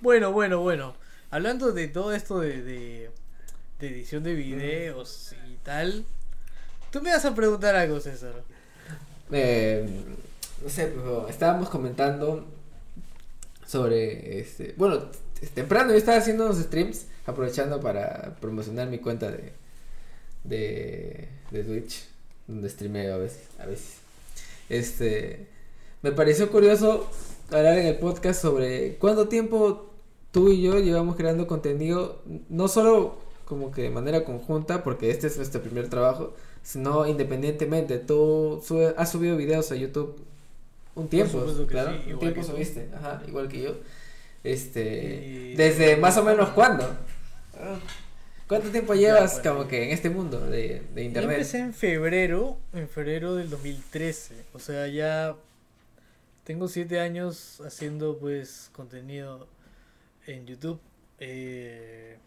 Bueno, 0.00 0.32
bueno, 0.32 0.60
bueno. 0.60 0.94
Hablando 1.30 1.72
de 1.72 1.88
todo 1.88 2.12
esto 2.12 2.40
de, 2.40 2.62
de, 2.62 3.10
de 3.78 3.88
edición 3.88 4.22
de 4.22 4.34
videos 4.34 5.34
y 5.50 5.54
tal. 5.64 6.04
Tú 6.90 7.00
me 7.00 7.10
vas 7.10 7.24
a 7.24 7.34
preguntar 7.34 7.74
algo, 7.76 8.00
César. 8.00 8.42
Eh, 9.30 9.88
no 10.62 10.68
sé, 10.68 10.88
pero 10.88 11.28
estábamos 11.28 11.70
comentando 11.70 12.46
sobre 13.66 14.40
este, 14.40 14.74
bueno, 14.76 15.06
temprano 15.50 15.90
yo 15.92 15.96
estaba 15.98 16.18
haciendo 16.18 16.44
unos 16.46 16.58
streams, 16.58 17.06
aprovechando 17.26 17.80
para 17.80 18.36
promocionar 18.40 18.88
mi 18.88 18.98
cuenta 18.98 19.30
de, 19.30 19.52
de, 20.44 21.28
de 21.50 21.64
Twitch, 21.64 22.04
donde 22.46 22.68
streameo 22.68 23.14
a 23.14 23.18
veces, 23.18 23.40
a 23.58 23.66
veces. 23.66 23.96
Este, 24.68 25.46
me 26.02 26.12
pareció 26.12 26.50
curioso 26.50 27.08
hablar 27.50 27.78
en 27.78 27.86
el 27.86 27.96
podcast 27.98 28.40
sobre 28.40 28.96
cuánto 28.96 29.28
tiempo 29.28 29.90
tú 30.30 30.48
y 30.50 30.62
yo 30.62 30.78
llevamos 30.78 31.16
creando 31.16 31.46
contenido, 31.46 32.22
no 32.48 32.68
solo 32.68 33.18
como 33.44 33.70
que 33.70 33.82
de 33.82 33.90
manera 33.90 34.24
conjunta, 34.24 34.82
porque 34.82 35.10
este 35.10 35.26
es 35.26 35.36
nuestro 35.36 35.60
primer 35.60 35.88
trabajo, 35.88 36.34
sino 36.62 37.06
independientemente. 37.06 37.98
Tú 37.98 38.62
sube- 38.66 38.94
has 38.96 39.10
subido 39.12 39.36
videos 39.36 39.70
a 39.72 39.74
YouTube 39.76 40.16
un 40.94 41.08
tiempo, 41.08 41.38
claro, 41.66 41.92
sí, 42.04 42.12
un 42.12 42.18
tiempo 42.18 42.42
subiste, 42.42 42.88
ajá, 42.94 43.22
igual 43.28 43.48
que 43.48 43.62
yo. 43.62 43.74
Este, 44.44 45.52
Y- 45.52 45.54
desde 45.54 45.96
más 45.96 46.16
o 46.16 46.24
menos 46.24 46.50
cuándo? 46.50 46.96
¿Cuánto 48.48 48.70
tiempo 48.70 48.94
llevas 48.94 49.34
bueno. 49.40 49.50
como 49.58 49.68
que 49.68 49.84
en 49.84 49.90
este 49.90 50.10
mundo 50.10 50.40
de, 50.40 50.82
de 50.94 50.94
Yo 50.94 51.00
internet? 51.00 51.32
empecé 51.36 51.58
en 51.58 51.72
febrero, 51.72 52.58
en 52.74 52.88
febrero 52.88 53.34
del 53.36 53.48
2013. 53.48 54.34
O 54.52 54.58
sea, 54.58 54.86
ya 54.88 55.34
tengo 56.44 56.68
siete 56.68 57.00
años 57.00 57.62
haciendo 57.64 58.18
pues 58.18 58.68
contenido 58.72 59.46
en 60.26 60.46
YouTube. 60.46 60.80
Eh, 61.18 62.18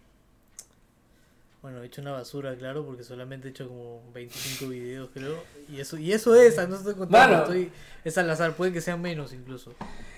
bueno, 1.65 1.81
he 1.81 1.87
hecho 1.87 1.99
una 2.01 2.11
basura, 2.11 2.55
claro, 2.55 2.85
porque 2.85 3.03
solamente 3.03 3.47
he 3.47 3.49
hecho 3.49 3.67
como 3.67 4.03
25 4.13 4.67
videos, 4.69 5.09
creo. 5.11 5.43
Y 5.67 5.79
eso, 5.79 5.97
y 5.97 6.13
eso 6.13 6.35
es, 6.35 6.55
no 6.69 6.75
estoy 6.75 6.93
contando, 6.93 7.37
estoy, 7.39 7.71
es 8.03 8.15
al 8.19 8.29
azar, 8.29 8.53
puede 8.55 8.71
que 8.71 8.81
sean 8.81 9.01
menos 9.01 9.33
incluso. 9.33 9.71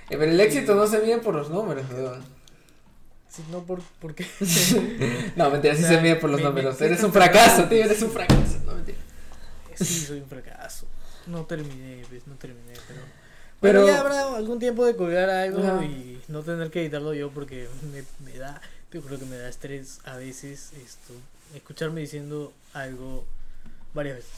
Eh, 0.10 0.18
pero 0.18 0.24
el 0.26 0.38
éxito 0.42 0.76
no 0.76 0.86
se 0.88 1.00
mide 1.00 1.20
por 1.20 1.34
los 1.36 1.50
números, 1.50 1.86
weón. 1.90 2.22
Sí, 3.30 3.44
no 3.50 3.64
por, 3.64 3.82
porque 4.02 4.26
No, 5.38 5.50
mentira, 5.50 5.74
sí 5.74 5.84
O 5.86 5.88
sea, 5.88 5.96
se 5.98 6.02
mide 6.02 6.18
por 6.18 6.30
los 6.30 6.40
me- 6.42 6.48
me 6.48 6.50
números. 6.50 6.82
Eres 6.82 7.02
un 7.02 7.14
fracaso, 7.14 7.64
tío, 7.70 7.86
eres 7.86 8.02
un 8.02 8.12
fracaso. 8.12 8.60
No, 8.66 8.74
mentira. 8.76 8.98
sí 9.76 9.86
soy 9.86 10.20
un 10.20 10.28
fracaso. 10.28 10.86
No 11.28 11.46
terminé, 11.46 12.04
pues, 12.10 12.28
no 12.28 12.36
terminé, 12.36 12.74
pero... 12.90 13.00
Pero- 13.62 13.88
ya 13.88 14.02
habrá 14.02 14.36
algún 14.36 14.60
tiempo 14.60 14.86
de 14.86 14.98
colgar 14.98 15.30
algo 15.30 15.82
y 15.82 16.20
no 16.28 16.42
tener 16.44 16.70
que 16.72 16.82
editarlo 16.82 17.14
yo 17.14 17.32
porque 17.32 17.70
me, 17.94 18.04
me 18.30 18.38
da, 18.38 18.60
te 18.90 19.00
juro 19.00 19.18
que 19.18 19.26
me 19.26 19.38
da 19.38 19.48
estrés 19.48 20.00
a 20.04 20.18
veces 20.18 20.74
esto, 20.84 21.14
escucharme 21.56 22.02
diciendo 22.02 22.54
algo 22.74 23.26
varias 23.94 24.18
veces. 24.18 24.32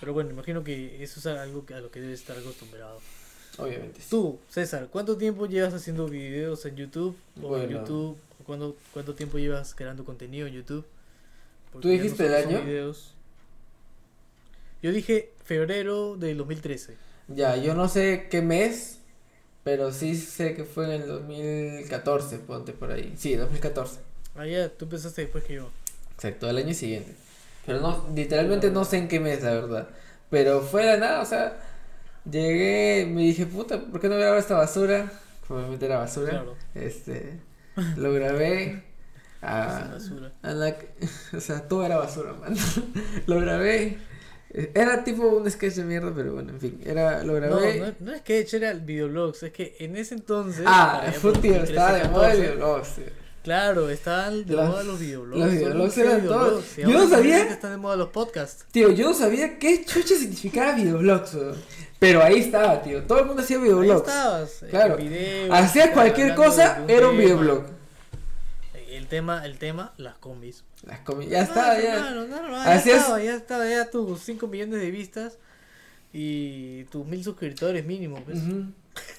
Pero 0.00 0.12
bueno, 0.12 0.30
imagino 0.30 0.64
que 0.64 1.02
eso 1.02 1.20
es 1.20 1.26
algo 1.26 1.64
a 1.74 1.80
lo 1.80 1.90
que 1.90 2.00
debes 2.00 2.20
estar 2.20 2.36
acostumbrado. 2.36 3.00
Obviamente. 3.58 4.00
Tú, 4.08 4.38
César, 4.48 4.88
¿cuánto 4.90 5.16
tiempo 5.16 5.46
llevas 5.46 5.74
haciendo 5.74 6.08
videos 6.08 6.64
en 6.66 6.76
YouTube? 6.76 7.16
O 7.42 7.56
en. 7.58 7.68
YouTube, 7.70 8.16
o 8.40 8.44
cuándo- 8.44 8.76
¿cuánto 8.92 9.14
tiempo 9.14 9.38
llevas 9.38 9.74
creando 9.74 10.04
contenido 10.04 10.46
en 10.46 10.54
YouTube? 10.54 10.84
¿Tú 11.72 11.80
no 11.86 11.88
dijiste 11.90 12.26
el 12.26 12.34
año? 12.34 12.62
videos. 12.62 13.14
Yo 14.82 14.90
dije 14.90 15.30
febrero 15.44 16.16
del 16.16 16.36
2013. 16.38 16.96
Ya, 17.28 17.56
yo 17.56 17.74
no 17.74 17.88
sé 17.88 18.26
qué 18.30 18.42
mes, 18.42 18.98
pero 19.64 19.92
sí 19.92 20.16
sé 20.16 20.54
que 20.54 20.64
fue 20.64 20.86
en 20.86 21.02
el 21.02 21.06
2014, 21.08 22.38
ponte 22.38 22.72
por 22.72 22.90
ahí. 22.90 23.14
Sí, 23.16 23.36
2014. 23.36 24.00
Ah, 24.34 24.46
ya, 24.46 24.68
tú 24.70 24.86
empezaste 24.86 25.22
después 25.22 25.44
que 25.44 25.54
yo. 25.54 25.70
Exacto, 26.22 26.48
al 26.48 26.56
año 26.56 26.72
siguiente. 26.72 27.12
Pero 27.66 27.80
no, 27.80 28.06
literalmente 28.14 28.70
no 28.70 28.84
sé 28.84 28.98
en 28.98 29.08
qué 29.08 29.18
mes, 29.18 29.42
la 29.42 29.54
verdad. 29.54 29.88
Pero 30.30 30.60
fue 30.60 30.82
de 30.84 30.92
la 30.92 30.96
nada, 30.98 31.20
o 31.20 31.26
sea, 31.26 31.58
llegué, 32.30 33.06
me 33.10 33.22
dije, 33.22 33.44
puta, 33.46 33.80
¿por 33.80 34.00
qué 34.00 34.08
no 34.08 34.16
grabo 34.16 34.36
esta 34.38 34.56
basura? 34.56 35.10
Obviamente 35.48 35.84
era 35.86 35.98
basura. 35.98 36.30
Claro. 36.30 36.56
Este, 36.74 37.40
lo 37.96 38.12
grabé. 38.12 38.84
Esa 39.42 39.78
A, 39.88 39.92
basura. 39.94 40.32
a 40.42 40.52
la, 40.52 40.76
o 41.36 41.40
sea, 41.40 41.66
todo 41.66 41.84
era 41.84 41.96
basura, 41.96 42.32
man. 42.34 42.54
lo 43.26 43.40
grabé. 43.40 43.98
Eh, 44.50 44.70
Era 44.74 45.02
tipo 45.02 45.26
un 45.26 45.50
sketch 45.50 45.74
de 45.74 45.84
mierda, 45.84 46.12
pero 46.14 46.34
bueno, 46.34 46.50
en 46.50 46.60
fin, 46.60 46.80
era, 46.86 47.24
lo 47.24 47.32
No, 47.40 47.40
grabé. 47.40 47.80
no, 47.80 47.94
no 47.98 48.12
es 48.12 48.22
que 48.22 48.46
era 48.52 48.70
el 48.70 48.80
videoblogs, 48.82 49.42
es 49.42 49.52
que 49.52 49.74
en 49.80 49.96
ese 49.96 50.14
entonces. 50.14 50.62
ah, 50.66 51.10
fue 51.20 51.32
tío, 51.32 51.54
2013, 51.58 51.72
estaba 51.72 51.92
de 51.98 52.08
moda 52.08 52.32
el 52.32 52.38
14, 52.38 52.40
videoblogs, 52.42 52.94
tío. 52.94 53.04
Claro, 53.42 53.90
estaban 53.90 54.44
de 54.46 54.54
moda 54.56 54.84
los 54.84 55.00
videoblogs. 55.00 55.40
los 55.40 55.50
videoblogs 55.52 55.98
eran 55.98 56.26
todos- 56.26 56.76
Yo 56.76 56.86
no 56.88 57.08
sabía- 57.08 57.36
también 57.38 57.48
Están 57.48 57.70
de 57.72 57.76
moda 57.76 57.96
los 57.96 58.08
podcasts. 58.10 58.64
Tío, 58.70 58.90
yo 58.92 59.06
no 59.10 59.14
sabía 59.14 59.58
qué 59.58 59.84
chucha 59.84 60.14
significaba 60.14 60.72
videoblogs. 60.74 61.36
Pero 61.98 62.22
ahí 62.22 62.38
estaba, 62.38 62.82
tío. 62.82 63.02
Todo 63.04 63.20
el 63.20 63.26
mundo 63.26 63.42
hacía 63.42 63.56
Ahí 63.58 63.62
videoblogs. 63.64 64.08
estabas. 64.08 64.62
eh, 64.62 64.66
Claro. 64.70 64.96
videos, 64.96 65.50
Hacías 65.58 65.90
cualquier 65.90 66.34
cosa, 66.34 66.84
era 66.88 67.08
un 67.08 67.16
videoblog. 67.18 67.64
El 68.88 69.06
tema, 69.08 69.44
el 69.44 69.58
tema, 69.58 69.92
las 69.96 70.14
combis. 70.16 70.64
Las 70.84 71.00
comi- 71.04 71.28
ya 71.28 71.42
estaba, 71.42 71.80
ya. 71.80 72.12
Ya 72.12 72.74
Hacías- 72.74 73.00
estaba, 73.02 73.22
ya 73.22 73.34
estaba, 73.36 73.68
ya 73.68 73.90
tus 73.90 74.20
5 74.20 74.46
millones 74.48 74.80
de 74.80 74.90
vistas 74.90 75.38
y 76.12 76.84
tus 76.84 77.06
mil 77.06 77.22
suscriptores 77.24 77.84
mínimo, 77.86 78.22
pues. 78.24 78.38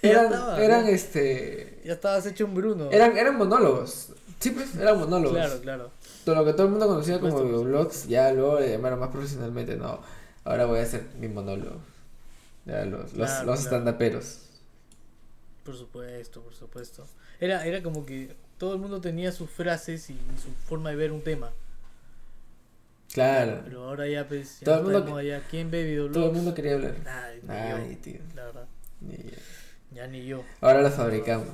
Eran, 0.01 0.26
estaba, 0.26 0.63
eran 0.63 0.86
ya. 0.86 0.91
este. 0.91 1.82
Ya 1.86 1.93
estabas 1.93 2.26
hecho 2.26 2.45
un 2.45 2.55
Bruno. 2.55 2.89
Eran, 2.91 3.17
eran 3.17 3.38
monólogos. 3.38 4.09
Sí, 4.39 4.51
pues, 4.51 4.76
eran 4.76 4.99
monólogos. 4.99 5.38
Claro, 5.38 5.61
claro. 5.61 5.91
Todo 6.26 6.36
lo 6.36 6.45
que 6.45 6.53
todo 6.53 6.63
el 6.65 6.71
mundo 6.71 6.88
conocía 6.88 7.19
como 7.19 7.43
videoblogs, 7.43 8.07
ya 8.07 8.32
luego 8.34 8.59
le 8.59 8.71
llamaron 8.71 8.99
más 8.99 9.09
profesionalmente. 9.09 9.76
No, 9.78 10.01
ahora 10.43 10.65
voy 10.65 10.80
a 10.80 10.84
hacer 10.84 11.05
mi 11.19 11.28
monólogo. 11.28 11.78
Ya, 12.65 12.86
los, 12.86 13.13
los, 13.13 13.30
Claro, 13.30 13.45
los 13.45 13.61
claro. 13.61 13.78
stand-uperos. 13.78 14.39
Por 15.63 15.76
supuesto, 15.78 16.41
por 16.41 16.53
supuesto. 16.53 17.05
Era, 17.39 17.65
era 17.65 17.82
como 17.82 18.05
que 18.05 18.36
todo 18.57 18.74
el 18.74 18.80
mundo 18.80 19.01
tenía 19.01 19.32
sus 19.32 19.49
frases 19.49 20.09
y 20.09 20.13
su 20.41 20.49
forma 20.67 20.89
de 20.89 20.95
ver 20.97 21.11
un 21.11 21.21
tema. 21.24 21.51
Claro. 23.13 23.61
Pero 23.63 23.84
ahora 23.84 24.07
ya, 24.07 24.28
pues, 24.28 24.59
ya 24.61 24.65
Todo 24.65 24.84
no 24.91 24.97
el 24.97 25.03
mundo. 25.03 25.41
¿Quién 25.49 25.69
ve 25.69 25.84
videoblogs? 25.84 26.13
Todo 26.13 26.28
el 26.28 26.34
mundo 26.34 26.53
quería 26.53 26.74
hablar. 26.74 26.95
Nadie, 27.43 27.95
yo, 27.95 28.01
tío. 28.01 28.19
la 28.36 28.45
verdad. 28.45 28.67
Ya 29.93 30.07
ni 30.07 30.25
yo. 30.25 30.43
Ahora 30.61 30.81
los 30.81 30.93
fabricamos. 30.93 31.47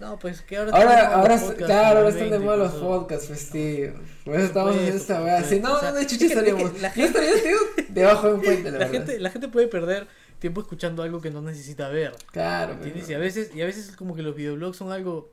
No, 0.00 0.18
pues 0.18 0.40
que 0.40 0.56
ahora 0.56 0.72
Ahora, 0.72 1.14
ahora, 1.14 1.40
claro, 1.56 1.98
ahora 1.98 2.08
están 2.10 2.30
de 2.30 2.38
moda 2.40 2.56
los 2.56 2.72
podcasts, 2.72 3.26
pues. 3.28 3.92
Por 4.24 4.34
eso 4.34 4.46
estamos 4.46 4.74
haciendo 4.74 4.96
esta 4.96 5.22
weá. 5.22 5.44
Si 5.44 5.60
no, 5.60 5.74
O 5.74 5.78
sea, 5.80 5.92
no 5.92 5.98
de 5.98 6.06
chucha 6.08 6.26
estaríamos. 6.26 6.80
la 6.80 6.92
tío, 6.92 7.06
debajo 7.88 8.26
de 8.28 8.34
un 8.34 8.40
puente, 8.42 8.64
la, 8.64 8.78
La 8.78 8.86
verdad. 8.86 8.90
gente, 8.92 9.20
la 9.20 9.30
gente 9.30 9.48
puede 9.48 9.68
perder 9.68 10.08
tiempo 10.40 10.60
escuchando 10.60 11.04
algo 11.04 11.20
que 11.20 11.30
no 11.30 11.40
necesita 11.40 11.88
ver. 11.88 12.14
Claro, 12.32 12.72
¿Entiendes? 12.72 13.08
Y 13.10 13.14
a 13.14 13.18
veces, 13.18 13.54
y 13.54 13.62
a 13.62 13.64
veces 13.64 13.90
es 13.90 13.96
como 13.96 14.16
que 14.16 14.22
los 14.22 14.34
videoblogs 14.34 14.76
son 14.76 14.90
algo 14.90 15.30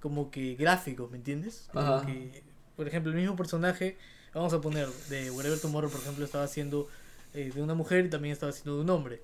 como 0.00 0.30
que 0.30 0.54
gráficos, 0.54 1.10
¿me 1.10 1.16
entiendes? 1.16 1.66
Como 1.72 1.84
Ajá. 1.94 2.06
que, 2.06 2.44
por 2.76 2.86
ejemplo, 2.86 3.10
el 3.10 3.18
mismo 3.18 3.34
personaje, 3.34 3.96
vamos 4.32 4.52
a 4.52 4.60
poner, 4.60 4.86
de 5.08 5.32
Whatever 5.32 5.58
Tomorrow, 5.58 5.90
por 5.90 6.00
ejemplo, 6.00 6.24
estaba 6.24 6.44
haciendo 6.44 6.86
eh, 7.34 7.50
de 7.52 7.60
una 7.60 7.74
mujer 7.74 8.04
y 8.04 8.08
también 8.08 8.32
estaba 8.32 8.50
haciendo 8.50 8.76
de 8.76 8.82
un 8.82 8.90
hombre. 8.90 9.20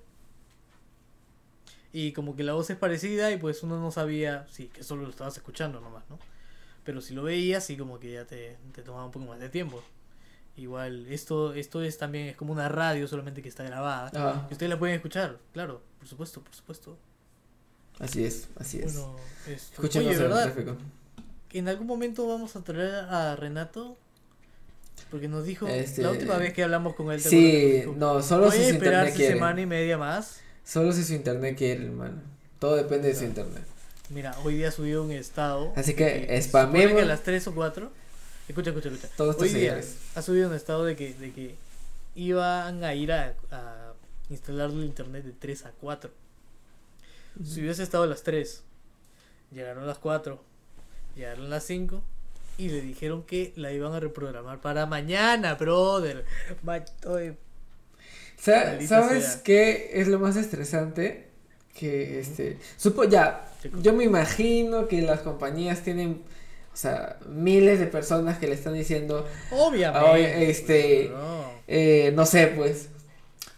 Y 1.93 2.11
como 2.11 2.35
que 2.35 2.43
la 2.43 2.53
voz 2.53 2.69
es 2.71 2.77
parecida 2.77 3.31
y 3.31 3.37
pues 3.37 3.61
uno 3.63 3.79
no 3.79 3.91
sabía, 3.91 4.47
sí, 4.51 4.67
que 4.67 4.83
solo 4.83 5.03
lo 5.03 5.09
estabas 5.09 5.37
escuchando 5.37 5.79
nomás, 5.79 6.03
¿no? 6.09 6.17
Pero 6.83 6.99
si 7.01 7.13
lo 7.13 7.23
veías, 7.23 7.63
sí, 7.63 7.77
como 7.77 7.99
que 7.99 8.11
ya 8.11 8.25
te, 8.25 8.57
te 8.73 8.81
tomaba 8.81 9.05
un 9.05 9.11
poco 9.11 9.27
más 9.27 9.39
de 9.39 9.49
tiempo. 9.49 9.81
Igual, 10.57 11.05
esto, 11.07 11.53
esto 11.53 11.81
es 11.83 11.97
también, 11.97 12.27
es 12.27 12.35
como 12.35 12.51
una 12.51 12.67
radio 12.67 13.07
solamente 13.07 13.41
que 13.41 13.49
está 13.49 13.63
grabada. 13.63 14.07
Ajá. 14.13 14.47
Y 14.49 14.53
ustedes 14.53 14.69
la 14.71 14.77
pueden 14.79 14.95
escuchar, 14.95 15.37
claro, 15.53 15.81
por 15.99 16.07
supuesto, 16.07 16.41
por 16.41 16.53
supuesto. 16.53 16.97
Así 17.99 18.23
es, 18.25 18.49
así 18.59 18.79
es. 18.79 18.95
Bueno, 18.95 19.15
esto, 19.47 19.81
oye, 19.83 20.75
en 21.53 21.67
algún 21.67 21.87
momento 21.87 22.27
vamos 22.27 22.55
a 22.55 22.63
traer 22.63 22.95
a 22.95 23.35
Renato. 23.35 23.97
Porque 25.09 25.27
nos 25.27 25.45
dijo, 25.45 25.67
Este- 25.67 26.01
la 26.01 26.09
última 26.09 26.37
vez 26.37 26.53
que 26.53 26.63
hablamos 26.63 26.95
con 26.95 27.11
él, 27.11 27.21
¿te 27.21 27.27
acuerdas 27.27 27.51
que 27.51 27.83
Sí, 27.83 27.91
no, 27.97 28.21
solo 28.23 28.47
internet 28.55 29.15
semana 29.15 29.61
y 29.61 29.65
media 29.67 29.97
más. 29.97 30.41
Solo 30.65 30.91
si 30.93 31.03
su 31.03 31.13
internet 31.13 31.57
quiere, 31.57 31.85
hermano. 31.85 32.21
Todo 32.59 32.75
depende 32.75 33.09
de 33.09 33.15
su 33.15 33.25
internet. 33.25 33.63
Mira, 34.09 34.35
hoy 34.43 34.55
día 34.55 34.71
subió 34.71 35.03
un 35.03 35.11
estado. 35.11 35.73
Así 35.75 35.93
que 35.93 36.25
se 36.27 36.41
spamemos. 36.43 36.95
que 36.95 37.01
a 37.01 37.05
las 37.05 37.23
3 37.23 37.47
o 37.47 37.55
4. 37.55 37.91
Escucha, 38.47 38.69
escucha, 38.71 38.89
escucha. 38.89 39.09
Todos 39.15 39.37
Hoy 39.37 39.49
día 39.49 39.81
ha 40.15 40.21
subido 40.21 40.49
un 40.49 40.55
estado 40.55 40.83
de 40.85 40.95
que, 40.95 41.13
de 41.13 41.31
que 41.31 41.55
iban 42.15 42.83
a 42.83 42.93
ir 42.93 43.11
a, 43.11 43.33
a 43.51 43.93
instalar 44.29 44.69
el 44.69 44.83
internet 44.83 45.23
de 45.25 45.31
3 45.31 45.65
a 45.65 45.71
4. 45.79 46.11
Subió 47.43 47.71
ese 47.71 47.83
estado 47.83 48.03
a 48.03 48.07
las 48.07 48.23
3. 48.23 48.61
Llegaron 49.51 49.87
las 49.87 49.97
4. 49.97 50.41
Llegaron 51.15 51.49
las 51.49 51.63
5. 51.65 52.01
Y 52.57 52.69
le 52.69 52.81
dijeron 52.81 53.23
que 53.23 53.51
la 53.55 53.71
iban 53.71 53.93
a 53.93 53.99
reprogramar 53.99 54.61
para 54.61 54.85
mañana, 54.85 55.55
brother. 55.55 56.23
Ma- 56.61 56.83
oye, 57.07 57.35
Sa- 58.37 58.79
¿Sabes 58.87 59.23
sea. 59.25 59.43
qué 59.43 59.91
es 59.93 60.07
lo 60.07 60.19
más 60.19 60.35
estresante? 60.35 61.27
Que 61.77 62.19
este. 62.19 62.57
Supo, 62.77 63.03
ya. 63.05 63.49
Yo 63.81 63.93
me 63.93 64.03
imagino 64.03 64.87
que 64.87 65.01
las 65.01 65.21
compañías 65.21 65.81
tienen. 65.81 66.21
O 66.73 66.75
sea, 66.75 67.17
miles 67.29 67.79
de 67.79 67.85
personas 67.87 68.37
que 68.39 68.47
le 68.47 68.55
están 68.55 68.73
diciendo. 68.73 69.25
Obviamente. 69.51 70.49
Este- 70.49 71.09
No. 71.11 71.51
eh, 71.67 72.11
no 72.15 72.25
sé, 72.25 72.47
pues. 72.47 72.89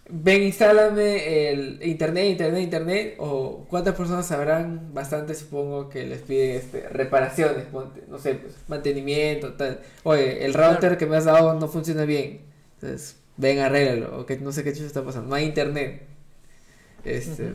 ven, 0.07 0.43
instálame 0.43 1.49
el 1.49 1.79
internet, 1.81 2.27
internet, 2.29 2.61
internet, 2.61 3.15
o 3.17 3.65
cuántas 3.67 3.95
personas 3.95 4.27
sabrán 4.27 4.93
bastante, 4.93 5.33
supongo, 5.33 5.89
que 5.89 6.05
les 6.05 6.21
piden 6.21 6.51
este, 6.57 6.87
reparaciones, 6.89 7.65
no 8.07 8.19
sé, 8.19 8.35
pues, 8.35 8.53
mantenimiento, 8.67 9.53
tal. 9.53 9.79
Oye, 10.03 10.45
el 10.45 10.53
router 10.53 10.97
que 10.99 11.07
me 11.07 11.17
has 11.17 11.25
dado 11.25 11.55
no 11.55 11.67
funciona 11.67 12.05
bien. 12.05 12.41
Entonces, 12.75 13.15
ven, 13.37 13.59
arréglalo, 13.59 14.19
o 14.19 14.25
que 14.25 14.37
no 14.37 14.51
sé 14.51 14.63
qué 14.63 14.73
chucho 14.73 14.85
está 14.85 15.03
pasando, 15.03 15.29
no 15.29 15.35
hay 15.35 15.45
internet. 15.45 16.03
Este. 17.03 17.53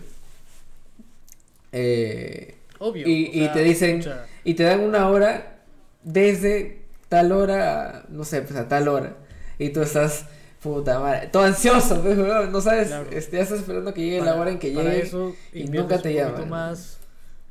Eh, 1.72 2.54
Obvio. 2.78 3.06
Y- 3.06 3.30
y 3.32 3.40
sea, 3.44 3.52
te 3.52 3.62
dicen- 3.62 4.04
y 4.44 4.54
te 4.54 4.62
dan 4.64 4.80
una 4.80 5.08
hora 5.08 5.58
desde 6.02 6.82
tal 7.08 7.32
hora, 7.32 7.98
a, 8.00 8.04
no 8.08 8.24
sé, 8.24 8.42
pues 8.42 8.56
a 8.58 8.68
tal 8.68 8.88
hora. 8.88 9.16
Y 9.58 9.70
tú 9.70 9.82
estás, 9.82 10.24
puta 10.62 10.98
madre, 10.98 11.28
todo 11.28 11.42
ansioso, 11.44 12.00
pues, 12.02 12.16
no 12.16 12.60
sabes, 12.60 12.88
Claro. 12.88 13.10
este, 13.10 13.36
ya 13.36 13.42
estás 13.42 13.60
esperando 13.60 13.92
que 13.92 14.02
llegue 14.02 14.18
para- 14.20 14.34
la 14.34 14.40
hora 14.40 14.50
en 14.50 14.58
que 14.58 14.72
llegue. 14.72 15.02
eso 15.02 15.34
y 15.52 15.64
nunca 15.64 16.00
te 16.00 16.14
llaman. 16.14 16.48
más. 16.48 16.98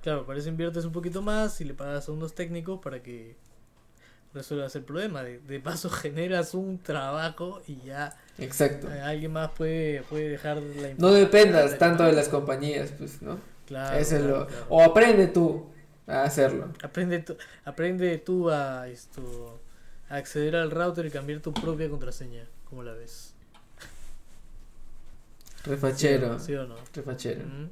Claro, 0.01 0.25
para 0.25 0.39
eso 0.39 0.47
inviertes 0.49 0.85
un 0.85 0.93
poquito 0.93 1.21
más 1.21 1.59
y 1.61 1.65
le 1.65 1.73
pagas 1.73 2.07
a 2.07 2.11
unos 2.13 2.33
técnicos 2.33 2.79
para 2.81 3.03
que 3.03 3.35
resuelvas 4.33 4.75
el 4.75 4.83
problema. 4.83 5.23
De, 5.23 5.39
de 5.39 5.59
paso 5.59 5.89
generas 5.89 6.53
un 6.53 6.77
trabajo 6.79 7.61
y 7.67 7.81
ya 7.81 8.15
Exacto. 8.37 8.91
eh, 8.93 9.01
alguien 9.01 9.33
más 9.33 9.51
puede, 9.51 10.03
puede 10.03 10.29
dejar 10.29 10.57
la 10.57 10.93
No 10.97 11.11
dependas 11.11 11.71
de- 11.71 11.77
tanto 11.77 12.03
de 12.03 12.13
las 12.13 12.29
compañías, 12.29 12.91
pues, 12.97 13.21
¿no? 13.21 13.39
Claro, 13.65 13.97
Eso 13.97 14.15
es 14.17 14.23
lo... 14.23 14.47
claro. 14.47 14.65
O 14.69 14.81
aprende 14.83 15.27
tú 15.27 15.69
a 16.07 16.23
hacerlo. 16.23 16.73
Aprende, 16.81 17.19
tú, 17.19 17.37
aprende 17.65 18.17
tú 18.17 18.49
a 18.49 18.87
esto 18.87 19.59
a 20.09 20.15
acceder 20.15 20.55
al 20.55 20.71
router 20.71 21.05
y 21.05 21.11
cambiar 21.11 21.39
tu 21.39 21.53
propia 21.53 21.87
contraseña. 21.87 22.47
¿Cómo 22.67 22.81
la 22.81 22.93
ves? 22.93 23.35
Refachero. 25.65 26.39
¿Sí 26.39 26.53
o 26.55 26.65
no? 26.65 26.75
Refachero. 26.93 27.45
Mm. 27.45 27.69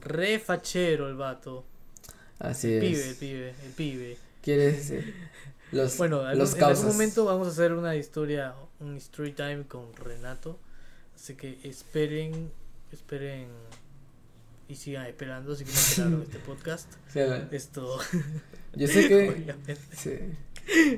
Re 0.00 0.38
fachero 0.38 1.08
el 1.08 1.14
vato. 1.14 1.64
Así 2.38 2.74
El 2.74 2.84
es. 2.84 2.90
pibe, 2.90 3.08
el 3.10 3.16
pibe, 3.16 3.54
el 3.64 3.72
pibe. 3.72 4.18
¿Quieres 4.42 4.76
decir? 4.88 5.14
Los, 5.72 5.96
Bueno, 5.98 6.22
los 6.34 6.54
en 6.54 6.62
algún 6.64 6.86
momento 6.86 7.24
vamos 7.24 7.48
a 7.48 7.50
hacer 7.50 7.72
una 7.72 7.96
historia, 7.96 8.54
un 8.80 8.96
story 8.96 9.32
time 9.32 9.64
con 9.66 9.94
Renato. 9.96 10.58
Así 11.14 11.34
que 11.34 11.58
esperen, 11.64 12.50
esperen 12.92 13.48
y 14.68 14.74
sigan 14.76 15.06
esperando 15.06 15.54
si 15.56 15.64
que 15.64 15.72
no 15.72 15.78
esperaron 15.78 16.22
este 16.22 16.38
podcast. 16.46 16.92
Esto, 17.52 17.98
yo 18.74 18.86
sé 18.86 19.08
que... 19.08 19.54
sí. 19.96 20.18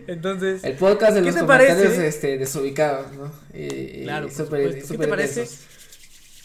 Entonces, 0.07 0.64
El 0.64 0.75
podcast 0.77 1.14
de 1.14 1.21
¿Qué 1.21 1.27
los 1.27 1.35
te 1.35 1.41
comentarios 1.43 1.77
parece? 1.79 2.09
este, 2.09 2.39
desubicados, 2.39 3.12
¿no? 3.12 3.31
Y, 3.53 3.64
y 4.01 4.03
Claro, 4.05 4.29
súper- 4.29 4.81
supuesto. 4.83 4.93
¿Qué 4.93 4.99
te 4.99 5.09
parece? 5.09 5.49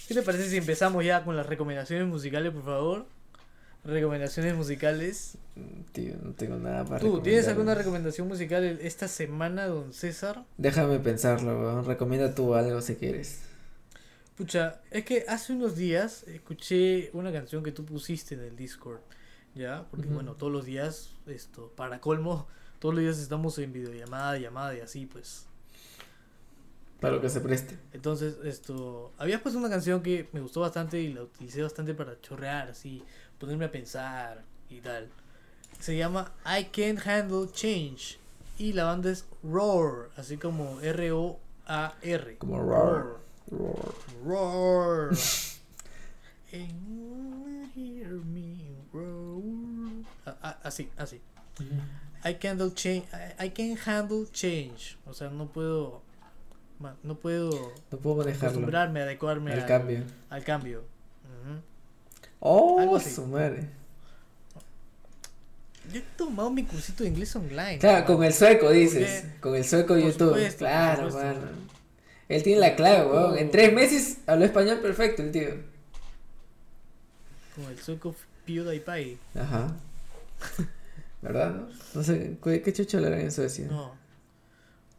¿qué 0.07 0.13
te 0.15 0.21
parece 0.21 0.49
si 0.49 0.57
empezamos 0.57 1.03
ya 1.05 1.23
con 1.23 1.35
las 1.37 1.45
recomendaciones 1.47 2.05
musicales, 2.07 2.51
por 2.51 2.65
favor? 2.65 3.05
Recomendaciones 3.85 4.55
musicales. 4.55 5.37
Tío, 5.91 6.15
no 6.23 6.31
tengo 6.31 6.55
nada 6.57 6.85
para 6.85 6.99
¿Tú 6.99 7.21
tienes 7.21 7.47
alguna 7.49 7.75
recomendación 7.75 8.27
musical 8.27 8.63
esta 8.81 9.09
semana, 9.09 9.67
don 9.67 9.91
César? 9.91 10.45
Déjame 10.57 10.99
pensarlo, 10.99 11.59
weón. 11.59 11.85
Recomienda 11.85 12.33
tú 12.33 12.55
algo 12.55 12.79
si 12.81 12.95
quieres. 12.95 13.41
Pucha, 14.37 14.81
es 14.89 15.03
que 15.05 15.25
hace 15.27 15.53
unos 15.53 15.75
días 15.75 16.23
escuché 16.27 17.11
una 17.13 17.31
canción 17.31 17.61
que 17.61 17.71
tú 17.71 17.85
pusiste 17.85 18.35
en 18.35 18.41
el 18.41 18.55
Discord, 18.55 19.01
¿ya? 19.53 19.85
Porque 19.91 20.07
bueno, 20.07 20.33
todos 20.33 20.51
los 20.51 20.65
días, 20.65 21.11
esto, 21.27 21.71
para 21.75 21.99
colmo, 21.99 22.47
todos 22.79 22.95
los 22.95 23.03
días 23.03 23.19
estamos 23.19 23.57
en 23.59 23.73
videollamada, 23.73 24.37
llamada 24.39 24.75
y 24.75 24.79
así, 24.79 25.05
pues. 25.05 25.45
Para 26.99 27.15
lo 27.15 27.21
que 27.21 27.29
se 27.29 27.41
preste. 27.41 27.77
Entonces, 27.91 28.37
esto, 28.45 29.11
habías 29.17 29.41
puesto 29.41 29.59
una 29.59 29.69
canción 29.69 30.01
que 30.01 30.29
me 30.31 30.39
gustó 30.39 30.61
bastante 30.61 30.99
y 31.01 31.13
la 31.13 31.23
utilicé 31.23 31.61
bastante 31.61 31.93
para 31.93 32.19
chorrear, 32.21 32.69
así, 32.69 33.03
ponerme 33.43 33.65
a 33.65 33.71
pensar 33.71 34.41
y 34.69 34.79
tal. 34.79 35.09
Se 35.81 35.97
llama 35.97 36.31
I 36.45 36.63
Can't 36.71 37.05
Handle 37.05 37.51
Change 37.51 38.17
y 38.57 38.71
la 38.71 38.85
banda 38.85 39.11
es 39.11 39.25
Roar, 39.43 40.09
así 40.15 40.37
como 40.37 40.79
R-O-A-R. 40.79 42.37
Como 42.37 42.61
roar. 42.61 43.17
Roar. 43.51 43.93
Roar. 44.25 45.09
And 46.53 46.71
you 46.87 47.67
hear 47.75 48.07
me 48.23 48.77
roar. 48.93 50.05
Ah, 50.41 50.57
así, 50.63 50.89
así. 50.97 51.19
I 52.23 52.35
can't 52.35 52.45
handle 52.61 52.71
change. 52.73 53.03
I, 53.11 53.47
I 53.47 53.49
can 53.49 53.75
handle 53.85 54.25
change. 54.31 54.97
O 55.05 55.13
sea, 55.13 55.29
no 55.29 55.47
puedo. 55.47 56.01
No 57.03 57.15
puedo 57.15 57.49
No 57.91 57.97
puedo 57.97 58.15
manejarlo. 58.17 58.47
acostumbrarme, 58.47 59.01
adecuarme 59.01 59.51
Al 59.53 59.59
al, 59.61 59.67
cambio. 59.67 60.03
al 60.29 60.43
cambio. 60.45 60.79
Ujú. 60.79 61.59
Oh, 62.45 62.77
Algo 62.79 62.97
así. 62.97 63.09
su 63.09 63.25
madre. 63.25 63.69
Yo 65.93 65.99
he 65.99 66.03
tomado 66.17 66.49
mi 66.49 66.63
cursito 66.63 67.03
de 67.03 67.09
inglés 67.09 67.33
online. 67.35 67.77
Claro, 67.79 67.99
¿no? 68.01 68.05
con 68.17 68.23
el 68.25 68.33
sueco 68.33 68.69
dices. 68.69 69.25
Con 69.39 69.55
el 69.55 69.63
sueco 69.63 69.93
Por 69.93 69.99
YouTube. 70.03 70.27
supuesto, 70.29 70.57
claro, 70.59 71.09
mano. 71.11 71.39
Él 72.27 72.43
tiene 72.43 72.59
la 72.59 72.75
clave, 72.75 73.05
weón. 73.09 73.37
En 73.37 73.49
tres 73.51 73.71
meses 73.73 74.17
habló 74.27 74.43
español 74.45 74.79
perfecto 74.79 75.21
el 75.21 75.31
tío. 75.31 75.49
Con 77.55 77.65
el 77.65 77.77
sueco 77.79 78.13
PewDiePie. 78.45 79.17
Ajá. 79.35 79.75
¿Verdad? 81.21 81.51
No, 81.53 81.67
no 81.93 82.03
sé, 82.03 82.37
¿qué, 82.43 82.61
qué 82.61 82.73
chucho 82.73 82.97
hablarán 82.97 83.21
en 83.21 83.31
Suecia? 83.31 83.67
No. 83.67 83.95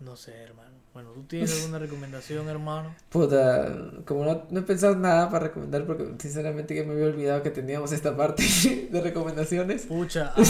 No 0.00 0.16
sé, 0.16 0.34
hermano. 0.42 0.74
Bueno, 0.92 1.10
¿tú 1.10 1.24
tienes 1.24 1.52
alguna 1.56 1.80
recomendación, 1.80 2.48
hermano? 2.48 2.94
Puta, 3.08 3.76
como 4.04 4.24
no, 4.24 4.46
no 4.48 4.60
he 4.60 4.62
pensado 4.62 4.94
nada 4.94 5.28
para 5.28 5.46
recomendar 5.48 5.84
porque 5.86 6.06
sinceramente 6.18 6.74
que 6.74 6.84
me 6.84 6.92
había 6.92 7.06
olvidado 7.06 7.42
que 7.42 7.50
teníamos 7.50 7.90
esta 7.90 8.16
parte 8.16 8.42
de 8.90 9.00
recomendaciones. 9.00 9.86
Pucha, 9.86 10.32
ah, 10.36 10.44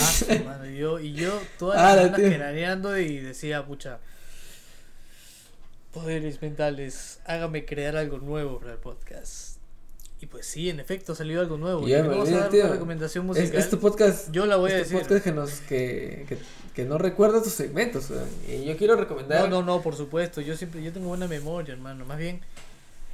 madre, 0.45 0.75
y 0.75 0.79
yo, 0.79 0.99
y 1.01 1.15
yo 1.15 1.41
todas 1.59 1.79
Ah, 1.79 1.97
la 1.97 2.07
las 2.09 2.17
semanas 2.17 3.01
y 3.01 3.19
decía, 3.19 3.65
pucha, 3.65 4.01
poderes 5.93 6.43
mentales, 6.43 7.21
hágame 7.25 7.65
crear 7.65 7.97
algo 7.97 8.19
nuevo 8.19 8.59
para 8.59 8.73
el 8.73 8.79
podcast. 8.79 9.54
Y 10.21 10.27
pues 10.27 10.47
sí, 10.47 10.71
en 10.71 10.81
efecto, 10.81 11.15
salió 11.15 11.41
algo 11.41 11.59
nuevo. 11.59 11.87
Ya 11.87 12.03
vamos 12.03 12.31
a 12.31 12.39
dar 12.39 12.51
tío. 12.51 12.65
una 12.65 12.73
recomendación 12.73 13.27
musical. 13.27 13.59
es 13.59 13.69
tu 13.69 13.79
podcast. 13.79 14.31
Yo 14.31 14.47
la 14.47 14.57
voy 14.57 14.71
a 14.71 14.79
es 14.79 14.89
tu 14.89 14.95
decir. 14.95 15.09
podcast 15.09 15.25
que, 15.25 15.33
nos, 15.33 15.61
que, 15.61 16.25
que, 16.29 16.39
que 16.75 16.85
no 16.85 16.99
recuerda 16.99 17.43
tus 17.43 17.53
segmentos. 17.53 18.11
Y 18.49 18.65
yo 18.65 18.77
quiero 18.77 18.97
recomendar. 18.97 19.49
No, 19.51 19.61
no, 19.61 19.67
no, 19.67 19.83
por 19.83 19.97
supuesto. 19.97 20.41
Yo 20.41 20.57
siempre, 20.57 20.83
yo 20.83 20.93
tengo 20.93 21.09
buena 21.09 21.27
memoria, 21.29 21.75
hermano. 21.75 22.05
Más 22.07 22.19
bien, 22.19 22.41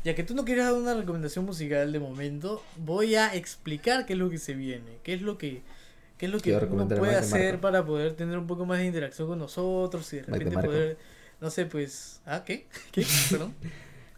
ya 0.04 0.14
que 0.14 0.22
tú 0.22 0.34
no 0.34 0.44
quieres 0.44 0.64
dar 0.64 0.74
una 0.74 0.94
recomendación 0.94 1.44
musical 1.44 1.92
de 1.92 1.98
momento, 1.98 2.62
voy 2.76 3.16
a 3.16 3.34
explicar 3.34 4.06
qué 4.06 4.14
es 4.14 4.18
lo 4.18 4.30
que 4.30 4.38
se 4.38 4.54
viene, 4.54 4.98
qué 5.02 5.14
es 5.14 5.22
lo 5.22 5.36
que, 5.36 5.62
qué 6.16 6.26
es 6.26 6.32
lo 6.32 6.40
que 6.40 6.54
uno 6.54 6.88
puede 6.88 7.16
hacer 7.16 7.60
para 7.60 7.84
poder 7.84 8.14
tener 8.14 8.38
un 8.38 8.46
poco 8.46 8.64
más 8.64 8.78
de 8.78 8.86
interacción 8.86 9.28
con 9.28 9.38
nosotros 9.38 10.10
y 10.12 10.16
de 10.16 10.22
repente 10.22 10.58
poder, 10.58 10.98
no 11.40 11.50
sé, 11.50 11.66
pues, 11.66 12.20
ah, 12.24 12.44
¿qué? 12.46 12.66
¿Qué? 12.92 13.04
Perdón. 13.30 13.54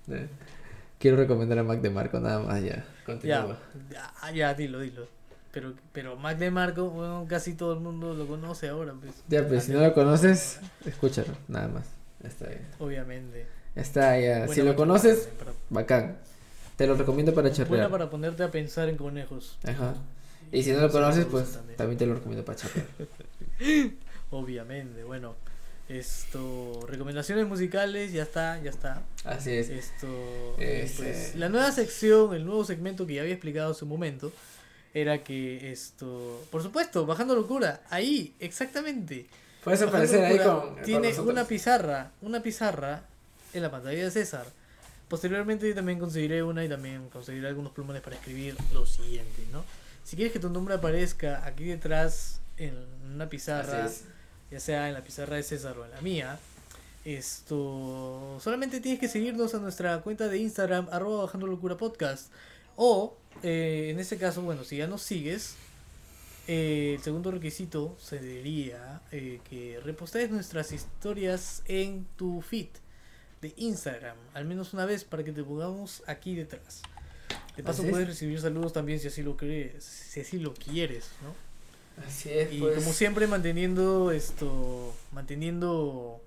Quiero 1.02 1.16
recomendar 1.16 1.58
a 1.58 1.64
Mac 1.64 1.80
de 1.80 1.90
Marco, 1.90 2.20
nada 2.20 2.38
más 2.38 2.62
ya. 2.62 2.84
Continúa. 3.04 3.58
ya, 3.90 4.30
ya, 4.32 4.54
dilo, 4.54 4.78
dilo. 4.78 5.08
Pero, 5.50 5.74
pero 5.92 6.14
Mac 6.16 6.38
de 6.38 6.52
Marco, 6.52 6.90
bueno, 6.90 7.26
casi 7.28 7.54
todo 7.54 7.72
el 7.74 7.80
mundo 7.80 8.14
lo 8.14 8.24
conoce 8.28 8.68
ahora, 8.68 8.94
pues. 8.94 9.12
Ya, 9.26 9.44
pues 9.48 9.64
si 9.64 9.72
no 9.72 9.80
lo 9.80 9.92
conoces, 9.94 10.60
escúchalo, 10.86 11.32
nada 11.48 11.66
más. 11.66 11.86
Está 12.22 12.46
bien. 12.46 12.68
Obviamente. 12.78 13.46
Está 13.74 14.16
ya. 14.20 14.38
Buena 14.46 14.54
Si 14.54 14.62
lo 14.62 14.76
conoces, 14.76 15.28
para- 15.40 15.52
bacán. 15.70 16.18
Te 16.76 16.86
lo 16.86 16.94
recomiendo 16.94 17.34
para 17.34 17.48
buena 17.48 17.56
charrear. 17.64 17.90
para 17.90 18.08
ponerte 18.08 18.44
a 18.44 18.52
pensar 18.52 18.88
en 18.88 18.96
conejos. 18.96 19.58
Ajá. 19.64 19.94
Y 20.52 20.62
si 20.62 20.70
no 20.70 20.82
lo 20.82 20.92
conoces, 20.92 21.24
pues 21.24 21.54
también. 21.54 21.76
también 21.78 21.98
te 21.98 22.06
lo 22.06 22.14
recomiendo 22.14 22.44
para 22.44 22.58
charrear. 22.58 22.86
Obviamente, 24.30 25.02
bueno, 25.02 25.34
esto, 25.88 26.86
recomendaciones 26.88 27.46
musicales, 27.46 28.12
ya 28.12 28.22
está, 28.22 28.60
ya 28.62 28.70
está. 28.70 29.02
Así 29.24 29.50
es. 29.52 29.68
Esto, 29.68 30.06
eh, 30.58 30.82
Ese- 30.84 31.02
pues, 31.02 31.34
la 31.36 31.48
nueva 31.48 31.70
sección, 31.72 32.34
el 32.34 32.44
nuevo 32.44 32.64
segmento 32.64 33.06
que 33.06 33.14
ya 33.14 33.22
había 33.22 33.34
explicado 33.34 33.72
hace 33.72 33.84
un 33.84 33.90
momento, 33.90 34.32
era 34.94 35.22
que 35.24 35.72
esto, 35.72 36.44
por 36.50 36.62
supuesto, 36.62 37.06
bajando 37.06 37.34
locura, 37.34 37.80
ahí, 37.90 38.34
exactamente. 38.40 39.26
Puedes 39.64 39.80
aparecer 39.82 40.24
ahí 40.24 40.38
con. 40.38 40.82
Tiene 40.82 41.18
una 41.20 41.44
pizarra, 41.46 42.10
una 42.20 42.42
pizarra 42.42 43.04
en 43.52 43.62
la 43.62 43.70
pantalla 43.70 44.02
de 44.04 44.10
César. 44.10 44.46
Posteriormente 45.08 45.68
yo 45.68 45.74
también 45.74 45.98
conseguiré 45.98 46.42
una 46.42 46.64
y 46.64 46.68
también 46.68 47.08
conseguiré 47.10 47.46
algunos 47.48 47.72
plumones 47.72 48.02
para 48.02 48.16
escribir 48.16 48.56
lo 48.72 48.86
siguiente, 48.86 49.46
¿no? 49.52 49.62
Si 50.04 50.16
quieres 50.16 50.32
que 50.32 50.38
tu 50.40 50.48
nombre 50.50 50.74
aparezca 50.74 51.46
aquí 51.46 51.64
detrás 51.64 52.40
en 52.56 52.74
una 53.14 53.28
pizarra, 53.28 53.84
Así 53.84 53.94
es. 53.96 54.04
Ya 54.52 54.60
sea 54.60 54.88
en 54.88 54.94
la 54.94 55.02
pizarra 55.02 55.36
de 55.36 55.42
César 55.42 55.78
o 55.78 55.84
en 55.84 55.90
la 55.90 56.00
mía, 56.02 56.38
esto 57.04 58.38
solamente 58.40 58.80
tienes 58.80 59.00
que 59.00 59.08
seguirnos 59.08 59.54
a 59.54 59.58
nuestra 59.58 60.00
cuenta 60.02 60.28
de 60.28 60.38
Instagram, 60.38 60.88
arroba 60.92 61.24
bajando 61.24 61.46
locura 61.46 61.76
podcast. 61.76 62.30
O, 62.76 63.16
eh, 63.42 63.88
en 63.90 63.98
este 63.98 64.18
caso, 64.18 64.42
bueno, 64.42 64.62
si 64.62 64.76
ya 64.76 64.86
nos 64.86 65.02
sigues, 65.02 65.56
eh, 66.46 66.94
el 66.96 67.02
segundo 67.02 67.30
requisito 67.30 67.96
sería 68.00 69.00
eh, 69.10 69.40
que 69.48 69.80
repostees 69.82 70.30
nuestras 70.30 70.70
historias 70.72 71.62
en 71.66 72.06
tu 72.16 72.42
feed. 72.42 72.68
de 73.40 73.52
Instagram, 73.56 74.16
al 74.34 74.44
menos 74.44 74.72
una 74.72 74.86
vez 74.86 75.02
para 75.02 75.24
que 75.24 75.32
te 75.32 75.42
pongamos 75.42 76.04
aquí 76.06 76.36
detrás. 76.36 76.82
De 77.56 77.64
paso 77.64 77.82
puedes 77.82 78.06
recibir 78.06 78.40
saludos 78.40 78.72
también 78.72 79.00
si 79.00 79.08
así 79.08 79.22
lo 79.22 79.36
crees, 79.36 79.82
si 79.82 80.20
así 80.20 80.38
lo 80.38 80.54
quieres, 80.54 81.10
¿no? 81.22 81.34
Así 82.06 82.30
es, 82.30 82.52
Y 82.52 82.58
pues. 82.58 82.76
como 82.76 82.92
siempre 82.92 83.26
manteniendo 83.26 84.10
esto, 84.10 84.94
manteniendo 85.12 86.20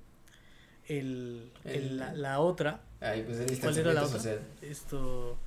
el, 0.88 1.51
el- 1.63 1.76
El- 1.76 1.97
la, 1.97 2.13
la 2.13 2.39
otra, 2.39 2.82
Ay, 3.01 3.24
pues 3.24 3.39
el 3.39 3.59
¿Cuál 3.59 3.78
era 3.78 3.93
la 3.93 4.03
otra? 4.03 4.18
social. 4.18 4.39
esto, 4.61 5.38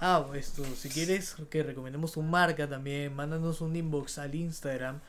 ah, 0.00 0.26
esto, 0.34 0.64
si 0.76 0.88
quieres 0.88 1.36
que 1.50 1.62
recomendemos 1.62 2.12
tu 2.12 2.22
marca 2.22 2.68
también, 2.68 3.14
mándanos 3.14 3.60
un 3.60 3.74
inbox 3.76 4.18
al 4.18 4.34
Instagram 4.34 5.00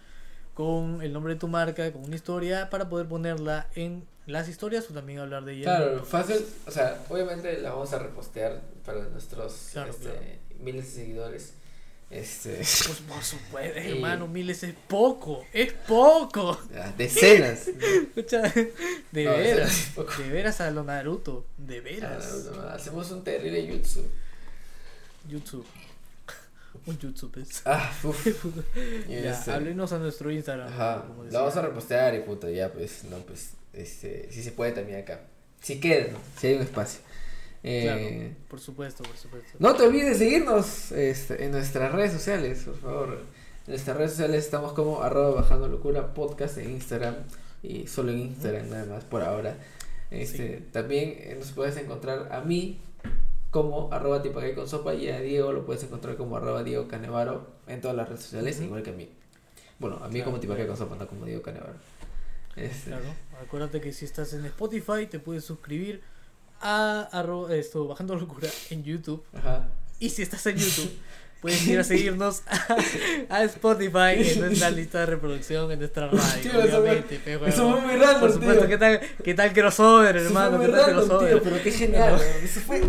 con 0.54 1.02
el 1.02 1.12
nombre 1.14 1.34
de 1.34 1.40
tu 1.40 1.48
marca, 1.48 1.92
con 1.92 2.04
una 2.04 2.16
historia 2.16 2.70
para 2.70 2.90
poder 2.90 3.08
ponerla 3.08 3.68
en 3.76 4.04
las 4.26 4.48
historias 4.50 4.90
o 4.90 4.94
también 4.94 5.20
hablar 5.20 5.46
de 5.46 5.54
ella. 5.54 5.64
Claro, 5.78 6.04
fácil, 6.06 6.38
o 6.66 6.72
sea, 6.72 7.04
obviamente 7.10 7.60
la 7.60 7.72
vamos 7.72 7.94
a 7.94 8.00
repostear 8.00 8.62
para 8.86 9.04
nuestros 9.10 9.70
Claro, 9.74 9.92
este, 9.92 10.04
claro. 10.10 10.22
miles 10.62 10.86
de 10.86 10.92
seguidores. 11.02 11.54
Este, 12.12 12.56
Pues 12.58 13.02
por 13.08 13.24
supuesto, 13.24 13.80
Y- 13.84 13.92
hermano, 13.94 14.28
miles 14.28 14.64
es 14.64 14.74
poco, 14.88 15.46
es 15.52 15.74
poco. 15.74 16.60
decenas. 16.98 17.66
De 19.12 19.24
No, 19.26 19.32
veras, 19.32 19.92
de 20.18 20.30
veras 20.30 20.62
a 20.62 20.72
lo 20.72 20.84
Naruto, 20.84 21.46
de 21.58 21.82
veras. 21.82 22.46
no, 22.56 22.62
hacemos 22.70 23.10
un 23.12 23.24
terrible 23.24 23.68
jutsu. 23.70 24.02
YouTube. 25.28 25.66
Un 26.86 27.00
YouTube 27.00 27.38
es. 27.42 27.62
Ah, 27.66 27.92
uff. 28.04 28.28
Ya, 29.08 29.32
Este, 29.32 29.52
háblenos 29.52 29.92
a 29.94 29.98
nuestro 29.98 30.30
Instagram. 30.30 30.68
Ajá, 30.68 31.06
como 31.08 31.24
vamos 31.32 31.56
a 31.56 31.62
repostear 31.64 32.14
y 32.16 32.20
puta, 32.20 32.50
ya 32.52 32.72
pues, 32.72 33.06
no, 33.06 33.18
pues, 33.20 33.52
este, 33.74 34.30
si 34.32 34.44
se 34.44 34.52
puede 34.52 34.74
también 34.74 35.00
acá. 35.00 35.22
Si 35.62 35.80
queda, 35.80 36.12
¿no? 36.12 36.20
Si 36.40 36.48
hay 36.48 36.56
un 36.56 36.62
espacio. 36.62 37.00
Eh, 37.68 37.82
Claro, 37.84 38.36
por 38.48 38.60
supuesto, 38.60 39.04
por 39.04 39.18
supuesto. 39.18 39.50
No 39.60 39.74
te 39.76 39.84
olvides 39.84 40.20
de 40.20 40.26
seguirnos 40.26 40.92
este, 40.92 41.44
en 41.46 41.52
nuestras 41.52 41.92
redes 41.92 42.14
sociales, 42.14 42.64
por 42.64 42.78
favor. 42.80 43.18
En 43.66 43.72
nuestras 43.74 43.98
redes 43.98 44.12
sociales 44.12 44.46
estamos 44.46 44.74
como 44.74 45.02
arroba 45.02 45.32
bajando 45.42 45.68
locura 45.68 46.14
podcast 46.14 46.60
en 46.60 46.70
Instagram 46.72 47.16
y 47.64 47.88
solo 47.88 48.12
en 48.12 48.20
Instagram 48.20 48.70
nada 48.70 48.86
más 48.86 49.04
por 49.06 49.24
ahora. 49.24 49.58
Este, 50.12 50.62
También 50.72 51.16
eh, 51.18 51.36
nos 51.40 51.52
puedes 51.54 51.76
encontrar 51.78 52.32
a 52.32 52.42
mí 52.42 52.80
como 53.50 53.92
arroba 53.92 54.22
tipacay 54.22 54.54
con 54.54 54.68
sopa 54.68 54.94
y 54.94 55.10
a 55.10 55.20
Diego 55.20 55.52
lo 55.52 55.66
puedes 55.66 55.82
encontrar 55.84 56.18
como 56.18 56.38
arroba 56.38 56.64
Diego 56.64 56.88
Canevaro 56.88 57.48
en 57.68 57.82
todas 57.82 57.98
las 57.98 58.08
redes 58.10 58.22
sociales, 58.24 58.62
igual 58.62 58.84
que 58.84 58.92
a 58.92 58.94
mí. 58.94 59.10
Bueno, 59.80 59.98
a 60.04 60.08
mí 60.08 60.16
Claro. 60.16 60.26
como 60.26 60.40
tipacay 60.40 60.68
con 60.68 60.78
sopa, 60.78 60.96
no 60.98 61.08
como 61.08 61.26
Diego 61.26 61.42
Canevaro. 61.42 61.74
Este, 62.56 62.92
Claro, 62.92 63.06
acuérdate 63.44 63.82
que 63.82 63.92
si 63.92 64.06
estás 64.06 64.34
en 64.34 64.46
Spotify 64.46 65.08
te 65.10 65.18
puedes 65.20 65.44
suscribir 65.44 66.02
a 66.62 67.08
arro- 67.12 67.50
esto, 67.52 67.88
Bajando 67.88 68.16
Locura 68.16 68.50
en 68.70 68.84
YouTube. 68.84 69.24
Ajá. 69.34 69.68
Y 70.00 70.10
si 70.10 70.22
estás 70.22 70.46
en 70.48 70.58
YouTube, 70.58 70.92
puedes 71.42 71.66
ir 71.68 71.80
a 71.80 71.84
seguirnos 71.86 72.42
a, 72.48 73.36
a 73.38 73.44
Spotify 73.46 74.16
en 74.18 74.40
nuestra 74.48 74.70
lista 74.72 75.00
de 75.00 75.06
reproducción, 75.06 75.72
en 75.72 75.80
nuestra 75.80 76.08
radio. 76.08 76.80
Obviamente, 76.80 77.22
Eso 77.48 77.72
fue 77.72 77.82
muy 77.82 77.96
random, 77.96 78.20
Por 78.20 78.32
supuesto, 78.34 78.60
tío. 78.62 78.68
¿qué 78.70 78.78
tal, 78.78 79.00
qué 79.24 79.34
tal 79.34 79.54
crossover, 79.54 80.18
Eso 80.18 80.28
hermano? 80.28 80.60
¿Qué 80.60 80.68
tal 80.68 80.76
random, 80.76 80.96
crossover? 81.08 81.30
tío, 81.34 81.44
pero 81.44 81.64
qué 81.64 81.72
genial, 81.72 82.14
weón. 82.20 82.44
Eso 82.46 82.60
fue. 82.62 82.82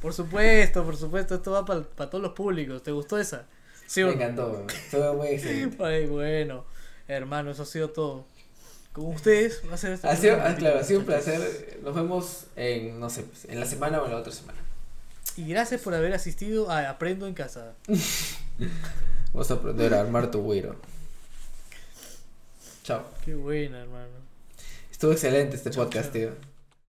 Por 0.00 0.12
supuesto, 0.12 0.84
por 0.84 0.96
supuesto, 0.96 1.34
esto 1.36 1.50
va 1.52 1.64
para 1.64 2.10
todos 2.10 2.22
los 2.22 2.32
públicos. 2.32 2.82
¿Te 2.82 2.90
gustó 2.92 3.18
esa? 3.18 3.44
Sí, 3.86 4.00
Me 4.02 4.06
no? 4.08 4.12
encantó. 4.14 4.66
Estuvo 4.68 5.14
muy 5.14 5.28
excelente. 5.28 5.82
Ay, 5.84 6.06
bueno, 6.06 6.64
hermano, 7.08 7.50
eso 7.52 7.62
ha 7.62 7.66
sido 7.66 7.90
todo. 7.90 8.26
Con 8.96 9.08
ustedes 9.08 9.60
va 9.68 9.74
a 9.74 9.76
ser 9.76 9.98
Ha 10.04 10.16
sido, 10.16 10.40
ah, 10.40 10.54
claro, 10.56 10.80
ha 10.80 10.82
sido 10.82 11.00
un 11.00 11.04
placer. 11.04 11.80
Nos 11.82 11.94
vemos 11.94 12.46
en, 12.56 12.98
no 12.98 13.10
sé, 13.10 13.24
pues, 13.24 13.44
en 13.44 13.60
la 13.60 13.66
semana 13.66 14.00
o 14.00 14.06
en 14.06 14.12
la 14.12 14.16
otra 14.16 14.32
semana. 14.32 14.58
Y 15.36 15.46
gracias 15.46 15.82
por 15.82 15.94
haber 15.94 16.14
asistido 16.14 16.70
a 16.70 16.88
Aprendo 16.88 17.26
en 17.26 17.34
Casa. 17.34 17.74
Vamos 19.34 19.50
a 19.50 19.54
aprender 19.54 19.92
a 19.92 20.00
armar 20.00 20.30
tu 20.30 20.40
güiro. 20.40 20.76
Chao. 22.84 23.04
Qué 23.22 23.34
buena, 23.34 23.82
hermano. 23.82 24.14
Estuvo 24.90 25.12
excelente 25.12 25.56
este 25.56 25.68
Chao, 25.68 25.84
podcast, 25.84 26.06
chao. 26.06 26.12
tío. 26.14 26.55